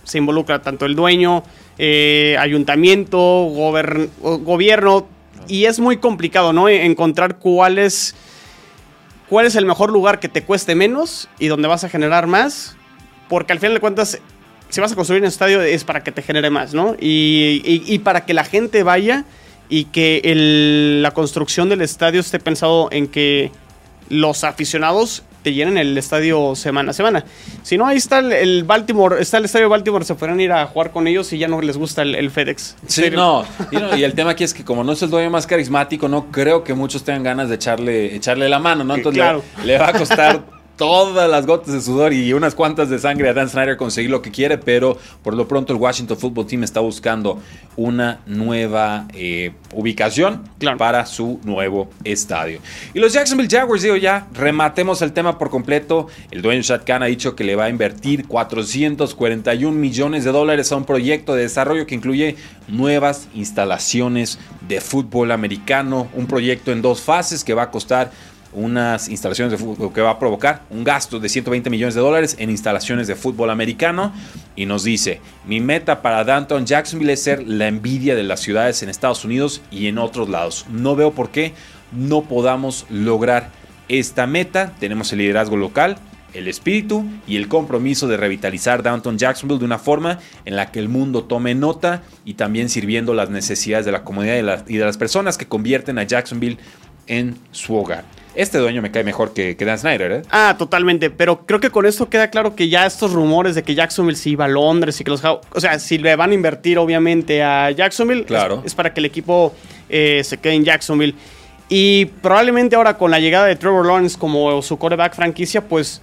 se 0.07 0.19
involucra 0.19 0.63
tanto 0.63 0.87
el 0.87 0.95
dueño, 0.95 1.43
eh, 1.79 2.37
ayuntamiento, 2.39 3.19
gobierno, 3.19 5.07
y 5.49 5.65
es 5.65 5.79
muy 5.79 5.99
complicado, 5.99 6.53
¿no? 6.53 6.69
Encontrar 6.69 7.39
cuál 7.39 7.79
es 7.79 8.15
cuál 9.29 9.47
es 9.47 9.57
el 9.57 9.67
mejor 9.67 9.91
lugar 9.91 10.21
que 10.21 10.29
te 10.29 10.43
cueste 10.43 10.75
menos 10.75 11.29
y 11.39 11.49
donde 11.49 11.69
vas 11.69 11.85
a 11.85 11.89
generar 11.89 12.27
más. 12.27 12.77
Porque 13.29 13.53
al 13.53 13.59
final 13.59 13.75
de 13.75 13.81
cuentas, 13.81 14.21
si 14.69 14.81
vas 14.81 14.93
a 14.93 14.95
construir 14.95 15.23
un 15.23 15.29
estadio 15.29 15.61
es 15.61 15.85
para 15.85 16.03
que 16.03 16.13
te 16.13 16.23
genere 16.23 16.51
más, 16.51 16.75
¿no? 16.75 16.95
Y, 17.01 17.99
para 18.05 18.25
que 18.25 18.35
la 18.35 18.45
gente 18.45 18.83
vaya 18.83 19.25
y 19.69 19.87
que 19.87 20.23
la 21.03 21.11
construcción 21.11 21.69
del 21.69 21.83
estadio 21.83 22.21
esté 22.21 22.39
pensado 22.39 22.89
en 22.93 23.09
que 23.09 23.51
los 24.09 24.45
aficionados 24.45 25.25
te 25.47 25.55
llenen 25.55 25.79
el 25.79 25.97
estadio 25.97 26.57
semana 26.57 26.91
a 26.91 26.93
semana. 26.93 27.25
Si 27.63 27.79
no, 27.79 27.87
ahí 27.87 27.99
está 27.99 28.19
el, 28.19 28.65
Baltimore, 28.65 29.23
está 29.23 29.39
el 29.39 29.45
estadio 29.45 29.69
Baltimore, 29.69 30.05
se 30.05 30.17
podrán 30.17 30.41
ir 30.41 30.51
a 30.51 30.67
jugar 30.67 30.91
con 30.91 31.07
ellos 31.07 31.33
y 31.33 31.39
ya 31.39 31.47
no 31.47 31.61
les 31.61 31.77
gusta 31.77 32.03
el, 32.03 32.31
FedEx. 32.33 32.75
Sí, 32.89 33.11
no. 33.13 33.45
Y, 33.71 34.03
el 34.03 34.15
tema 34.15 34.33
aquí 34.33 34.43
es 34.43 34.53
que 34.53 34.65
como 34.65 34.83
no 34.83 34.91
es 34.91 35.03
el 35.03 35.11
dueño 35.11 35.31
más 35.31 35.47
carismático, 35.47 36.09
no 36.09 36.33
creo 36.33 36.65
que 36.65 36.75
muchos 36.75 37.05
tengan 37.05 37.23
ganas 37.23 37.49
de 37.49 37.55
echarle, 37.55 38.13
echarle 38.13 38.49
la 38.49 38.59
mano, 38.59 38.83
¿no? 38.83 38.97
Entonces 38.97 39.23
le 39.65 39.79
va 39.79 39.91
a 39.91 39.93
costar 39.93 40.43
todas 40.77 41.29
las 41.29 41.47
gotas 41.47 41.73
de 41.73 41.81
sudor 41.81 42.13
y 42.13 42.33
unas 42.33 42.55
cuantas 42.55 42.91
de 42.91 42.99
sangre 42.99 43.29
a 43.29 43.35
Dan 43.35 43.49
Snyder 43.49 43.77
conseguir 43.77 44.11
lo 44.11 44.23
que 44.23 44.31
quiere, 44.31 44.59
pero 44.59 44.99
por 45.23 45.35
lo 45.35 45.49
pronto 45.49 45.73
el 45.73 45.79
Washington 45.79 46.19
Football 46.19 46.47
Team 46.47 46.65
está 46.65 46.81
buscando 46.81 47.41
una 47.77 48.21
nueva 48.27 49.07
eh, 49.15 49.53
ubicación 49.75 50.43
para 50.79 51.07
su 51.07 51.41
nuevo 51.45 51.89
estadio. 52.05 52.61
Y 52.95 52.99
los 52.99 53.13
Jacksonville 53.13 53.49
Jaguars, 53.51 53.83
digo 53.83 53.97
ya, 53.97 54.29
rematemos 54.35 55.03
el 55.03 55.13
tema 55.13 55.39
por 55.39 55.51
completo. 55.51 56.09
El 56.31 56.43
dueño 56.43 56.63
Shad 56.63 56.83
Khan 56.85 57.03
ha 57.03 57.07
dicho 57.07 57.35
que 57.35 57.45
le 57.45 57.57
va 57.57 57.65
a 57.65 57.69
invertir 57.71 58.27
441 58.27 59.77
millones 59.77 60.25
de 60.25 60.33
dólares 60.33 60.73
a 60.73 60.77
un 60.77 60.85
proyecto 60.85 61.35
de 61.35 61.43
desarrollo 61.43 61.87
que 61.87 61.95
incluye 61.95 62.37
nuevas 62.69 63.29
instalaciones 63.35 64.39
de 64.69 64.81
fútbol 64.81 65.31
americano, 65.31 66.09
un 66.15 66.27
proyecto 66.27 66.73
en 66.73 66.83
dos 66.83 67.01
fases 67.01 67.45
que 67.45 67.55
va 67.55 67.65
a 67.65 67.71
costar 67.71 68.11
unas 68.57 69.11
instalaciones 69.11 69.53
de 69.53 69.59
fútbol 69.59 69.93
que 69.93 70.01
va 70.01 70.11
a 70.11 70.19
provocar 70.19 70.63
un 70.71 70.83
gasto 70.83 71.21
de 71.21 71.29
120 71.29 71.69
millones 71.69 71.95
de 71.95 72.01
dólares 72.01 72.37
en 72.39 72.49
instalaciones 72.49 73.07
de 73.07 73.15
fútbol 73.15 73.51
americano. 73.51 74.13
Y 74.57 74.65
nos 74.65 74.83
dice, 74.83 75.21
mi 75.47 75.61
meta 75.61 76.01
para 76.01 76.25
Downtown 76.25 76.65
Jacksonville 76.65 77.13
es 77.13 77.23
ser 77.23 77.47
la 77.47 77.69
envidia 77.69 78.15
de 78.15 78.23
las 78.25 78.41
ciudades 78.41 78.83
en 78.83 78.89
Estados 78.89 79.25
Unidos 79.25 79.61
y 79.71 79.89
en 79.89 79.99
otros 79.99 80.31
lados. 80.31 80.65
No 80.71 80.97
veo 80.97 81.13
por 81.13 81.31
qué 81.31 81.53
no 81.93 82.23
podamos 82.23 82.87
lograr 82.89 83.51
esta 83.89 84.27
meta. 84.27 84.73
Tenemos 84.81 85.13
el 85.13 85.19
liderazgo 85.19 85.59
local, 85.59 85.99
el 86.33 86.49
espíritu 86.49 87.05
y 87.27 87.37
el 87.37 87.49
compromiso 87.49 88.09
de 88.09 88.17
revitalizar 88.17 88.83
Downtown 88.83 89.19
Jacksonville 89.19 89.59
de 89.59 89.67
una 89.67 89.79
forma 89.79 90.19
en 90.47 90.57
la 90.57 90.73
que 90.73 90.79
el 90.79 90.89
mundo 90.89 91.25
tome 91.25 91.55
nota 91.55 92.03
y 92.25 92.35
también 92.35 92.71
sirviendo 92.71 93.13
las 93.13 93.29
necesidades 93.29 93.85
de 93.85 93.93
la 93.93 94.03
comunidad 94.03 94.65
y 94.67 94.79
de 94.79 94.85
las 94.85 94.97
personas 94.97 95.37
que 95.37 95.47
convierten 95.47 95.99
a 95.99 96.05
Jacksonville 96.05 96.57
en 97.07 97.37
su 97.53 97.77
hogar. 97.77 98.16
Este 98.37 98.59
dueño 98.59 98.83
me 98.83 98.91
cae 98.91 99.03
mejor 99.03 99.33
que, 99.33 99.57
que, 99.57 99.65
Dan 99.65 99.79
Snyder, 99.79 100.13
¿eh? 100.13 100.23
Ah, 100.31 100.57
totalmente. 100.59 101.11
Pero 101.11 101.47
creo 101.47 101.59
que 101.59 101.71
con 101.71 101.87
esto 101.87 102.09
queda 102.09 102.29
claro 102.31 102.55
que 102.55 102.69
ya 102.69 102.87
estos 102.87 103.13
rumores 103.13 103.55
de 103.55 103.63
que 103.63 103.75
Jacksonville 103.75 104.17
se 104.17 104.31
iba 104.31 104.45
a 104.45 104.49
Londres 104.49 105.01
y 105.01 105.05
que 105.05 105.11
los. 105.11 105.25
O 105.25 105.41
sea, 105.57 105.79
si 105.79 105.99
le 105.99 106.15
van 106.17 106.31
a 106.31 106.35
invertir, 106.35 106.79
obviamente, 106.79 107.43
a 107.43 107.71
Jacksonville, 107.71 108.25
claro. 108.25 108.63
es, 108.65 108.75
para 108.75 108.93
que 108.93 109.01
el 109.01 109.07
equipo 109.07 109.55
eh, 109.89 110.23
se 110.23 110.37
quede 110.37 110.55
en 110.55 110.65
Jacksonville. 110.65 111.15
Y 111.69 112.05
probablemente 112.07 112.77
ahora 112.77 112.97
con 112.97 113.11
la 113.11 113.19
llegada 113.19 113.47
de 113.47 113.57
Trevor 113.57 113.87
Lawrence 113.87 114.17
como 114.19 114.63
su 114.63 114.79
quarterback 114.79 115.15
franquicia, 115.15 115.67
pues 115.67 116.01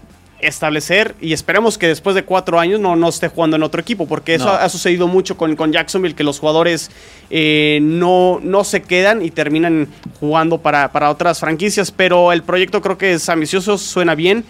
establecer 0.48 1.16
y 1.20 1.34
esperemos 1.34 1.78
que 1.78 1.88
después 1.88 2.16
de 2.16 2.24
cuatro 2.24 2.60
años 2.60 2.80
no, 2.80 2.96
no 2.96 3.10
esté 3.10 3.28
jugando 3.28 3.56
en 3.56 3.64
otro 3.64 3.82
equipo, 3.82 4.08
porque 4.08 4.36
eso 4.36 4.50
ha, 4.50 4.68
sucedido 4.70 5.08
mucho 5.08 5.38
con, 5.38 5.56
con, 5.56 5.72
Jacksonville, 5.72 6.16
que 6.16 6.24
los 6.24 6.40
jugadores 6.40 6.92
eh, 7.30 7.80
no, 7.82 8.40
no 8.44 8.64
se 8.64 8.82
quedan 8.82 9.24
y 9.24 9.32
terminan 9.32 9.88
jugando 10.20 10.60
para, 10.60 10.92
para 10.92 11.10
otras 11.10 11.40
franquicias, 11.40 11.92
pero 11.92 12.32
el 12.32 12.44
proyecto 12.44 12.82
creo 12.82 12.98
que 12.98 13.14
es 13.14 13.30
ambicioso, 13.30 13.78
suena 13.78 14.16
bien. 14.16 14.44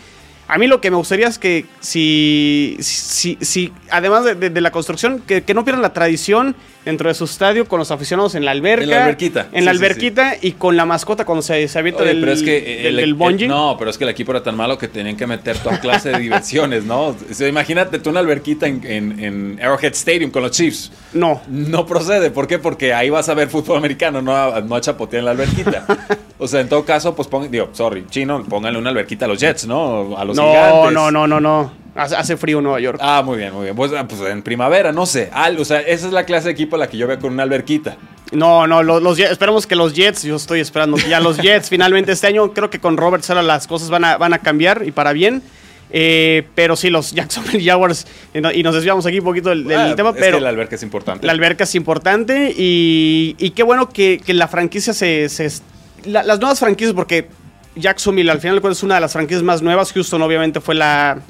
A 0.47 0.57
mí 0.57 0.67
lo 0.67 0.81
que 0.81 0.91
me 0.91 0.97
gustaría 0.97 1.27
es 1.27 1.39
que 1.39 1.65
si, 1.79 2.77
si, 2.81 3.37
si 3.39 3.71
además 3.89 4.25
de, 4.25 4.61
la 4.61 4.71
construcción, 4.71 5.21
que, 5.25 5.43
que, 5.43 5.53
no 5.53 5.63
pierdan 5.63 5.81
la 5.81 5.93
tradición 5.93 6.55
dentro 6.85 7.09
de 7.09 7.15
su 7.15 7.25
estadio 7.25 7.67
con 7.67 7.79
los 7.79 7.91
aficionados 7.91 8.35
en 8.35 8.45
la 8.45 8.51
alberca. 8.51 8.83
En 8.83 8.89
la 8.89 9.03
alberquita. 9.03 9.47
En 9.51 9.65
la 9.65 9.71
alberquita 9.71 10.35
y 10.41 10.53
con 10.53 10.75
la 10.75 10.85
mascota 10.85 11.25
cuando 11.25 11.41
se, 11.41 11.67
se 11.67 11.79
avienta 11.79 12.03
del, 12.03 12.19
pero 12.19 12.31
es 12.31 12.43
que 12.43 12.87
el, 12.87 12.97
del, 12.97 13.13
bungee. 13.13 13.47
no, 13.47 13.75
pero 13.77 13.91
es 13.91 13.97
que 13.97 14.03
el 14.03 14.09
equipo 14.09 14.31
era 14.31 14.43
tan 14.43 14.55
malo 14.55 14.77
que 14.77 14.87
tenían 14.87 15.15
que 15.15 15.27
meter 15.27 15.57
toda 15.57 15.79
clase 15.79 16.11
de 16.11 16.19
diversiones, 16.19 16.83
¿no? 16.85 17.15
imagínate 17.47 17.99
tú 17.99 18.09
una 18.09 18.19
alberquita 18.19 18.67
en, 18.67 18.83
en, 18.83 19.59
Arrowhead 19.61 19.93
Stadium 19.93 20.31
con 20.31 20.43
los 20.43 20.51
Chiefs. 20.51 20.91
No. 21.13 21.41
No 21.47 21.85
procede. 21.85 22.31
¿Por 22.31 22.47
qué? 22.47 22.59
Porque 22.59 22.93
ahí 22.93 23.09
vas 23.09 23.29
a 23.29 23.33
ver 23.33 23.49
fútbol 23.49 23.77
americano, 23.77 24.21
no 24.21 24.35
a, 24.35 24.61
no 24.61 24.75
a 24.75 24.81
chapotear 24.81 25.19
en 25.19 25.25
la 25.25 25.31
alberquita. 25.31 25.85
o 26.37 26.47
sea, 26.47 26.61
en 26.61 26.69
todo 26.69 26.85
caso, 26.85 27.15
pues 27.15 27.27
pongan, 27.27 27.51
digo, 27.51 27.69
sorry, 27.73 28.05
chino, 28.09 28.43
pónganle 28.43 28.79
una 28.79 28.89
alberquita 28.89 29.25
a 29.25 29.27
los 29.27 29.39
Jets, 29.39 29.67
¿no? 29.67 30.17
A 30.17 30.25
los 30.25 30.35
no, 30.35 30.47
gigantes. 30.47 30.93
No, 30.93 31.11
no, 31.11 31.27
no, 31.27 31.39
no. 31.39 31.82
Hace 31.95 32.37
frío 32.37 32.57
en 32.57 32.63
Nueva 32.63 32.79
York. 32.79 32.99
Ah, 33.01 33.21
muy 33.23 33.37
bien, 33.37 33.53
muy 33.53 33.65
bien. 33.65 33.75
Pues, 33.75 33.91
ah, 33.93 34.07
pues 34.07 34.19
en 34.21 34.41
primavera, 34.41 34.91
no 34.91 35.05
sé. 35.05 35.29
o 35.59 35.65
sea, 35.65 35.79
esa 35.81 36.07
es 36.07 36.13
la 36.13 36.25
clase 36.25 36.45
de 36.45 36.51
equipo 36.53 36.75
a 36.75 36.79
la 36.79 36.87
que 36.87 36.97
yo 36.97 37.07
veo 37.07 37.19
con 37.19 37.33
una 37.33 37.43
alberquita. 37.43 37.97
No, 38.31 38.65
no, 38.65 38.81
los, 38.81 39.19
esperemos 39.19 39.67
que 39.67 39.75
los 39.75 39.93
Jets, 39.93 40.23
yo 40.23 40.35
estoy 40.35 40.59
esperando 40.59 40.97
que 40.97 41.07
ya 41.07 41.19
los 41.19 41.37
Jets 41.37 41.69
finalmente 41.69 42.11
este 42.11 42.25
año, 42.25 42.51
creo 42.51 42.69
que 42.69 42.79
con 42.79 42.97
Robert 42.97 43.23
Sala 43.23 43.43
las 43.43 43.67
cosas 43.67 43.91
van 43.91 44.05
a, 44.05 44.17
van 44.17 44.33
a 44.33 44.39
cambiar 44.39 44.83
y 44.85 44.91
para 44.91 45.13
bien. 45.13 45.43
Eh, 45.95 46.47
pero 46.55 46.75
sí, 46.75 46.89
los 46.89 47.11
Jacksonville 47.11 47.63
Jaguars, 47.69 48.07
y 48.33 48.63
nos 48.63 48.73
desviamos 48.73 49.05
aquí 49.05 49.19
un 49.19 49.25
poquito 49.25 49.49
del, 49.49 49.71
ah, 49.71 49.95
tema, 49.95 50.13
pero... 50.13 50.39
la 50.39 50.49
alberca 50.49 50.75
es 50.75 50.81
importante. 50.81 51.27
La 51.27 51.33
alberca 51.33 51.65
es 51.65 51.75
importante 51.75 52.51
y, 52.57 53.35
y 53.37 53.51
qué 53.51 53.61
bueno 53.61 53.89
que, 53.89 54.19
que 54.25 54.33
la 54.33 54.47
franquicia 54.47 54.93
se... 54.93 55.29
se 55.29 55.51
las 56.05 56.39
nuevas 56.39 56.59
franquicias, 56.59 56.93
porque 56.93 57.29
Jacksonville 57.75 58.29
al 58.29 58.39
final 58.39 58.61
es 58.71 58.83
una 58.83 58.95
de 58.95 59.01
las 59.01 59.13
franquicias 59.13 59.43
más 59.43 59.61
nuevas. 59.61 59.91
Houston 59.93 60.21
obviamente 60.21 60.61
fue 60.61 60.75
la, 60.75 61.21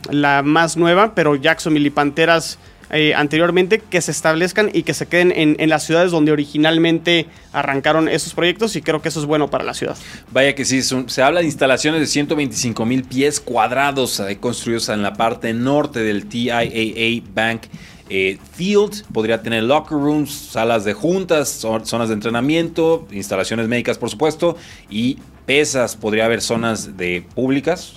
más 0.44 0.78
nueva, 0.78 1.16
pero 1.16 1.36
Jacksonville 1.36 1.88
y 1.88 1.90
Panteras 1.90 2.60
eh, 2.92 3.16
anteriormente 3.16 3.80
que 3.80 4.02
se 4.02 4.12
establezcan 4.12 4.70
y 4.72 4.84
que 4.84 4.94
se 4.94 5.08
queden 5.08 5.34
en, 5.36 5.70
las 5.70 5.84
ciudades 5.84 6.12
donde 6.12 6.32
originalmente 6.32 7.28
arrancaron 7.52 8.08
esos 8.08 8.34
proyectos 8.34 8.76
y 8.76 8.82
creo 8.82 9.02
que 9.02 9.10
eso 9.10 9.20
es 9.20 9.26
bueno 9.26 9.50
para 9.50 9.64
la 9.64 9.74
ciudad. 9.74 9.98
Vaya 10.32 10.54
que 10.54 10.66
sí, 10.66 10.84
se 10.84 11.22
habla 11.24 11.40
de 11.40 11.46
instalaciones 11.46 12.02
de 12.02 12.08
125 12.08 12.86
mil 12.86 13.04
pies 13.04 13.40
cuadrados 13.40 14.20
eh, 14.20 14.38
construidos 14.38 14.90
en 14.90 15.02
la 15.02 15.14
parte 15.14 15.54
norte 15.54 16.02
del 16.02 16.28
TIAA 16.28 17.24
Bank. 17.34 17.64
Eh, 18.10 18.38
field 18.54 19.06
podría 19.12 19.42
tener 19.42 19.64
locker 19.64 19.98
rooms, 19.98 20.32
salas 20.52 20.84
de 20.84 20.94
juntas, 20.94 21.50
zonas 21.50 22.10
de 22.10 22.14
entrenamiento, 22.14 23.08
instalaciones 23.12 23.68
médicas 23.68 23.98
por 23.98 24.10
supuesto 24.10 24.58
y 24.90 25.18
pesas, 25.46 25.96
podría 25.96 26.26
haber 26.26 26.42
zonas 26.42 26.98
de 26.98 27.26
públicas, 27.36 27.94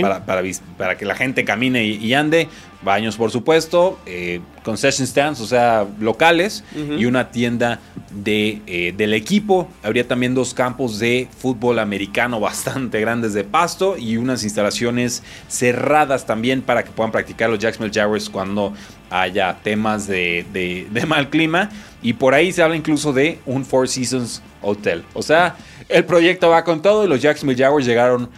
para, 0.00 0.24
para, 0.24 0.96
que 0.96 1.04
la 1.04 1.14
gente 1.14 1.44
camine 1.44 1.84
y, 1.84 2.14
ande, 2.14 2.48
baños 2.82 3.16
por 3.16 3.30
supuesto, 3.30 3.98
eh, 4.06 4.40
concession 4.64 5.06
stands, 5.06 5.40
o 5.40 5.46
sea, 5.46 5.86
locales, 6.00 6.64
y 6.74 7.04
una 7.04 7.30
tienda 7.30 7.80
de, 8.10 8.62
eh, 8.66 8.94
del 8.96 9.14
equipo. 9.14 9.68
Habría 9.82 10.08
también 10.08 10.34
dos 10.34 10.54
campos 10.54 10.98
de 10.98 11.28
fútbol 11.38 11.78
americano 11.78 12.40
bastante 12.40 13.00
grandes 13.00 13.34
de 13.34 13.44
pasto 13.44 13.96
y 13.96 14.16
unas 14.16 14.42
instalaciones 14.44 15.22
cerradas 15.48 16.26
también 16.26 16.62
para 16.62 16.84
que 16.84 16.90
puedan 16.90 17.12
practicar 17.12 17.50
los 17.50 17.58
Jacksonville 17.58 17.94
Jaguars 17.94 18.30
cuando 18.30 18.72
haya 19.10 19.56
temas 19.62 20.06
de, 20.06 20.46
de 20.52 21.06
mal 21.06 21.28
clima. 21.30 21.70
Y 22.02 22.12
por 22.12 22.34
ahí 22.34 22.52
se 22.52 22.62
habla 22.62 22.76
incluso 22.76 23.12
de 23.12 23.40
un 23.46 23.64
Four 23.64 23.88
Seasons 23.88 24.42
Hotel. 24.62 25.04
O 25.14 25.22
sea, 25.22 25.56
el 25.88 26.04
proyecto 26.04 26.48
va 26.48 26.64
con 26.64 26.82
todo 26.82 27.04
y 27.04 27.08
los 27.08 27.20
Jacksonville 27.22 27.62
Jaguars 27.62 27.86
llegaron 27.86 28.28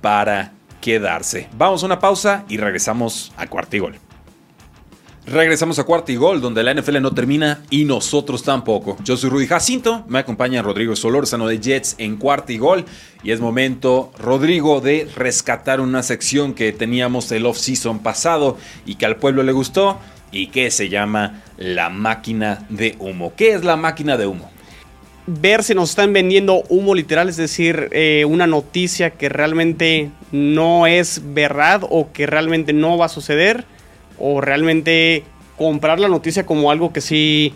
para 0.00 0.52
quedarse. 0.80 1.48
Vamos 1.56 1.82
a 1.82 1.86
una 1.86 1.98
pausa 1.98 2.44
y 2.48 2.56
regresamos 2.56 3.32
a 3.36 3.46
Cuartigol. 3.46 3.98
Regresamos 5.26 5.78
a 5.78 5.84
Cuartigol, 5.84 6.40
donde 6.40 6.62
la 6.62 6.72
NFL 6.72 7.02
no 7.02 7.12
termina 7.12 7.62
y 7.68 7.84
nosotros 7.84 8.42
tampoco. 8.42 8.96
Yo 9.04 9.14
soy 9.18 9.28
Rudy 9.28 9.46
Jacinto, 9.46 10.04
me 10.08 10.20
acompaña 10.20 10.62
Rodrigo 10.62 10.96
Solórzano 10.96 11.46
de 11.46 11.60
Jets 11.60 11.96
en 11.98 12.16
Cuartigol 12.16 12.86
y 13.22 13.32
es 13.32 13.40
momento, 13.40 14.10
Rodrigo, 14.18 14.80
de 14.80 15.06
rescatar 15.14 15.82
una 15.82 16.02
sección 16.02 16.54
que 16.54 16.72
teníamos 16.72 17.30
el 17.30 17.44
off-season 17.44 17.98
pasado 17.98 18.56
y 18.86 18.94
que 18.94 19.04
al 19.04 19.16
pueblo 19.16 19.42
le 19.42 19.52
gustó 19.52 19.98
y 20.32 20.46
que 20.46 20.70
se 20.70 20.88
llama 20.88 21.42
la 21.58 21.90
máquina 21.90 22.64
de 22.70 22.96
humo. 22.98 23.34
¿Qué 23.36 23.52
es 23.52 23.64
la 23.64 23.76
máquina 23.76 24.16
de 24.16 24.26
humo? 24.26 24.50
Ver 25.28 25.62
si 25.62 25.74
nos 25.74 25.90
están 25.90 26.12
vendiendo 26.14 26.62
humo 26.70 26.94
literal, 26.94 27.28
es 27.28 27.36
decir, 27.36 27.90
eh, 27.92 28.24
una 28.26 28.46
noticia 28.46 29.10
que 29.10 29.28
realmente 29.28 30.10
no 30.32 30.86
es 30.86 31.20
verdad 31.34 31.82
o 31.88 32.10
que 32.12 32.26
realmente 32.26 32.72
no 32.72 32.96
va 32.96 33.06
a 33.06 33.10
suceder, 33.10 33.64
o 34.18 34.40
realmente 34.40 35.24
comprar 35.56 36.00
la 36.00 36.08
noticia 36.08 36.46
como 36.46 36.70
algo 36.70 36.92
que 36.92 37.02
sí 37.02 37.52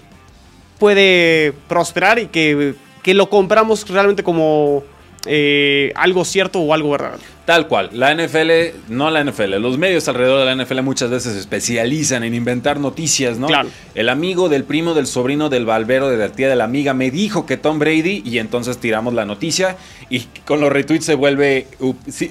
puede 0.79 1.55
prosperar 1.67 2.19
y 2.19 2.27
que, 2.27 2.75
que 3.03 3.15
lo 3.15 3.31
compramos 3.31 3.89
realmente 3.89 4.23
como 4.23 4.85
eh, 5.27 5.93
algo 5.95 6.25
cierto 6.25 6.61
o 6.61 6.75
algo 6.75 6.91
verdad. 6.91 7.19
Tal 7.45 7.67
cual, 7.67 7.91
la 7.93 8.15
NFL, 8.15 8.51
no 8.89 9.11
la 9.11 9.25
NFL, 9.25 9.57
los 9.61 9.77
medios 9.77 10.07
alrededor 10.07 10.41
de 10.41 10.55
la 10.55 10.65
NFL 10.65 10.81
muchas 10.83 11.11
veces 11.11 11.33
se 11.33 11.41
especializan 11.41 12.23
en 12.23 12.35
inventar 12.35 12.79
noticias, 12.79 13.39
¿no? 13.39 13.49
Claro. 13.49 13.69
El 13.97 14.09
amigo 14.09 14.49
del 14.49 14.63
primo 14.63 14.95
del 14.95 15.09
sobrino 15.09 15.49
del 15.49 15.67
balbero 15.67 16.09
de 16.09 16.17
la 16.17 16.31
tía 16.31 16.49
de 16.49 16.55
la 16.55 16.65
amiga 16.65 16.95
me 16.95 17.11
dijo 17.11 17.45
que 17.45 17.57
Tom 17.57 17.81
Brady 17.81 18.23
y 18.25 18.39
entonces 18.39 18.79
tiramos 18.79 19.13
la 19.15 19.25
noticia 19.25 19.77
y 20.09 20.21
con 20.45 20.61
los 20.61 20.73
retweets 20.73 21.05
se 21.05 21.15
vuelve 21.17 21.67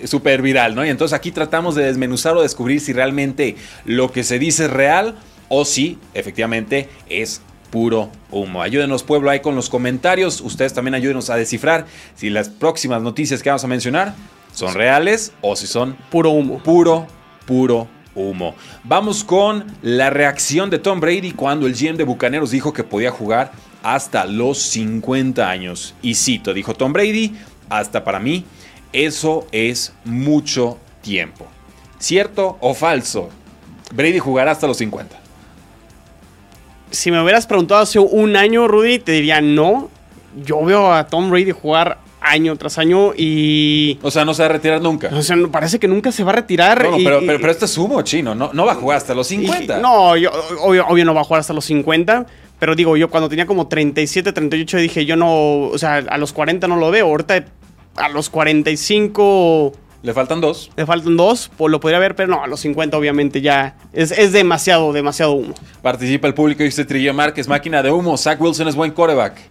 súper 0.06 0.42
viral, 0.42 0.76
¿no? 0.76 0.86
Y 0.86 0.90
entonces 0.90 1.14
aquí 1.14 1.32
tratamos 1.32 1.76
de 1.76 1.84
desmenuzar 1.84 2.38
o 2.38 2.42
descubrir 2.42 2.80
si 2.80 2.94
realmente 2.94 3.58
lo 3.84 4.12
que 4.12 4.24
se 4.24 4.40
dice 4.40 4.66
es 4.66 4.72
real 4.72 5.16
o 5.50 5.66
si 5.66 5.98
efectivamente 6.14 6.88
es 7.10 7.42
puro 7.72 8.12
humo. 8.30 8.62
Ayúdenos 8.62 9.04
pueblo 9.04 9.32
ahí 9.32 9.40
con 9.40 9.56
los 9.56 9.70
comentarios, 9.70 10.42
ustedes 10.42 10.74
también 10.74 10.94
ayúdenos 10.94 11.30
a 11.30 11.36
descifrar 11.36 11.88
si 12.16 12.30
las 12.30 12.50
próximas 12.50 13.02
noticias 13.02 13.42
que 13.42 13.50
vamos 13.50 13.64
a 13.64 13.68
mencionar 13.68 14.14
son 14.54 14.76
reales 14.76 15.32
o 15.42 15.56
si 15.56 15.66
son 15.66 15.96
puro 16.10 16.30
humo. 16.32 16.62
Puro, 16.62 17.08
puro 17.46 17.88
humo. 18.14 18.54
Vamos 18.84 19.24
con 19.24 19.66
la 19.82 20.10
reacción 20.10 20.70
de 20.70 20.80
Tom 20.80 21.00
Brady 21.00 21.32
cuando 21.32 21.66
el 21.66 21.74
GM 21.74 21.98
de 21.98 22.04
Bucaneros 22.04 22.52
dijo 22.52 22.74
que 22.74 22.84
podía 22.84 23.12
jugar 23.12 23.52
hasta 23.82 24.26
los 24.26 24.60
50 24.60 25.50
años. 25.50 25.96
Y 26.02 26.16
cito, 26.16 26.54
dijo 26.54 26.74
Tom 26.74 26.94
Brady, 26.94 27.36
hasta 27.70 28.04
para 28.04 28.20
mí, 28.20 28.46
eso 28.92 29.48
es 29.52 29.94
mucho 30.04 30.78
tiempo. 31.02 31.48
¿Cierto 31.98 32.58
o 32.60 32.74
falso? 32.74 33.30
Brady 33.94 34.20
jugará 34.20 34.52
hasta 34.52 34.68
los 34.68 34.78
50. 34.78 35.21
Si 36.92 37.12
me 37.12 37.22
hubieras 37.22 37.48
preguntado 37.48 37.82
hace 37.82 38.00
un 38.00 38.36
año, 38.36 38.68
Rudy, 38.68 39.00
te 39.00 39.14
diría 39.14 39.42
no. 39.42 39.90
Yo 40.46 40.64
veo 40.64 40.94
a 40.94 41.08
Tom 41.08 41.30
Brady 41.30 41.52
jugar 41.52 41.98
año 42.22 42.56
tras 42.56 42.78
año 42.78 43.14
y... 43.18 44.00
O 44.04 44.12
sea, 44.12 44.24
no 44.24 44.34
se 44.34 44.44
va 44.44 44.50
a 44.50 44.52
retirar 44.52 44.82
nunca. 44.82 45.10
O 45.12 45.22
sea, 45.22 45.36
parece 45.52 45.80
que 45.80 45.88
nunca 45.88 46.12
se 46.12 46.24
va 46.24 46.32
a 46.32 46.36
retirar. 46.36 46.84
No, 46.90 46.98
pero, 46.98 47.20
pero, 47.26 47.52
esto 47.52 47.66
es 47.66 47.72
sumo, 47.72 48.02
chino. 48.04 48.36
No, 48.36 48.52
no 48.54 48.66
va 48.66 48.74
a 48.74 48.76
jugar 48.76 48.98
hasta 48.98 49.14
los 49.14 49.28
50. 49.28 49.80
no, 49.80 50.16
yo, 50.16 50.32
obvio, 50.62 51.06
no 51.06 51.14
va 51.14 51.22
a 51.22 51.24
jugar 51.24 51.42
hasta 51.42 51.54
los 51.54 51.66
50. 51.66 52.26
Pero 52.60 52.76
digo, 52.76 52.96
yo 52.96 53.10
cuando 53.10 53.28
tenía 53.28 53.48
como 53.48 53.68
37, 53.68 54.32
38 54.32 54.78
dije, 54.78 55.06
yo 55.06 55.16
no... 55.16 55.64
O 55.64 55.78
sea, 55.78 55.96
a 55.96 56.18
los 56.18 56.32
40 56.32 56.68
no 56.68 56.78
lo 56.78 56.92
veo. 56.92 57.08
Ahorita 57.08 57.44
a 57.96 58.10
los 58.10 58.30
45... 58.30 59.74
Le 60.04 60.14
faltan 60.14 60.42
dos. 60.42 60.72
Le 60.76 60.86
faltan 60.86 61.16
dos, 61.16 61.52
pues 61.58 61.72
lo 61.72 61.80
podría 61.80 62.00
ver, 62.00 62.16
pero 62.16 62.28
no, 62.30 62.44
a 62.44 62.48
los 62.48 62.60
50 62.62 62.98
obviamente 62.98 63.42
ya 63.42 63.76
es, 63.94 64.12
es 64.12 64.32
demasiado, 64.32 64.94
demasiado 64.94 65.34
humo. 65.34 65.54
Participa 65.84 66.28
el 66.28 66.34
público, 66.34 66.64
dice 66.64 66.86
Trillo 66.86 67.14
Márquez, 67.14 67.48
máquina 67.48 67.84
de 67.84 67.92
humo. 67.92 68.18
Zach 68.18 68.42
Wilson 68.42 68.68
es 68.68 68.76
buen 68.76 68.92
quarterback. 68.92 69.51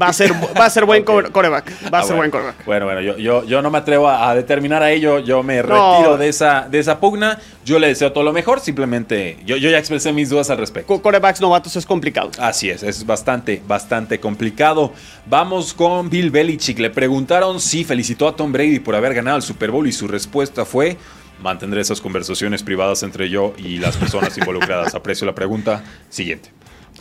Va 0.00 0.08
a 0.08 0.12
ser, 0.12 0.32
va 0.32 0.64
a 0.66 0.70
ser 0.70 0.84
buen 0.84 1.02
coreback. 1.04 1.92
Va 1.92 1.98
a 1.98 2.00
Ah, 2.00 2.04
ser 2.04 2.16
bueno. 2.16 2.16
buen 2.16 2.30
coreback. 2.30 2.64
Bueno, 2.66 2.84
bueno, 2.86 3.00
yo, 3.00 3.16
yo, 3.18 3.44
yo 3.44 3.62
no 3.62 3.70
me 3.70 3.78
atrevo 3.78 4.08
a, 4.08 4.30
a 4.30 4.34
determinar 4.34 4.82
a 4.82 4.90
ello, 4.90 5.18
yo 5.20 5.42
me 5.42 5.62
retiro 5.62 6.16
de 6.16 6.28
esa, 6.28 6.68
de 6.70 6.78
esa 6.78 7.00
pugna, 7.00 7.38
yo 7.64 7.78
le 7.78 7.88
deseo 7.88 8.12
todo 8.12 8.24
lo 8.24 8.32
mejor, 8.32 8.60
simplemente 8.60 9.38
yo, 9.44 9.56
yo 9.56 9.70
ya 9.70 9.78
expresé 9.78 10.12
mis 10.12 10.28
dudas 10.30 10.50
al 10.50 10.58
respecto. 10.58 10.86
Co- 10.94 11.02
Corebacks 11.02 11.40
novatos 11.40 11.76
es 11.76 11.86
complicado. 11.86 12.30
Así 12.38 12.70
es, 12.70 12.82
es 12.82 13.04
bastante, 13.06 13.62
bastante 13.66 14.20
complicado. 14.20 14.92
Vamos 15.26 15.74
con 15.74 16.08
Bill 16.10 16.30
Belichick. 16.30 16.78
Le 16.78 16.90
preguntaron 16.90 17.60
si 17.60 17.84
felicitó 17.84 18.28
a 18.28 18.36
Tom 18.36 18.52
Brady 18.52 18.78
por 18.80 18.94
haber 18.94 19.14
ganado 19.14 19.36
el 19.36 19.42
Super 19.42 19.70
Bowl 19.70 19.86
y 19.86 19.92
su 19.92 20.08
respuesta 20.08 20.64
fue: 20.64 20.96
Mantendré 21.42 21.80
esas 21.80 22.00
conversaciones 22.00 22.62
privadas 22.62 23.02
entre 23.02 23.28
yo 23.30 23.54
y 23.58 23.78
las 23.78 23.96
personas 23.96 24.36
involucradas. 24.38 24.94
Aprecio 24.94 25.26
la 25.26 25.34
pregunta. 25.34 25.82
Siguiente. 26.08 26.50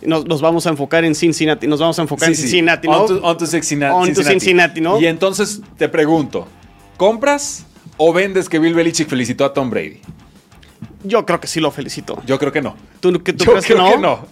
Nos, 0.01 0.25
nos 0.25 0.41
vamos 0.41 0.65
a 0.65 0.69
enfocar 0.69 1.03
en 1.05 1.13
Cincinnati. 1.15 1.67
Nos 1.67 1.79
vamos 1.79 1.97
a 1.99 2.01
enfocar 2.03 2.27
Sí, 2.27 2.31
en 2.31 2.35
sí. 2.35 2.41
Cincinnati, 2.43 2.87
¿no? 2.87 3.01
On 3.03 3.07
to, 3.07 3.21
on 3.27 3.37
to 3.37 3.45
Cincinnati, 3.45 3.93
On 3.95 4.13
to 4.13 4.23
Cincinnati, 4.23 4.81
¿no? 4.81 4.99
Y 4.99 5.05
entonces 5.07 5.61
te 5.77 5.89
pregunto: 5.89 6.47
¿compras 6.97 7.65
o 7.97 8.13
vendes 8.13 8.47
que 8.49 8.59
Bill 8.59 8.73
Belichick 8.73 9.07
felicitó 9.09 9.45
a 9.45 9.53
Tom 9.53 9.69
Brady? 9.69 9.99
Yo 11.03 11.25
creo 11.25 11.39
que 11.39 11.47
sí 11.47 11.59
lo 11.59 11.71
felicito. 11.71 12.21
Yo 12.25 12.37
creo 12.39 12.51
que 12.51 12.61
no. 12.61 12.75
¿Tú, 12.99 13.11
que, 13.23 13.33
tú 13.33 13.45
Yo 13.45 13.51
crees 13.51 13.65
que 13.65 13.73
creo 13.73 13.85
no? 13.85 13.91
que 13.91 13.97
no. 13.99 14.25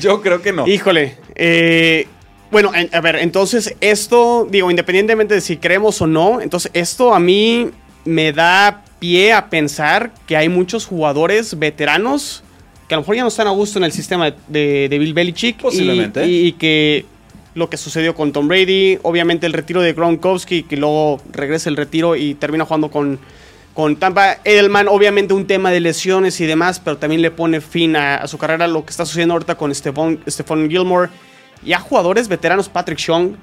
Yo 0.00 0.20
creo 0.22 0.42
que 0.42 0.52
no. 0.52 0.66
Híjole. 0.66 1.16
eh, 1.34 2.06
bueno, 2.50 2.72
en- 2.74 2.90
a 2.94 3.00
ver, 3.00 3.16
entonces 3.16 3.74
esto, 3.80 4.46
digo, 4.50 4.70
independientemente 4.70 5.34
de 5.34 5.40
si 5.40 5.56
creemos 5.56 6.00
o 6.02 6.06
no, 6.06 6.40
entonces 6.40 6.70
esto 6.74 7.14
a 7.14 7.20
mí 7.20 7.70
me 8.04 8.32
da 8.32 8.82
pie 8.98 9.32
a 9.32 9.48
pensar 9.50 10.12
que 10.26 10.36
hay 10.36 10.48
muchos 10.48 10.84
jugadores 10.84 11.58
veteranos 11.58 12.42
que 12.90 12.94
a 12.94 12.96
lo 12.98 13.02
mejor 13.02 13.14
ya 13.14 13.22
no 13.22 13.28
están 13.28 13.46
a 13.46 13.50
gusto 13.50 13.78
en 13.78 13.84
el 13.84 13.92
sistema 13.92 14.34
de, 14.48 14.88
de- 14.90 14.98
Bill 14.98 15.14
Belichick. 15.14 15.58
y- 15.60 15.62
Posiblemente. 15.62 16.26
Y, 16.26 16.48
y 16.48 16.52
que 16.54 17.04
lo 17.54 17.70
que 17.70 17.76
sucedió 17.76 18.16
con 18.16 18.32
Tom 18.32 18.48
Brady, 18.48 18.98
obviamente 19.02 19.46
el 19.46 19.52
retiro 19.52 19.80
de 19.80 19.92
Gronkowski, 19.92 20.64
que 20.64 20.76
luego 20.76 21.22
regresa 21.30 21.68
el 21.70 21.76
retiro 21.76 22.16
y 22.16 22.34
termina 22.34 22.64
jugando 22.64 22.90
con, 22.90 23.20
con 23.74 23.94
Tampa. 23.94 24.38
Edelman, 24.44 24.88
obviamente 24.88 25.34
un 25.34 25.46
tema 25.46 25.70
de 25.70 25.78
lesiones 25.78 26.40
y 26.40 26.46
demás, 26.46 26.80
pero 26.80 26.96
también 26.96 27.22
le 27.22 27.30
pone 27.30 27.60
fin 27.60 27.94
a, 27.94 28.16
a 28.16 28.26
su 28.26 28.38
carrera. 28.38 28.66
Lo 28.66 28.84
que 28.84 28.90
está 28.90 29.06
sucediendo 29.06 29.34
ahorita 29.34 29.54
con 29.54 29.72
Stephon, 29.72 30.18
Stephon 30.28 30.68
Gilmore. 30.68 31.10
Ya 31.64 31.78
jugadores 31.78 32.26
veteranos, 32.26 32.68
Patrick 32.68 32.98
Chung. 32.98 33.34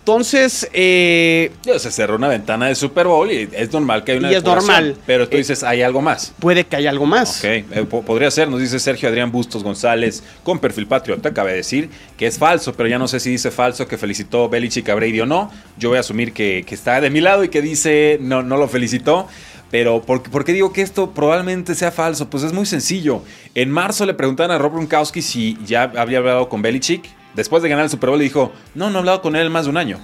Entonces, 0.00 0.68
eh, 0.72 1.52
Se 1.78 1.90
cerró 1.90 2.16
una 2.16 2.26
ventana 2.28 2.66
de 2.66 2.74
Super 2.74 3.06
Bowl 3.06 3.30
y 3.30 3.48
es 3.52 3.72
normal 3.72 4.02
que 4.02 4.12
hay 4.12 4.18
una 4.18 4.32
Y 4.32 4.34
es 4.34 4.42
normal. 4.42 4.96
Pero 5.06 5.28
tú 5.28 5.36
Eh, 5.36 5.38
dices, 5.40 5.62
hay 5.62 5.82
algo 5.82 6.00
más. 6.00 6.32
puede 6.40 6.64
que 6.64 6.74
haya 6.76 6.90
algo 6.90 7.06
más. 7.06 7.38
Ok, 7.38 7.44
eh, 7.44 7.64
po- 7.88 8.02
podría 8.02 8.30
ser, 8.30 8.48
nos 8.48 8.60
dice 8.60 8.80
Sergio 8.80 9.08
Adrián 9.08 9.30
Bustos 9.30 9.62
González, 9.62 10.22
con 10.42 10.58
perfil 10.58 10.86
patriota, 10.86 11.32
cabe 11.32 11.52
decir 11.52 11.90
que 12.16 12.26
es 12.26 12.38
falso, 12.38 12.72
pero 12.72 12.88
ya 12.88 12.98
no 12.98 13.06
sé 13.08 13.20
si 13.20 13.30
dice 13.30 13.50
falso 13.50 13.86
que 13.86 13.98
felicitó 13.98 14.48
Belichick 14.48 14.88
a 14.88 14.94
Brady 14.94 15.20
o 15.20 15.26
no. 15.26 15.52
Yo 15.78 15.90
voy 15.90 15.98
a 15.98 16.00
asumir 16.00 16.32
que, 16.32 16.64
que 16.66 16.74
está 16.74 17.00
de 17.00 17.10
mi 17.10 17.20
lado 17.20 17.44
y 17.44 17.48
que 17.48 17.60
dice 17.62 18.18
no, 18.20 18.42
no 18.42 18.56
lo 18.56 18.68
felicitó. 18.68 19.28
Pero 19.70 20.02
¿por, 20.02 20.22
qué- 20.24 20.30
por 20.30 20.44
qué 20.44 20.52
digo 20.52 20.72
que 20.72 20.82
esto 20.82 21.12
probablemente 21.12 21.74
sea 21.76 21.92
falso? 21.92 22.28
Pues 22.28 22.42
es 22.42 22.52
muy 22.52 22.66
sencillo. 22.66 23.22
En 23.54 23.70
marzo 23.70 24.04
le 24.06 24.14
preguntaron 24.14 24.50
a 24.50 24.58
Rob 24.58 24.72
Gronkowski 24.72 25.22
si 25.22 25.56
ya 25.64 25.84
había 25.96 26.18
hablado 26.18 26.48
con 26.48 26.62
Belichick. 26.62 27.04
Después 27.34 27.62
de 27.62 27.68
ganar 27.68 27.84
el 27.84 27.90
Super 27.90 28.10
Bowl 28.10 28.18
le 28.18 28.24
dijo, 28.24 28.52
no, 28.74 28.90
no 28.90 28.96
he 28.96 28.98
hablado 29.00 29.22
con 29.22 29.36
él 29.36 29.46
en 29.46 29.52
más 29.52 29.64
de 29.64 29.70
un 29.70 29.76
año. 29.76 29.98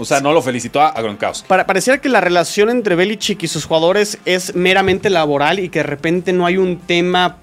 O 0.00 0.04
sea, 0.04 0.20
no 0.20 0.32
lo 0.32 0.40
felicitó 0.42 0.80
a, 0.80 0.92
Gronkowski. 0.92 1.48
Para, 1.48 1.66
pareciera 1.66 2.00
que 2.00 2.08
la 2.08 2.20
relación 2.20 2.70
entre 2.70 2.94
Belichick 2.94 3.42
y 3.42 3.48
sus 3.48 3.64
jugadores 3.64 4.18
es 4.24 4.54
meramente 4.54 5.10
laboral 5.10 5.58
y 5.58 5.70
que 5.70 5.80
de 5.80 5.84
repente 5.84 6.32
no 6.32 6.46
hay 6.46 6.56
un 6.56 6.78
tema 6.78 7.38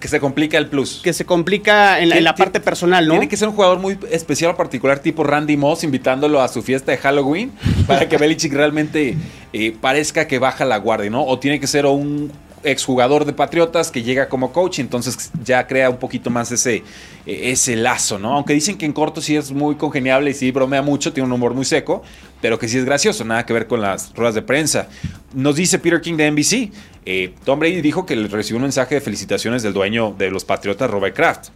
que 0.00 0.06
se 0.06 0.20
complica 0.20 0.56
el 0.56 0.68
plus. 0.68 1.00
que 1.02 1.12
se 1.12 1.24
complica 1.26 1.98
en 1.98 2.10
la, 2.10 2.18
en 2.18 2.22
la 2.22 2.36
Tiene- 2.36 2.44
parte 2.52 2.60
personal, 2.60 3.08
¿no? 3.08 3.14
Tiene 3.14 3.28
que 3.28 3.36
ser 3.36 3.48
un 3.48 3.54
jugador 3.56 3.80
muy 3.80 3.98
especial 4.12 4.52
o 4.52 4.56
particular, 4.56 5.00
tipo 5.00 5.24
Randy 5.24 5.56
Moss, 5.56 5.82
invitándolo 5.82 6.40
a 6.40 6.46
su 6.46 6.62
fiesta 6.62 6.92
de 6.92 6.98
Halloween, 6.98 7.50
para 7.88 8.08
que 8.08 8.16
Belichick 8.18 8.52
realmente 8.52 9.16
eh, 9.52 9.76
parezca 9.80 10.28
que 10.28 10.38
baja 10.38 10.64
la 10.64 10.76
guardia, 10.76 11.10
¿no? 11.10 11.24
O 11.24 11.40
tiene 11.40 11.58
que 11.58 11.66
ser 11.66 11.86
un 11.86 12.30
exjugador 12.66 13.24
de 13.24 13.32
Patriotas 13.32 13.90
que 13.90 14.02
llega 14.02 14.28
como 14.28 14.52
coach, 14.52 14.80
entonces 14.80 15.30
ya 15.42 15.66
crea 15.66 15.88
un 15.88 15.98
poquito 15.98 16.30
más 16.30 16.50
ese, 16.52 16.76
eh, 17.26 17.50
ese 17.50 17.76
lazo, 17.76 18.18
¿no? 18.18 18.34
Aunque 18.34 18.52
dicen 18.52 18.76
que 18.76 18.84
en 18.84 18.92
corto 18.92 19.20
sí 19.20 19.36
es 19.36 19.52
muy 19.52 19.76
congeniable 19.76 20.30
y 20.30 20.34
sí 20.34 20.50
bromea 20.50 20.82
mucho, 20.82 21.12
tiene 21.12 21.26
un 21.26 21.32
humor 21.32 21.54
muy 21.54 21.64
seco, 21.64 22.02
pero 22.40 22.58
que 22.58 22.68
sí 22.68 22.78
es 22.78 22.84
gracioso, 22.84 23.24
nada 23.24 23.46
que 23.46 23.52
ver 23.52 23.66
con 23.66 23.80
las 23.80 24.14
ruedas 24.14 24.34
de 24.34 24.42
prensa. 24.42 24.88
Nos 25.34 25.56
dice 25.56 25.78
Peter 25.78 26.00
King 26.00 26.16
de 26.16 26.30
NBC, 26.30 26.72
eh, 27.04 27.34
Tom 27.44 27.58
Brady 27.58 27.80
dijo 27.80 28.04
que 28.04 28.16
le 28.16 28.28
recibió 28.28 28.56
un 28.56 28.62
mensaje 28.62 28.96
de 28.96 29.00
felicitaciones 29.00 29.62
del 29.62 29.72
dueño 29.72 30.14
de 30.18 30.30
los 30.30 30.44
Patriotas, 30.44 30.90
Robert 30.90 31.14
Kraft. 31.14 31.50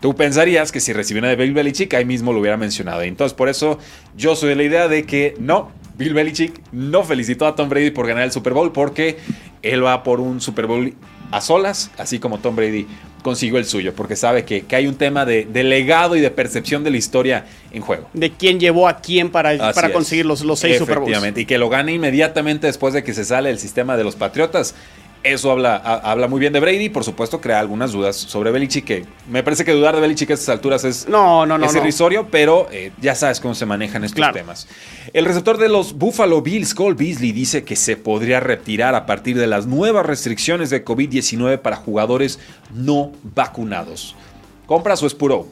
Tú 0.00 0.14
pensarías 0.14 0.70
que 0.70 0.78
si 0.78 0.92
recibió 0.92 1.20
una 1.20 1.30
de 1.30 1.36
Bill 1.36 1.52
Belichick, 1.52 1.92
ahí 1.94 2.04
mismo 2.04 2.32
lo 2.32 2.38
hubiera 2.38 2.56
mencionado. 2.56 3.02
Entonces, 3.02 3.34
por 3.34 3.48
eso 3.48 3.78
yo 4.16 4.36
soy 4.36 4.50
de 4.50 4.54
la 4.54 4.62
idea 4.62 4.88
de 4.88 5.02
que 5.04 5.34
no, 5.40 5.72
Bill 5.98 6.14
Belichick 6.14 6.62
no 6.72 7.02
felicitó 7.02 7.46
a 7.46 7.54
Tom 7.54 7.68
Brady 7.68 7.90
por 7.90 8.06
ganar 8.06 8.22
el 8.22 8.32
Super 8.32 8.54
Bowl 8.54 8.72
porque 8.72 9.18
él 9.62 9.84
va 9.84 10.02
por 10.04 10.20
un 10.20 10.40
Super 10.40 10.66
Bowl 10.66 10.94
a 11.30 11.40
solas, 11.40 11.90
así 11.98 12.18
como 12.18 12.38
Tom 12.38 12.56
Brady 12.56 12.86
consiguió 13.22 13.58
el 13.58 13.64
suyo, 13.64 13.92
porque 13.94 14.16
sabe 14.16 14.44
que, 14.44 14.62
que 14.62 14.76
hay 14.76 14.86
un 14.86 14.94
tema 14.94 15.26
de, 15.26 15.44
de 15.44 15.64
legado 15.64 16.16
y 16.16 16.20
de 16.20 16.30
percepción 16.30 16.84
de 16.84 16.90
la 16.90 16.96
historia 16.96 17.46
en 17.72 17.82
juego. 17.82 18.08
De 18.12 18.30
quién 18.30 18.60
llevó 18.60 18.88
a 18.88 19.00
quién 19.00 19.30
para, 19.30 19.50
Así 19.50 19.74
para 19.74 19.92
conseguir 19.92 20.24
los, 20.24 20.42
los 20.42 20.60
seis 20.60 20.78
Super 20.78 21.00
Bowls. 21.00 21.36
Y 21.36 21.44
que 21.44 21.58
lo 21.58 21.68
gane 21.68 21.92
inmediatamente 21.92 22.68
después 22.68 22.94
de 22.94 23.02
que 23.02 23.12
se 23.12 23.24
sale 23.24 23.48
del 23.48 23.58
sistema 23.58 23.96
de 23.96 24.04
los 24.04 24.16
Patriotas. 24.16 24.74
Eso 25.24 25.50
habla, 25.50 25.76
ha- 25.76 26.10
habla 26.12 26.28
muy 26.28 26.38
bien 26.38 26.52
de 26.52 26.60
Brady 26.60 26.88
por 26.90 27.02
supuesto 27.02 27.40
crea 27.40 27.58
algunas 27.58 27.90
dudas 27.92 28.16
sobre 28.16 28.50
Belichick, 28.52 28.84
que 28.84 29.04
me 29.28 29.42
parece 29.42 29.64
que 29.64 29.72
dudar 29.72 29.94
de 29.96 30.00
Belichick 30.00 30.30
a 30.30 30.34
estas 30.34 30.48
alturas 30.50 30.84
es, 30.84 31.08
No, 31.08 31.44
no, 31.44 31.58
no. 31.58 31.66
es 31.66 31.74
irrisorio, 31.74 32.28
pero 32.30 32.68
eh, 32.70 32.92
ya 33.00 33.14
sabes 33.16 33.40
cómo 33.40 33.54
se 33.54 33.66
manejan 33.66 34.04
estos 34.04 34.16
Claro. 34.16 34.34
temas. 34.34 34.68
El 35.12 35.24
receptor 35.24 35.58
de 35.58 35.68
los 35.68 35.94
Buffalo 35.98 36.40
Bills, 36.40 36.72
Cole 36.74 36.94
Beasley, 36.94 37.32
dice 37.32 37.64
que 37.64 37.74
se 37.74 37.96
podría 37.96 38.38
retirar 38.40 38.94
a 38.94 39.06
partir 39.06 39.36
de 39.36 39.46
las 39.48 39.66
nuevas 39.66 40.06
restricciones 40.06 40.70
de 40.70 40.84
COVID-19 40.84 41.58
para 41.58 41.76
jugadores 41.76 42.38
no 42.72 43.10
vacunados. 43.22 44.14
¿Compras 44.66 45.02
o 45.02 45.06
es 45.06 45.14
puro? 45.14 45.48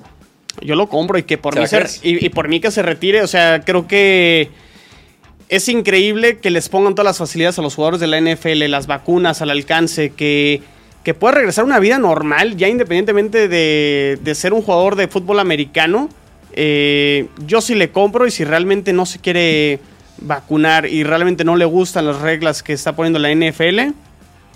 Yo 0.62 0.74
lo 0.76 0.88
compro 0.88 1.18
y 1.18 1.24
que 1.24 1.38
por 1.38 1.54
¿Se 1.54 1.60
mí 1.60 1.66
se, 1.66 2.08
y 2.08 2.28
por 2.30 2.48
mí 2.48 2.60
que 2.60 2.70
se 2.70 2.82
retire. 2.82 3.22
O 3.22 3.26
sea, 3.26 3.60
creo 3.62 3.86
que 3.86 4.50
es 5.48 5.68
increíble 5.68 6.38
que 6.38 6.50
les 6.50 6.68
pongan 6.68 6.94
todas 6.94 7.06
las 7.06 7.18
facilidades 7.18 7.58
a 7.58 7.62
los 7.62 7.74
jugadores 7.74 8.00
de 8.00 8.06
la 8.06 8.20
NFL, 8.20 8.64
las 8.68 8.86
vacunas 8.86 9.42
al 9.42 9.50
alcance, 9.50 10.10
que, 10.10 10.62
que 11.04 11.14
pueda 11.14 11.34
regresar 11.34 11.62
a 11.62 11.66
una 11.66 11.78
vida 11.78 11.98
normal, 11.98 12.56
ya 12.56 12.68
independientemente 12.68 13.48
de, 13.48 14.18
de 14.20 14.34
ser 14.34 14.52
un 14.52 14.62
jugador 14.62 14.96
de 14.96 15.08
fútbol 15.08 15.38
americano. 15.38 16.08
Eh, 16.52 17.28
yo 17.46 17.60
sí 17.60 17.74
le 17.74 17.90
compro 17.90 18.26
y 18.26 18.30
si 18.30 18.44
realmente 18.44 18.92
no 18.92 19.06
se 19.06 19.18
quiere 19.18 19.78
vacunar 20.18 20.86
y 20.86 21.04
realmente 21.04 21.44
no 21.44 21.56
le 21.56 21.64
gustan 21.66 22.06
las 22.06 22.20
reglas 22.20 22.62
que 22.62 22.72
está 22.72 22.96
poniendo 22.96 23.18
la 23.18 23.32
NFL, 23.34 23.92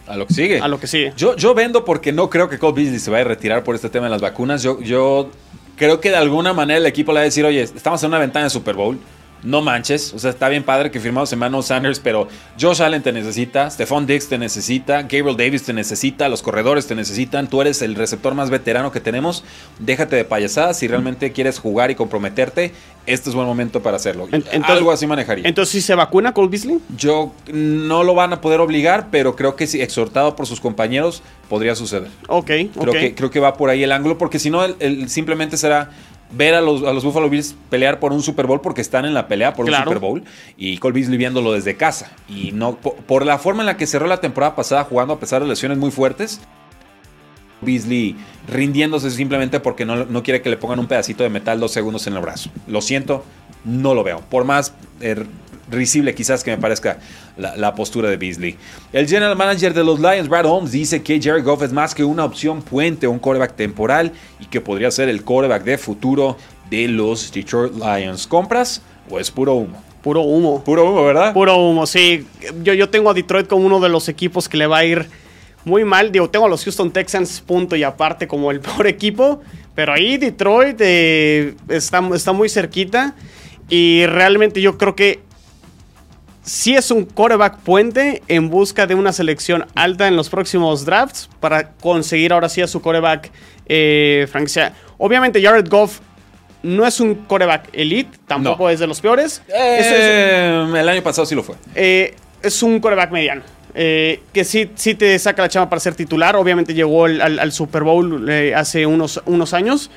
A 0.08 0.16
lo 0.16 0.26
que 0.26 0.34
sigue. 0.34 0.58
a 0.58 0.66
lo 0.68 0.80
que 0.80 0.86
sigue. 0.86 1.12
Yo, 1.16 1.36
yo 1.36 1.54
vendo 1.54 1.84
porque 1.84 2.12
no 2.12 2.30
creo 2.30 2.48
que 2.48 2.58
Cole 2.58 2.74
Beasley 2.74 2.98
se 2.98 3.10
vaya 3.10 3.24
a 3.26 3.28
retirar 3.28 3.62
por 3.62 3.74
este 3.74 3.90
tema 3.90 4.06
de 4.06 4.10
las 4.10 4.22
vacunas. 4.22 4.62
Yo, 4.62 4.80
yo 4.80 5.30
creo 5.76 6.00
que 6.00 6.10
de 6.10 6.16
alguna 6.16 6.52
manera 6.52 6.78
el 6.78 6.86
equipo 6.86 7.12
le 7.12 7.16
va 7.16 7.20
a 7.20 7.24
decir, 7.24 7.44
oye, 7.44 7.62
estamos 7.62 8.02
en 8.02 8.08
una 8.08 8.18
ventana 8.18 8.44
de 8.44 8.50
Super 8.50 8.74
Bowl. 8.74 8.98
No 9.42 9.62
manches, 9.62 10.12
o 10.12 10.18
sea, 10.18 10.30
está 10.30 10.48
bien 10.50 10.62
padre 10.62 10.90
que 10.90 11.00
firmamos 11.00 11.32
Emmanuel 11.32 11.62
Sanders, 11.64 11.98
pero 11.98 12.28
Josh 12.60 12.82
Allen 12.82 13.02
te 13.02 13.10
necesita, 13.12 13.70
Stephon 13.70 14.06
Diggs 14.06 14.28
te 14.28 14.36
necesita, 14.36 15.02
Gabriel 15.02 15.36
Davis 15.36 15.62
te 15.62 15.72
necesita, 15.72 16.28
los 16.28 16.42
corredores 16.42 16.86
te 16.86 16.94
necesitan, 16.94 17.48
tú 17.48 17.60
eres 17.62 17.80
el 17.80 17.94
receptor 17.94 18.34
más 18.34 18.50
veterano 18.50 18.92
que 18.92 19.00
tenemos, 19.00 19.42
déjate 19.78 20.16
de 20.16 20.24
payasadas, 20.26 20.78
si 20.78 20.88
realmente 20.88 21.32
quieres 21.32 21.58
jugar 21.58 21.90
y 21.90 21.94
comprometerte, 21.94 22.72
este 23.06 23.30
es 23.30 23.34
buen 23.34 23.46
momento 23.46 23.82
para 23.82 23.96
hacerlo. 23.96 24.24
En- 24.26 24.34
entonces- 24.52 24.68
Algo 24.70 24.92
así 24.92 25.06
manejaría. 25.06 25.48
Entonces, 25.48 25.72
si 25.72 25.80
se 25.80 25.94
vacuna 25.94 26.34
Cole 26.34 26.48
Beasley, 26.48 26.78
Yo 26.98 27.32
no 27.50 28.04
lo 28.04 28.14
van 28.14 28.34
a 28.34 28.40
poder 28.42 28.60
obligar, 28.60 29.08
pero 29.10 29.36
creo 29.36 29.56
que 29.56 29.66
si 29.66 29.80
exhortado 29.80 30.36
por 30.36 30.46
sus 30.46 30.60
compañeros 30.60 31.22
podría 31.48 31.74
suceder. 31.74 32.08
ok, 32.28 32.46
Creo, 32.46 32.68
ok. 32.76 32.92
que, 32.92 33.14
creo 33.14 33.30
que 33.30 33.40
va 33.40 33.54
por 33.56 33.70
ahí 33.70 33.82
el 33.82 33.92
ángulo, 33.92 34.18
porque 34.18 34.38
si 34.38 34.50
no, 34.50 34.62
simplemente 35.06 35.56
será 35.56 35.90
ver 36.32 36.54
a 36.54 36.60
los, 36.60 36.82
a 36.84 36.92
los 36.92 37.04
Buffalo 37.04 37.28
Bills 37.28 37.54
pelear 37.70 37.98
por 38.00 38.12
un 38.12 38.22
Super 38.22 38.46
Bowl, 38.46 38.60
porque 38.60 38.80
están 38.80 39.04
en 39.04 39.14
la 39.14 39.26
pelea 39.28 39.54
por 39.54 39.66
Claro. 39.66 39.82
un 39.90 39.94
Super 39.94 39.98
Bowl, 40.00 40.24
y 40.56 40.78
Cole 40.78 40.94
Beasley 40.94 41.18
viéndolo 41.18 41.52
desde 41.52 41.76
casa. 41.76 42.12
Y 42.28 42.52
no 42.52 42.76
por, 42.76 42.94
por 42.96 43.26
la 43.26 43.38
forma 43.38 43.62
en 43.62 43.66
la 43.66 43.76
que 43.76 43.86
cerró 43.86 44.06
la 44.06 44.20
temporada 44.20 44.54
pasada 44.54 44.84
jugando 44.84 45.14
a 45.14 45.20
pesar 45.20 45.42
de 45.42 45.48
lesiones 45.48 45.78
muy 45.78 45.90
fuertes. 45.90 46.40
Beasley 47.62 48.16
rindiéndose 48.48 49.10
simplemente 49.10 49.60
porque 49.60 49.84
no, 49.84 50.06
no 50.06 50.22
quiere 50.22 50.40
que 50.40 50.48
le 50.48 50.56
pongan 50.56 50.78
un 50.78 50.86
pedacito 50.86 51.22
de 51.24 51.28
metal 51.28 51.60
dos 51.60 51.72
segundos 51.72 52.06
en 52.06 52.14
el 52.14 52.20
brazo. 52.22 52.50
Lo 52.66 52.80
siento, 52.80 53.24
no 53.64 53.94
lo 53.94 54.02
veo. 54.02 54.20
Por 54.30 54.44
más 54.44 54.72
eh, 55.00 55.24
risible 55.70 56.14
quizás 56.14 56.44
que 56.44 56.50
me 56.50 56.58
parezca 56.58 56.98
la, 57.36 57.56
la 57.56 57.74
postura 57.74 58.10
de 58.10 58.16
Beasley. 58.16 58.56
El 58.92 59.06
general 59.06 59.36
manager 59.36 59.74
de 59.74 59.84
los 59.84 60.00
Lions, 60.00 60.28
Brad 60.28 60.46
Holmes, 60.46 60.72
dice 60.72 61.02
que 61.02 61.20
Jared 61.20 61.44
Goff 61.44 61.62
es 61.62 61.72
más 61.72 61.94
que 61.94 62.04
una 62.04 62.24
opción 62.24 62.62
puente, 62.62 63.06
un 63.06 63.18
quarterback 63.18 63.56
temporal 63.56 64.12
y 64.38 64.46
que 64.46 64.60
podría 64.60 64.90
ser 64.90 65.08
el 65.08 65.24
quarterback 65.24 65.64
de 65.64 65.78
futuro 65.78 66.36
de 66.70 66.88
los 66.88 67.32
Detroit 67.32 67.74
Lions. 67.74 68.26
¿Compras 68.26 68.82
o 69.10 69.18
es 69.18 69.30
puro 69.30 69.54
humo? 69.54 69.82
Puro 70.02 70.22
humo. 70.22 70.64
Puro 70.64 70.88
humo, 70.88 71.04
¿verdad? 71.04 71.34
Puro 71.34 71.56
humo, 71.56 71.86
sí. 71.86 72.26
Yo, 72.62 72.72
yo 72.72 72.88
tengo 72.88 73.10
a 73.10 73.14
Detroit 73.14 73.46
como 73.46 73.66
uno 73.66 73.80
de 73.80 73.88
los 73.88 74.08
equipos 74.08 74.48
que 74.48 74.56
le 74.56 74.66
va 74.66 74.78
a 74.78 74.84
ir 74.84 75.06
muy 75.64 75.84
mal. 75.84 76.10
Digo, 76.10 76.30
tengo 76.30 76.46
a 76.46 76.48
los 76.48 76.64
Houston 76.64 76.90
Texans, 76.90 77.40
punto 77.40 77.76
y 77.76 77.82
aparte, 77.82 78.26
como 78.26 78.50
el 78.50 78.60
peor 78.60 78.86
equipo. 78.86 79.42
Pero 79.74 79.92
ahí 79.92 80.16
Detroit 80.16 80.76
eh, 80.80 81.54
está, 81.68 82.02
está 82.14 82.32
muy 82.32 82.48
cerquita. 82.48 83.14
Y 83.68 84.06
realmente 84.06 84.60
yo 84.60 84.78
creo 84.78 84.96
que 84.96 85.20
sí 86.50 86.74
es 86.74 86.90
un 86.90 87.04
quarterback 87.04 87.58
puente 87.58 88.24
en 88.26 88.50
busca 88.50 88.88
de 88.88 88.96
una 88.96 89.12
selección 89.12 89.66
alta 89.76 90.08
en 90.08 90.16
los 90.16 90.28
próximos 90.28 90.84
drafts 90.84 91.30
para 91.38 91.70
conseguir 91.74 92.32
ahora 92.32 92.48
sí 92.48 92.60
a 92.60 92.66
su 92.66 92.82
quarterback 92.82 93.30
eh, 93.66 94.26
franquicia. 94.28 94.72
Obviamente 94.98 95.40
Jared 95.40 95.68
Goff 95.68 96.00
no 96.64 96.84
es 96.84 96.98
un 96.98 97.14
quarterback 97.14 97.68
elite, 97.72 98.18
tampoco 98.26 98.68
es 98.68 98.80
de 98.80 98.88
los 98.88 99.00
peores. 99.00 99.40
Eh, 99.48 100.66
el 100.76 100.88
año 100.88 101.02
pasado 101.04 101.24
sí 101.24 101.36
lo 101.36 101.44
fue. 101.44 101.54
Eh, 101.76 102.16
es 102.42 102.60
un 102.64 102.80
quarterback 102.80 103.12
mediano. 103.12 103.42
Eh, 103.72 104.20
que 104.32 104.42
sí, 104.42 104.72
sí 104.74 104.96
te 104.96 105.16
saca 105.20 105.42
la 105.42 105.48
chama 105.48 105.70
para 105.70 105.78
ser 105.78 105.94
titular. 105.94 106.34
Obviamente 106.34 106.74
llegó 106.74 107.04
al, 107.04 107.38
al 107.38 107.52
Super 107.52 107.84
Bowl 107.84 108.28
hace 108.56 108.86
unos, 108.86 109.22
unos 109.24 109.54
años. 109.54 109.88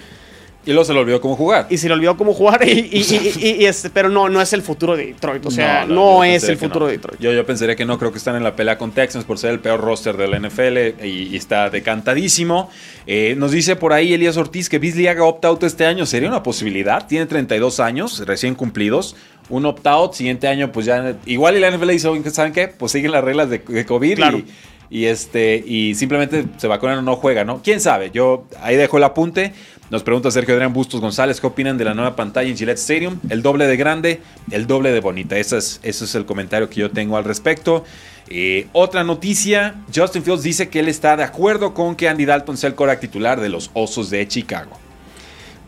Y 0.66 0.70
luego 0.72 0.86
se 0.86 0.94
le 0.94 1.00
olvidó 1.00 1.20
cómo 1.20 1.36
jugar. 1.36 1.68
Y 1.70 1.78
se 1.78 1.88
le 1.90 1.94
olvidó 1.94 2.16
cómo 2.16 2.34
jugar. 2.34 2.66
Y, 2.68 2.72
y, 2.72 3.34
y, 3.40 3.62
y 3.62 3.66
este, 3.66 3.90
pero 3.90 4.08
no, 4.10 4.30
no 4.30 4.42
es 4.42 4.54
el 4.54 4.62
futuro 4.62 4.96
de 4.96 5.08
Detroit. 5.08 5.46
O 5.46 5.52
sea, 5.52 5.86
no, 5.86 6.24
es 6.24 6.44
el 6.46 6.58
futuro 6.58 6.86
no. 6.86 6.88
de 6.88 6.94
Detroit. 6.94 7.20
Yo, 7.20 7.34
yo 7.34 7.46
pensaría 7.46 7.76
que 7.76 7.86
no, 7.86 8.00
creo 8.00 8.12
que 8.12 8.18
están 8.18 8.36
en 8.36 8.44
la 8.44 8.56
pelea 8.56 8.78
con 8.78 8.92
Texans 8.92 9.26
por 9.26 9.38
ser 9.38 9.52
el 9.52 9.60
peor 9.60 9.82
roster 9.82 10.16
de 10.16 10.28
la 10.28 10.40
NFL 10.40 11.04
y, 11.06 11.36
está 11.36 11.70
decantadísimo. 11.70 12.70
Eh, 13.08 13.36
nos 13.38 13.52
dice 13.52 13.76
por 13.76 13.92
ahí 13.92 14.14
Elías 14.14 14.38
Ortiz 14.38 14.70
que 14.70 14.80
Beasley 14.80 15.08
haga 15.08 15.26
opt-out 15.26 15.64
este 15.64 15.86
año. 15.86 16.06
¿Sería 16.06 16.30
una 16.30 16.44
posibilidad? 16.44 17.08
Tiene 17.08 17.26
32 17.26 17.80
años, 17.80 18.24
recién 18.26 18.56
cumplidos. 18.56 19.16
Un 19.50 19.66
opt-out, 19.66 20.14
siguiente 20.14 20.48
año, 20.48 20.72
pues 20.72 20.86
ya. 20.86 21.18
Igual 21.26 21.58
y 21.58 21.60
la 21.60 21.70
NFL 21.70 21.90
dice, 21.90 22.08
"Oigan, 22.08 22.32
¿saben 22.34 22.54
qué? 22.54 22.70
Pues 22.70 22.94
siguen 22.94 23.12
las 23.12 23.24
reglas 23.24 23.50
de, 23.50 23.60
de 23.60 23.86
COVID 23.86 24.16
Claro. 24.16 24.38
y, 24.38 24.46
y 24.90 25.06
este 25.06 25.62
y 25.66 25.96
simplemente 25.96 26.46
se 26.58 26.68
vacunan 26.68 27.00
o 27.00 27.02
no 27.02 27.16
juega, 27.16 27.44
¿no? 27.44 27.62
¿Quién 27.64 27.82
sabe? 27.82 28.12
Yo 28.12 28.46
ahí 28.62 28.76
dejo 28.76 28.98
el 28.98 29.04
apunte. 29.04 29.52
Nos 29.94 30.02
pregunta 30.02 30.32
Sergio 30.32 30.56
Adrián 30.56 30.74
Bustos 30.74 31.00
González, 31.02 31.40
¿qué 31.40 31.46
opinan 31.46 31.78
de 31.78 31.86
la 31.86 31.94
nueva 31.94 32.16
pantalla 32.16 32.50
en 32.50 32.58
Gillette 32.58 32.80
Stadium? 32.80 33.20
El 33.30 33.44
doble 33.44 33.68
de 33.68 33.78
grande, 33.78 34.24
el 34.50 34.66
doble 34.66 34.92
de 34.92 35.00
bonita. 35.02 35.38
Ese 35.38 35.60
es, 35.60 35.80
ese 35.84 36.06
es 36.06 36.16
el 36.16 36.26
comentario 36.26 36.68
que 36.68 36.80
yo 36.80 36.90
tengo 36.90 37.16
al 37.16 37.24
respecto. 37.24 37.84
Eh, 38.28 38.66
otra 38.74 39.04
noticia, 39.04 39.76
Justin 39.96 40.24
Fields 40.24 40.42
dice 40.42 40.68
que 40.68 40.80
él 40.80 40.88
está 40.88 41.16
de 41.16 41.22
acuerdo 41.22 41.76
con 41.76 41.96
que 41.96 42.10
Andy 42.10 42.26
Dalton 42.26 42.58
sea 42.58 42.70
el 42.70 42.76
coreback 42.76 43.02
titular 43.02 43.40
de 43.40 43.50
los 43.50 43.70
Osos 43.74 44.10
de 44.10 44.28
Chicago. 44.28 44.72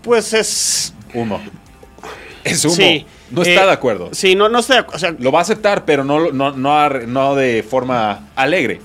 Pues 0.02 0.34
es. 0.34 0.96
Humo. 1.14 1.40
Es 2.44 2.66
humo. 2.66 2.74
Sí. 2.74 3.06
no 3.30 3.44
está 3.44 3.62
Eh, 3.62 3.66
de 3.68 3.72
acuerdo. 3.74 4.10
Sí, 4.12 4.34
no, 4.34 4.50
no 4.50 4.58
estoy 4.58 4.78
de 4.78 4.80
acuerdo. 4.80 5.00
Sea, 5.02 5.16
Lo 5.20 5.32
va 5.32 5.38
a 5.38 5.42
aceptar, 5.44 5.86
pero 5.86 6.04
no, 6.04 6.32
no, 6.32 6.52
no, 6.52 6.90
no 6.90 7.36
de 7.36 7.62
forma 7.62 8.30
alegre. 8.36 8.82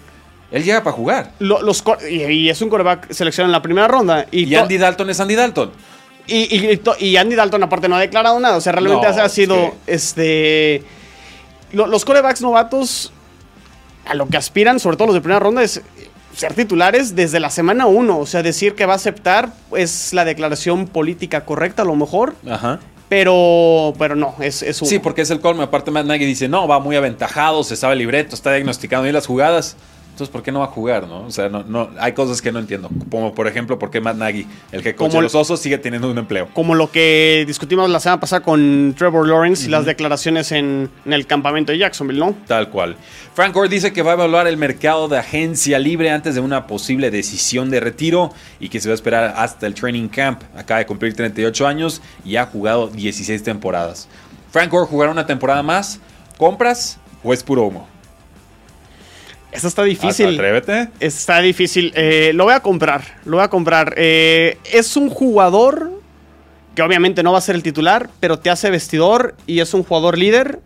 Él 0.51 0.65
llega 0.65 0.83
para 0.83 0.97
jugar. 0.97 1.33
lo- 1.39 1.63
los, 1.63 1.83
y, 2.11 2.23
y 2.25 2.51
es 2.51 2.61
un 2.63 2.69
quarterback 2.69 3.13
seleccionado 3.13 3.49
en 3.51 3.53
la 3.53 3.63
primera 3.63 3.87
ronda. 3.89 4.27
Y, 4.31 4.55
Andy 4.55 4.79
Dalton 4.79 5.11
es 5.11 5.21
Andy 5.21 5.35
Dalton. 5.37 5.71
y, 6.27 6.81
y- 7.01 7.17
Andy 7.17 7.35
Dalton, 7.37 7.63
aparte, 7.63 7.89
no 7.89 7.97
ha 7.97 8.01
declarado 8.01 8.39
nada. 8.41 8.57
O 8.57 8.61
sea, 8.61 8.73
realmente 8.73 9.07
No, 9.09 9.23
ha 9.23 9.27
es 9.27 9.33
sido. 9.33 9.55
que- 9.55 9.73
Este. 9.95 10.83
lo- 11.73 11.87
los 11.87 12.05
corebacks 12.05 12.41
novatos 12.43 13.13
a 14.07 14.15
lo 14.15 14.27
que 14.27 14.37
aspiran, 14.37 14.81
sobre 14.81 14.97
todo 14.97 15.07
los 15.07 15.15
de 15.15 15.21
primera 15.21 15.39
ronda, 15.39 15.63
es 15.63 15.83
ser 16.35 16.55
titulares 16.55 17.15
desde 17.15 17.39
la 17.39 17.51
semana 17.51 17.87
1. 17.87 18.19
O 18.19 18.27
sea, 18.27 18.43
decir 18.43 18.75
que 18.75 18.87
va 18.87 18.95
a 18.95 18.97
aceptar 18.97 19.53
es 19.77 20.13
la 20.13 20.25
declaración 20.25 20.87
política 20.89 21.45
correcta, 21.45 21.83
a 21.83 21.85
lo 21.85 21.95
mejor. 21.97 22.35
Ajá. 22.51 22.81
Pero, 23.09 23.93
pero 23.99 24.15
no, 24.15 24.37
es, 24.41 24.63
es 24.63 24.81
un. 24.83 24.89
Sí, 24.89 24.99
porque 25.01 25.23
es 25.23 25.31
el 25.31 25.41
colmo. 25.41 25.63
Aparte, 25.63 25.91
Matt 25.91 26.07
Nagy 26.07 26.25
dice: 26.25 26.49
No, 26.49 26.69
va 26.69 26.79
muy 26.79 26.95
aventajado, 26.97 27.65
se 27.65 27.75
sabe 27.77 27.95
el 27.95 27.99
libreto, 27.99 28.35
está 28.37 28.53
diagnosticando 28.53 29.03
bien 29.03 29.15
las 29.15 29.27
jugadas. 29.27 29.77
Entonces, 30.21 30.33
¿por 30.35 30.43
qué 30.43 30.53
no 30.53 30.59
va 30.59 30.67
a 30.67 30.69
jugar, 30.69 31.09
no? 31.09 31.23
O 31.23 31.31
sea, 31.31 31.49
no, 31.49 31.63
no, 31.63 31.89
hay 31.99 32.13
cosas 32.13 32.43
que 32.43 32.53
no 32.53 32.59
entiendo. 32.59 32.91
Como, 33.11 33.35
por 33.35 33.49
ejemplo, 33.49 33.79
¿por 33.79 33.91
qué 33.91 34.03
Matt 34.03 34.17
Nagy, 34.17 34.47
el 34.71 34.83
que 34.83 34.95
coach 34.95 35.13
de 35.13 35.23
los 35.23 35.35
osos, 35.35 35.61
sigue 35.61 35.79
teniendo 35.79 36.11
un 36.11 36.19
empleo? 36.19 36.49
como 36.53 36.75
lo 36.75 36.91
que 36.91 37.45
discutimos 37.47 37.89
la 37.89 38.01
semana 38.01 38.21
pasada 38.21 38.43
con 38.43 38.95
Trevor 38.99 39.27
Lawrence 39.27 39.67
y 39.67 39.71
las 39.71 39.87
declaraciones 39.87 40.53
en, 40.53 40.91
en 41.07 41.13
el 41.15 41.27
campamento 41.27 41.73
de 41.73 41.79
Jacksonville, 41.79 42.21
¿no? 42.21 42.35
Tal 42.47 42.69
cual. 42.69 42.97
Frank 43.33 43.55
Gore 43.55 43.71
dice 43.71 43.95
que 43.95 44.03
va 44.03 44.11
a 44.11 44.15
evaluar 44.15 44.47
el 44.47 44.59
mercado 44.59 45.09
de 45.09 45.17
agencia 45.17 45.79
libre 45.79 46.11
antes 46.11 46.35
de 46.35 46.43
una 46.43 46.67
posible 46.67 47.11
decisión 47.11 47.71
de 47.71 47.81
retiro 47.81 48.31
y 48.59 48.69
que 48.69 48.79
se 48.79 48.91
va 48.91 48.93
a 48.93 48.97
esperar 48.97 49.35
hasta 49.39 49.67
el 49.67 49.73
training 49.73 50.09
camp. 50.09 50.43
Acaba 50.55 50.81
de 50.81 50.87
cumplir 50.87 51.15
38 51.15 51.67
años 51.67 52.03
y 52.27 52.37
ha 52.37 52.45
jugado 52.45 52.89
16 52.89 53.43
temporadas. 53.43 54.07
Frank 54.51 54.71
Gore 54.71 54.87
jugará 54.87 55.13
una 55.13 55.25
temporada 55.25 55.63
más. 55.63 55.99
¿Compras 56.37 56.99
o 57.25 57.33
es 57.33 57.43
puro 57.43 57.63
humo? 57.63 57.89
Esta 59.53 59.69
está 59.69 59.83
difícil. 59.85 60.35
Atrévete. 60.35 60.89
Está 61.01 61.41
difícil. 61.41 61.93
Eh, 61.97 62.33
lo 62.35 62.45
voy 62.45 62.55
a 62.55 62.61
comprar. 62.61 63.03
Lo 63.25 63.37
voy 63.39 63.45
a 63.45 63.49
comprar. 63.49 63.95
Eh, 63.97 64.59
es 64.73 64.97
un 64.97 65.11
jugador 65.11 65.91
que 66.75 66.83
obviamente 66.83 67.23
no 67.23 67.33
va 67.33 67.39
a 67.39 67.41
ser 67.41 67.57
el 67.57 67.63
titular, 67.63 68.09
pero 68.21 68.39
te 68.39 68.49
hace 68.51 68.71
vestidor 68.71 69.35
y 69.47 69.61
es 69.61 69.75
un 69.75 69.83
jugador 69.83 70.17
líder. 70.19 70.61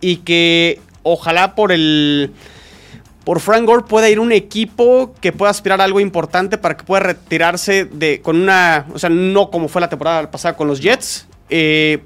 Y 0.00 0.16
que 0.18 0.80
ojalá 1.02 1.54
por 1.54 1.72
el. 1.72 2.32
Por 3.24 3.40
Frank 3.40 3.66
Gore 3.66 3.84
pueda 3.86 4.08
ir 4.08 4.18
un 4.18 4.32
equipo 4.32 5.14
que 5.20 5.30
pueda 5.32 5.50
aspirar 5.50 5.80
a 5.80 5.84
algo 5.84 6.00
importante 6.00 6.56
para 6.56 6.76
que 6.76 6.84
pueda 6.84 7.00
retirarse 7.00 7.84
de, 7.84 8.20
con 8.22 8.36
una. 8.40 8.86
O 8.94 8.98
sea, 8.98 9.10
no 9.10 9.50
como 9.50 9.68
fue 9.68 9.80
la 9.80 9.88
temporada 9.88 10.30
pasada 10.30 10.56
con 10.56 10.68
los 10.68 10.80
Jets. 10.80 11.26
eh, 11.50 11.98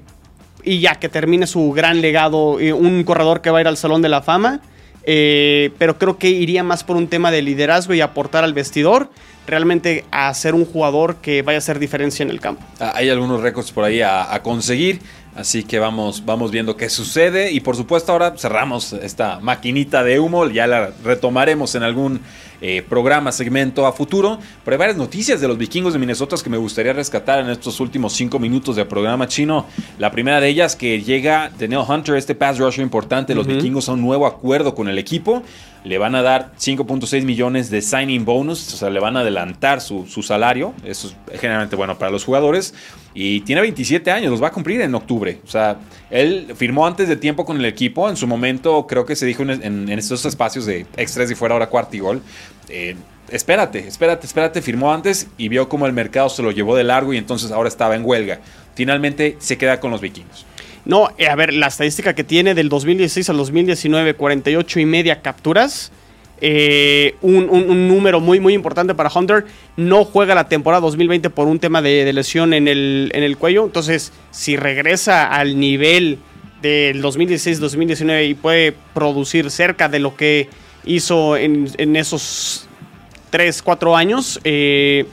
y 0.67 0.79
ya 0.79 0.95
que 0.95 1.09
termine 1.09 1.45
su 1.45 1.71
gran 1.71 2.01
legado. 2.01 2.59
eh, 2.59 2.73
un 2.73 3.03
corredor 3.03 3.41
que 3.41 3.51
va 3.51 3.59
a 3.59 3.61
ir 3.61 3.67
al 3.67 3.77
Salón 3.77 4.01
de 4.01 4.09
la 4.09 4.23
Fama. 4.23 4.61
Eh, 5.05 5.71
pero 5.77 5.97
creo 5.97 6.17
que 6.17 6.29
iría 6.29 6.63
más 6.63 6.83
por 6.83 6.95
un 6.97 7.07
tema 7.07 7.31
de 7.31 7.41
liderazgo 7.41 7.93
y 7.93 8.01
aportar 8.01 8.43
al 8.43 8.53
vestidor, 8.53 9.09
realmente 9.47 10.03
a 10.11 10.33
ser 10.33 10.55
un 10.55 10.65
jugador 10.65 11.17
que 11.17 11.41
vaya 11.43 11.57
a 11.57 11.59
hacer 11.59 11.77
diferencia 11.79 12.23
en 12.23 12.29
el 12.31 12.39
campo. 12.39 12.63
Ah, 12.79 12.93
Hay 12.95 13.09
algunos 13.09 13.41
récords 13.41 13.71
por 13.71 13.83
ahí 13.83 14.01
a, 14.01 14.33
a 14.33 14.41
conseguir. 14.41 15.01
Así 15.35 15.63
que 15.63 15.79
vamos, 15.79 16.23
vamos 16.25 16.49
viendo 16.49 16.77
qué 16.77 16.89
sucede. 16.89 17.51
Y 17.51 17.59
por 17.59 17.75
supuesto, 17.75 18.13
ahora 18.13 18.35
cerramos 18.37 18.93
esta 18.93 19.39
maquinita 19.41 20.01
de 20.01 20.17
humo. 20.17 20.47
Ya 20.47 20.65
la 20.65 20.91
retomaremos 21.03 21.75
en 21.75 21.83
algún 21.83 22.21
eh, 22.61 22.81
programa, 22.87 23.33
segmento 23.33 23.85
a 23.85 23.91
futuro. 23.91 24.39
Pero 24.63 24.75
hay 24.75 24.79
varias 24.79 24.97
noticias 24.97 25.41
de 25.41 25.49
los 25.49 25.57
vikingos 25.57 25.91
de 25.91 25.99
Minnesota 25.99 26.37
que 26.41 26.49
me 26.49 26.57
gustaría 26.57 26.93
rescatar 26.93 27.39
en 27.39 27.49
estos 27.49 27.81
últimos 27.81 28.13
cinco 28.13 28.39
minutos 28.39 28.77
de 28.77 28.85
programa 28.85 29.27
chino. 29.27 29.65
La 29.99 30.09
primera 30.09 30.39
de 30.39 30.47
ellas 30.47 30.77
que 30.77 31.01
llega 31.01 31.51
Daniel 31.59 31.83
Hunter, 31.85 32.15
este 32.15 32.33
pass 32.33 32.57
rusher 32.57 32.81
importante. 32.81 33.35
Los 33.35 33.45
vikingos 33.45 33.89
a 33.89 33.91
un 33.91 34.01
nuevo 34.01 34.25
acuerdo 34.25 34.73
con 34.73 34.87
el 34.87 34.97
equipo. 34.97 35.43
Le 35.85 35.97
van 35.97 36.15
a 36.15 36.21
dar 36.21 36.51
5.6 36.59 37.23
millones 37.23 37.69
de 37.69 37.81
signing 37.81 38.25
bonus. 38.25 38.73
O 38.73 38.77
sea, 38.77 38.89
le 38.89 38.99
van 38.99 39.15
a 39.15 39.21
adelantar 39.21 39.79
su, 39.79 40.05
su 40.07 40.23
salario. 40.23 40.73
Eso 40.83 41.13
es 41.31 41.39
generalmente 41.39 41.75
bueno 41.75 41.97
para 41.97 42.11
los 42.11 42.25
jugadores. 42.25 42.73
Y 43.13 43.41
tiene 43.41 43.61
27 43.61 44.11
años, 44.11 44.31
los 44.31 44.43
va 44.43 44.47
a 44.47 44.51
cumplir 44.51 44.81
en 44.81 44.93
octubre. 44.93 45.39
O 45.45 45.47
sea, 45.47 45.77
él 46.09 46.53
firmó 46.55 46.85
antes 46.85 47.07
de 47.07 47.15
tiempo 47.15 47.45
con 47.45 47.57
el 47.57 47.65
equipo. 47.65 48.09
En 48.09 48.17
su 48.17 48.27
momento, 48.27 48.85
creo 48.87 49.05
que 49.05 49.15
se 49.15 49.25
dijo 49.25 49.43
en, 49.43 49.89
estos 49.89 50.25
espacios 50.25 50.65
de 50.65 50.85
extras 50.97 51.31
y 51.31 51.35
fuera 51.35 51.53
ahora 51.53 51.67
cuarto 51.67 51.95
y 51.95 51.99
gol. 51.99 52.21
eh, 52.67 52.95
espérate, 53.29 53.87
espérate, 53.87 54.25
espérate. 54.25 54.61
Firmó 54.61 54.91
antes 54.91 55.27
y 55.37 55.49
vio 55.49 55.69
como 55.69 55.85
el 55.85 55.93
mercado 55.93 56.29
se 56.29 56.43
lo 56.43 56.51
llevó 56.51 56.75
de 56.75 56.83
largo 56.83 57.13
y 57.13 57.17
entonces 57.17 57.51
ahora 57.51 57.69
estaba 57.69 57.95
en 57.95 58.03
huelga. 58.03 58.39
Finalmente 58.75 59.37
se 59.39 59.57
queda 59.57 59.79
con 59.79 59.91
los 59.91 60.01
vikingos. 60.01 60.45
No, 60.85 61.09
eh, 61.17 61.27
a 61.27 61.35
ver, 61.35 61.53
la 61.53 61.67
estadística 61.67 62.13
que 62.13 62.23
tiene 62.23 62.53
del 62.53 62.69
2016 62.69 63.29
al 63.31 63.37
2019, 63.37 64.13
48 64.13 64.79
y 64.79 64.85
media 64.85 65.21
capturas. 65.21 65.91
eh, 66.41 67.15
un, 67.21 67.49
un- 67.49 67.87
número 67.87 68.19
muy, 68.19 68.39
muy 68.41 68.53
importante 68.53 68.93
para 68.93 69.09
Hunter. 69.13 69.45
No 69.77 70.03
juega 70.05 70.35
la 70.35 70.47
temporada 70.49 70.81
2020 70.81 71.29
por 71.29 71.47
un 71.47 71.59
tema 71.59 71.81
de, 71.81 72.03
de 72.03 72.11
lesión 72.13 72.53
en 72.53 72.67
el, 72.67 73.09
en 73.15 73.23
el 73.23 73.37
cuello. 73.37 73.63
Entonces, 73.63 74.11
si 74.31 74.57
regresa 74.57 75.27
al 75.31 75.57
nivel 75.59 76.19
del 76.61 77.01
2016-2019 77.01 78.29
y 78.29 78.33
puede 78.33 78.73
producir 78.93 79.49
cerca 79.49 79.87
de 79.87 79.99
lo 79.99 80.15
que 80.17 80.49
hizo 80.85 81.37
en, 81.37 81.69
en 81.77 81.95
esos 81.95 82.67
3, 83.29 83.61
4 83.61 83.95
años, 83.95 84.39
eh, 84.43 85.05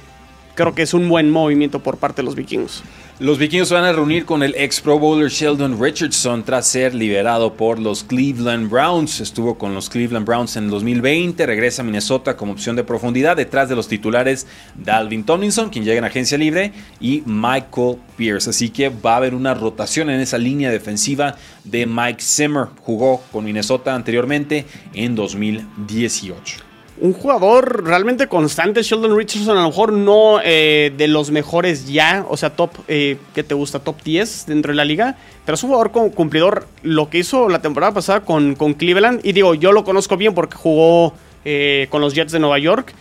creo 0.56 0.74
que 0.74 0.82
es 0.82 0.92
un 0.92 1.08
buen 1.08 1.30
movimiento 1.30 1.78
por 1.78 1.98
parte 1.98 2.22
de 2.22 2.26
los 2.26 2.34
vikingos. 2.34 2.82
Los 3.22 3.38
vikingos 3.38 3.70
van 3.70 3.84
a 3.84 3.92
reunir 3.92 4.24
con 4.24 4.42
el 4.42 4.52
ex 4.56 4.80
Pro 4.80 4.98
Bowler 4.98 5.30
Sheldon 5.30 5.80
Richardson 5.80 6.42
tras 6.42 6.66
ser 6.66 6.92
liberado 6.92 7.54
por 7.54 7.78
los 7.78 8.02
Cleveland 8.02 8.68
Browns. 8.68 9.20
Estuvo 9.20 9.56
con 9.56 9.74
los 9.74 9.88
Cleveland 9.88 10.26
Browns 10.26 10.56
en 10.56 10.68
2020, 10.68 11.46
regresa 11.46 11.82
a 11.82 11.84
Minnesota 11.84 12.36
como 12.36 12.50
opción 12.50 12.74
de 12.74 12.82
profundidad 12.82 13.36
detrás 13.36 13.68
de 13.68 13.76
los 13.76 13.86
titulares 13.86 14.48
Dalvin 14.74 15.22
Tomlinson, 15.22 15.70
quien 15.70 15.84
llega 15.84 15.98
en 15.98 16.04
agencia 16.04 16.36
libre, 16.36 16.72
y 16.98 17.22
Michael 17.24 17.98
Pierce. 18.16 18.50
Así 18.50 18.70
que 18.70 18.88
va 18.88 19.12
a 19.12 19.18
haber 19.18 19.36
una 19.36 19.54
rotación 19.54 20.10
en 20.10 20.18
esa 20.18 20.36
línea 20.36 20.72
defensiva 20.72 21.36
de 21.62 21.86
Mike 21.86 22.20
Zimmer. 22.20 22.70
Jugó 22.80 23.22
con 23.30 23.44
Minnesota 23.44 23.94
anteriormente 23.94 24.66
en 24.94 25.14
2018. 25.14 26.71
Un 27.00 27.14
jugador 27.14 27.84
realmente 27.84 28.28
constante, 28.28 28.82
Sheldon 28.82 29.16
Richardson, 29.16 29.56
a 29.56 29.62
lo 29.62 29.68
mejor 29.68 29.92
no 29.92 30.40
eh, 30.44 30.92
de 30.96 31.08
los 31.08 31.30
mejores 31.30 31.88
ya, 31.88 32.24
o 32.28 32.36
sea, 32.36 32.50
top, 32.50 32.70
eh, 32.86 33.16
¿qué 33.34 33.42
te 33.42 33.54
gusta? 33.54 33.78
Top 33.80 33.96
10 34.04 34.46
dentro 34.46 34.72
de 34.72 34.76
la 34.76 34.84
liga, 34.84 35.16
pero 35.44 35.54
es 35.54 35.62
un 35.64 35.70
jugador 35.70 35.90
con- 35.90 36.10
cumplidor. 36.10 36.68
Lo 36.82 37.08
que 37.10 37.18
hizo 37.18 37.48
la 37.48 37.60
temporada 37.62 37.92
pasada 37.92 38.20
con, 38.20 38.54
con 38.54 38.74
Cleveland, 38.74 39.20
y 39.24 39.32
digo, 39.32 39.54
yo 39.54 39.72
lo 39.72 39.84
conozco 39.84 40.16
bien 40.16 40.34
porque 40.34 40.56
jugó 40.56 41.14
eh, 41.44 41.86
con 41.90 42.00
los 42.02 42.14
Jets 42.14 42.32
de 42.32 42.38
Nueva 42.38 42.58
York. 42.58 42.92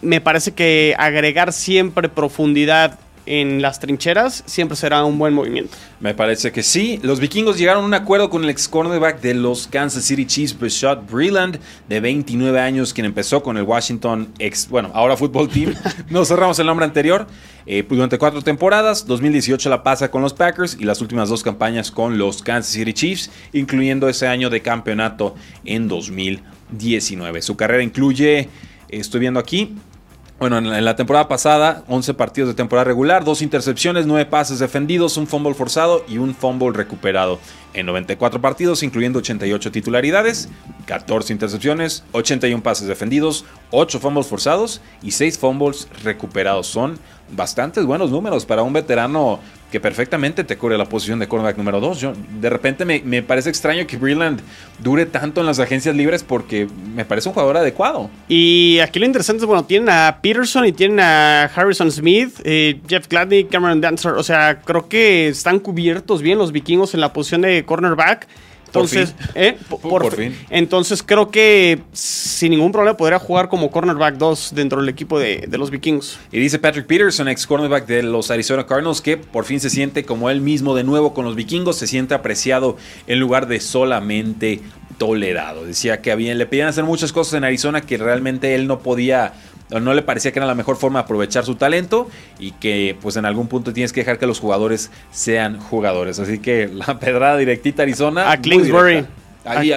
Me 0.00 0.20
parece 0.20 0.52
que 0.52 0.94
agregar 0.96 1.52
siempre 1.52 2.08
profundidad 2.08 3.00
en 3.28 3.60
las 3.60 3.78
trincheras 3.78 4.42
siempre 4.46 4.74
será 4.74 5.04
un 5.04 5.18
buen 5.18 5.34
movimiento. 5.34 5.76
Me 6.00 6.14
parece 6.14 6.50
que 6.50 6.62
sí. 6.62 6.98
Los 7.02 7.20
vikingos 7.20 7.58
llegaron 7.58 7.84
a 7.84 7.86
un 7.86 7.92
acuerdo 7.92 8.30
con 8.30 8.42
el 8.42 8.48
ex 8.48 8.66
cornerback 8.66 9.20
de 9.20 9.34
los 9.34 9.66
Kansas 9.66 10.04
City 10.04 10.24
Chiefs, 10.24 10.58
Bashad 10.58 11.02
Breland, 11.10 11.60
de 11.90 12.00
29 12.00 12.58
años, 12.58 12.94
quien 12.94 13.04
empezó 13.04 13.42
con 13.42 13.58
el 13.58 13.64
Washington, 13.64 14.32
ex, 14.38 14.70
bueno, 14.70 14.90
ahora 14.94 15.14
Football 15.14 15.50
Team. 15.50 15.74
no 16.10 16.24
cerramos 16.24 16.58
el 16.58 16.66
nombre 16.66 16.86
anterior. 16.86 17.26
Eh, 17.66 17.84
durante 17.86 18.16
cuatro 18.16 18.40
temporadas, 18.40 19.06
2018 19.06 19.68
la 19.68 19.82
pasa 19.82 20.10
con 20.10 20.22
los 20.22 20.32
Packers 20.32 20.78
y 20.80 20.84
las 20.84 21.02
últimas 21.02 21.28
dos 21.28 21.42
campañas 21.42 21.90
con 21.90 22.16
los 22.16 22.42
Kansas 22.42 22.72
City 22.72 22.94
Chiefs, 22.94 23.30
incluyendo 23.52 24.08
ese 24.08 24.26
año 24.26 24.48
de 24.48 24.62
campeonato 24.62 25.34
en 25.66 25.86
2019. 25.86 27.42
Su 27.42 27.58
carrera 27.58 27.82
incluye, 27.82 28.48
estoy 28.88 29.20
viendo 29.20 29.38
aquí, 29.38 29.76
bueno, 30.38 30.58
en 30.58 30.84
la 30.84 30.94
temporada 30.94 31.26
pasada, 31.26 31.82
11 31.88 32.14
partidos 32.14 32.48
de 32.48 32.54
temporada 32.54 32.84
regular, 32.84 33.24
dos 33.24 33.42
intercepciones, 33.42 34.06
9 34.06 34.26
pases 34.26 34.60
defendidos, 34.60 35.16
un 35.16 35.26
fumble 35.26 35.54
forzado 35.54 36.04
y 36.08 36.18
un 36.18 36.34
fumble 36.34 36.70
recuperado. 36.72 37.40
En 37.78 37.86
94 37.86 38.40
partidos, 38.40 38.82
incluyendo 38.82 39.20
88 39.20 39.70
titularidades, 39.70 40.48
14 40.86 41.32
intercepciones, 41.32 42.02
81 42.10 42.60
pases 42.60 42.88
defendidos, 42.88 43.44
8 43.70 44.00
fumbles 44.00 44.26
forzados 44.26 44.80
y 45.00 45.12
6 45.12 45.38
fumbles 45.38 45.86
recuperados. 46.02 46.66
Son 46.66 46.98
bastantes 47.30 47.84
buenos 47.84 48.10
números 48.10 48.44
para 48.46 48.64
un 48.64 48.72
veterano 48.72 49.38
que 49.70 49.80
perfectamente 49.80 50.44
te 50.44 50.56
cubre 50.56 50.78
la 50.78 50.86
posición 50.86 51.18
de 51.18 51.28
cornerback 51.28 51.58
número 51.58 51.80
2. 51.80 52.06
De 52.40 52.48
repente 52.48 52.84
me, 52.84 53.22
parece 53.22 53.50
extraño 53.50 53.86
que 53.86 53.98
Breland 53.98 54.40
dure 54.78 55.04
tanto 55.04 55.40
en 55.40 55.46
las 55.46 55.58
agencias 55.58 55.94
libres 55.94 56.24
porque 56.24 56.66
me 56.94 57.04
parece 57.04 57.28
un 57.28 57.34
jugador 57.34 57.58
adecuado. 57.58 58.08
Y 58.28 58.78
aquí 58.78 58.98
lo 58.98 59.04
interesante 59.04 59.42
es, 59.42 59.46
bueno, 59.46 59.64
tienen 59.64 59.90
a 59.90 60.20
Peterson 60.22 60.64
y 60.64 60.72
tienen 60.72 61.00
a 61.00 61.44
Harrison 61.44 61.90
Smith, 61.92 62.40
eh, 62.44 62.80
Jeff 62.88 63.08
Gladney, 63.08 63.44
Cameron 63.44 63.80
Dancer. 63.80 64.12
O 64.12 64.22
sea, 64.22 64.60
creo 64.64 64.88
que 64.88 65.28
están 65.28 65.58
cubiertos 65.58 66.22
bien 66.22 66.38
los 66.38 66.50
vikingos 66.50 66.94
en 66.94 67.00
la 67.00 67.12
posición 67.12 67.42
de 67.42 67.64
cornerback. 67.68 68.26
Entonces, 68.66 69.14
¿eh? 69.34 69.56
por, 69.68 70.14
fin. 70.14 70.36
Entonces 70.50 71.02
creo 71.02 71.30
que 71.30 71.80
sin 71.92 72.50
ningún 72.50 72.70
problema 72.70 72.96
podría 72.96 73.18
jugar 73.18 73.48
como 73.48 73.70
cornerback 73.70 74.16
2 74.16 74.52
dentro 74.54 74.80
del 74.80 74.88
equipo 74.90 75.18
de, 75.18 75.48
los 75.52 75.70
vikingos. 75.70 76.18
Y 76.32 76.38
dice 76.38 76.58
Patrick 76.58 76.86
Peterson, 76.86 77.28
ex 77.28 77.46
cornerback 77.46 77.86
de 77.86 78.02
los 78.02 78.30
Arizona 78.30 78.66
Cardinals, 78.66 79.00
que 79.00 79.16
por 79.16 79.44
fin 79.44 79.60
se 79.60 79.70
siente 79.70 80.04
como 80.04 80.28
él 80.28 80.40
mismo 80.40 80.74
de 80.74 80.84
nuevo 80.84 81.14
con 81.14 81.24
los 81.24 81.34
vikingos, 81.34 81.76
se 81.76 81.86
siente 81.86 82.14
apreciado 82.14 82.76
en 83.06 83.20
lugar 83.20 83.46
de 83.46 83.60
solamente 83.60 84.60
tolerado. 84.98 85.64
Decía 85.64 86.02
que 86.02 86.14
le 86.14 86.46
pedían 86.46 86.68
hacer 86.68 86.84
muchas 86.84 87.12
cosas 87.12 87.34
en 87.34 87.44
Arizona 87.44 87.80
que 87.80 87.96
realmente 87.96 88.54
él 88.54 88.66
no 88.66 88.80
podía 88.80 89.32
no 89.70 89.94
le 89.94 90.02
parecía 90.02 90.32
que 90.32 90.38
era 90.38 90.46
la 90.46 90.54
mejor 90.54 90.76
forma 90.76 91.00
de 91.00 91.04
aprovechar 91.04 91.44
su 91.44 91.54
talento 91.54 92.08
y 92.38 92.52
que 92.52 92.96
pues 93.00 93.16
en 93.16 93.24
algún 93.24 93.48
punto 93.48 93.72
tienes 93.72 93.92
que 93.92 94.00
dejar 94.00 94.18
que 94.18 94.26
los 94.26 94.40
jugadores 94.40 94.90
sean 95.10 95.58
jugadores. 95.60 96.18
Así 96.18 96.38
que 96.38 96.68
la 96.68 96.98
pedrada 97.00 97.36
directita 97.36 97.82
Arizona. 97.82 98.30
A 98.30 98.40
Kingsbury. 98.40 99.06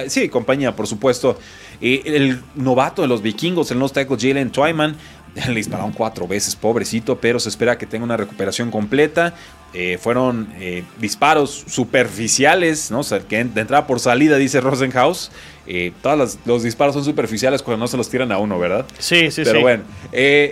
sí, 0.08 0.28
compañía, 0.28 0.74
por 0.74 0.86
supuesto. 0.86 1.38
el 1.80 2.40
novato 2.54 3.02
de 3.02 3.08
los 3.08 3.22
vikingos, 3.22 3.70
el 3.70 3.78
no 3.78 3.88
tackle 3.88 4.16
Jalen 4.18 4.50
Twyman, 4.50 4.96
le 5.48 5.54
dispararon 5.54 5.92
cuatro 5.92 6.28
veces, 6.28 6.56
pobrecito, 6.56 7.18
pero 7.18 7.40
se 7.40 7.48
espera 7.48 7.78
que 7.78 7.86
tenga 7.86 8.04
una 8.04 8.16
recuperación 8.16 8.70
completa. 8.70 9.34
Eh, 9.74 9.96
fueron 9.98 10.52
eh, 10.58 10.84
disparos 11.00 11.64
superficiales, 11.66 12.90
¿no? 12.90 13.00
O 13.00 13.02
sea, 13.02 13.20
que 13.20 13.42
de 13.42 13.60
entrada 13.60 13.86
por 13.86 14.00
salida, 14.00 14.36
dice 14.36 14.60
Rosenhaus. 14.60 15.30
Eh, 15.66 15.92
todos 16.02 16.38
los, 16.44 16.62
disparos 16.62 16.94
son 16.94 17.04
superficiales 17.04 17.62
cuando 17.62 17.84
no 17.84 17.88
se 17.88 17.96
los 17.96 18.10
tiran 18.10 18.32
a 18.32 18.38
uno, 18.38 18.58
¿verdad? 18.58 18.84
Sí, 18.98 19.30
sí, 19.30 19.30
sí. 19.30 19.42
Pero 19.44 19.60
bueno, 19.62 19.84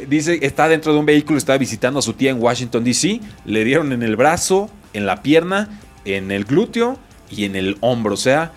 dice, 0.08 0.38
está 0.40 0.68
dentro 0.68 0.92
de 0.94 0.98
un 0.98 1.04
vehículo, 1.04 1.36
está 1.36 1.58
visitando 1.58 1.98
a 1.98 2.02
su 2.02 2.14
tía 2.14 2.30
en 2.30 2.40
Washington, 2.42 2.82
D.C. 2.82 3.20
Le 3.44 3.64
dieron 3.64 3.92
en 3.92 4.02
el 4.02 4.16
brazo, 4.16 4.70
en 4.94 5.04
la 5.04 5.22
pierna, 5.22 5.80
en 6.06 6.30
el 6.30 6.44
glúteo 6.44 6.98
y 7.30 7.44
en 7.44 7.56
el 7.56 7.76
hombro. 7.80 8.14
O 8.14 8.16
sea, 8.16 8.52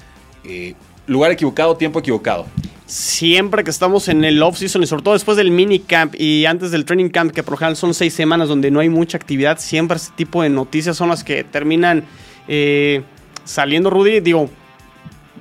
lugar 1.07 1.32
equivocado, 1.32 1.76
tiempo 1.76 1.99
equivocado 1.99 2.45
siempre 2.93 3.63
que 3.63 3.71
estamos 3.71 4.07
en 4.07 4.23
el 4.23 4.43
off-season 4.43 4.83
y 4.83 4.85
sobre 4.85 5.01
todo 5.01 5.15
después 5.15 5.35
del 5.35 5.49
mini 5.49 5.79
camp 5.79 6.13
y 6.15 6.45
antes 6.45 6.69
del 6.69 6.85
training 6.85 7.09
camp, 7.09 7.31
que 7.31 7.41
por 7.41 7.55
ejemplo 7.55 7.75
son 7.75 7.95
seis 7.95 8.13
semanas 8.13 8.47
donde 8.47 8.69
no 8.69 8.81
hay 8.81 8.89
mucha 8.89 9.17
actividad, 9.17 9.57
siempre 9.57 9.97
este 9.97 10.13
tipo 10.15 10.43
de 10.43 10.49
noticias 10.49 10.95
son 10.95 11.09
las 11.09 11.23
que 11.23 11.43
terminan 11.43 12.03
eh, 12.47 13.01
saliendo, 13.45 13.89
Rudy. 13.89 14.19
Digo, 14.19 14.47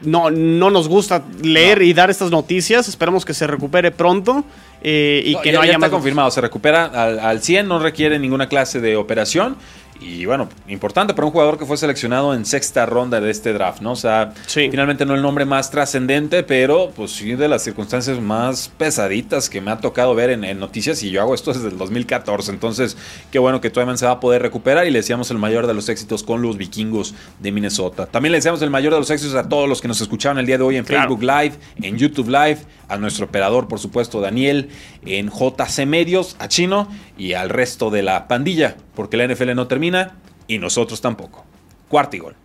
no, 0.03 0.31
no 0.31 0.71
nos 0.71 0.89
gusta 0.89 1.25
leer 1.43 1.83
y 1.83 1.93
dar 1.93 2.09
estas 2.09 2.31
noticias. 2.31 2.89
Esperamos 2.89 3.27
que 3.27 3.35
se 3.35 3.47
recupere 3.47 3.91
pronto 3.91 4.47
eh, 4.81 5.23
y 5.23 5.37
que 5.43 5.53
no 5.53 5.61
haya 5.61 5.73
ya 5.73 5.77
está 5.77 5.91
confirmado, 5.91 6.31
se 6.31 6.41
recupera 6.41 6.87
al, 6.87 7.21
al 7.21 7.43
100, 7.43 7.69
no 7.69 7.79
requiere 7.81 8.19
ninguna 8.19 8.49
clase 8.49 8.81
de 8.81 8.97
operación 8.97 9.57
y 10.05 10.25
bueno, 10.27 10.49
importante 10.69 11.15
para 11.15 11.27
un 11.27 11.33
jugador 11.33 11.59
que 11.59 11.67
fue 11.67 11.77
seleccionado 11.77 12.35
en 12.35 12.45
sexta 12.45 12.87
ronda 12.87 13.21
de 13.21 13.31
este 13.31 13.53
draft, 13.53 13.81
¿no? 13.81 13.93
O 13.93 13.97
sea, 13.97 14.33
finalmente 14.47 15.07
no 15.07 15.15
el 15.15 15.23
nombre 15.23 15.45
más 15.45 15.71
trascendente, 15.71 16.43
pero 16.43 16.91
pues 16.95 17.13
sí 17.13 17.35
de 17.35 17.49
las 17.49 17.63
circunstancias 17.63 18.21
más 18.21 18.69
pesaditas 18.77 19.49
que 19.49 19.61
me 19.61 19.71
ha 19.71 19.79
tocado 19.79 20.15
ver 20.15 20.31
en, 20.31 20.43
noticias 20.59 21.03
y 21.03 21.11
yo 21.11 21.21
hago 21.21 21.35
esto 21.35 21.53
desde 21.53 21.69
el 21.69 21.79
2014. 21.79 22.51
Entonces, 22.51 22.97
qué 23.31 23.39
bueno 23.39 23.61
que 23.61 23.71
Twyman 23.71 23.97
se 23.97 24.07
va 24.07 24.13
a 24.13 24.21
poder 24.21 24.43
recuperar 24.43 24.87
y 24.87 24.91
le 24.91 24.99
deseamos 24.99 25.31
el 25.31 25.39
mayor 25.39 25.67
de 25.67 25.75
los 25.75 25.89
éxitos 25.89 26.23
con 26.23 26.43
los 26.43 26.57
vikingos 26.57 27.15
de 27.41 27.53
Minnesota. 27.53 28.07
También 28.07 28.33
le 28.33 28.39
deseamos 28.39 28.61
el 28.63 28.71
mayor 28.71 28.93
de 28.93 28.99
los 28.99 29.11
éxitos 29.11 29.35
a 29.37 29.49
todos 29.49 29.69
los 29.69 29.81
que 29.81 29.89
nos 29.89 30.01
escucharon 30.01 30.39
el 30.39 30.47
día 30.47 30.59
de 30.59 30.65
hoy 30.65 30.77
en 30.77 30.85
Facebook 30.85 31.23
Live, 31.23 31.53
en 31.81 31.97
YouTube 31.97 32.29
Live, 32.29 32.59
a 32.93 32.99
nuestro 32.99 33.27
operador, 33.27 33.69
por 33.69 33.79
supuesto, 33.79 34.21
Daniel, 34.21 34.69
en 35.07 35.31
JC 35.31 35.87
Medios, 35.87 36.37
a 36.39 36.49
Chino 36.49 36.89
y 37.17 37.33
al 37.33 37.49
resto 37.49 37.91
de 37.91 38.03
la 38.03 38.29
pandilla, 38.29 38.77
porque 38.95 39.17
la 39.17 39.27
NFL 39.27 39.55
no 39.55 39.67
termina 39.67 40.17
y 40.47 40.59
nosotros 40.59 41.01
tampoco. 41.01 41.45
Cuarto 41.89 42.17
y 42.17 42.19
gol. 42.21 42.37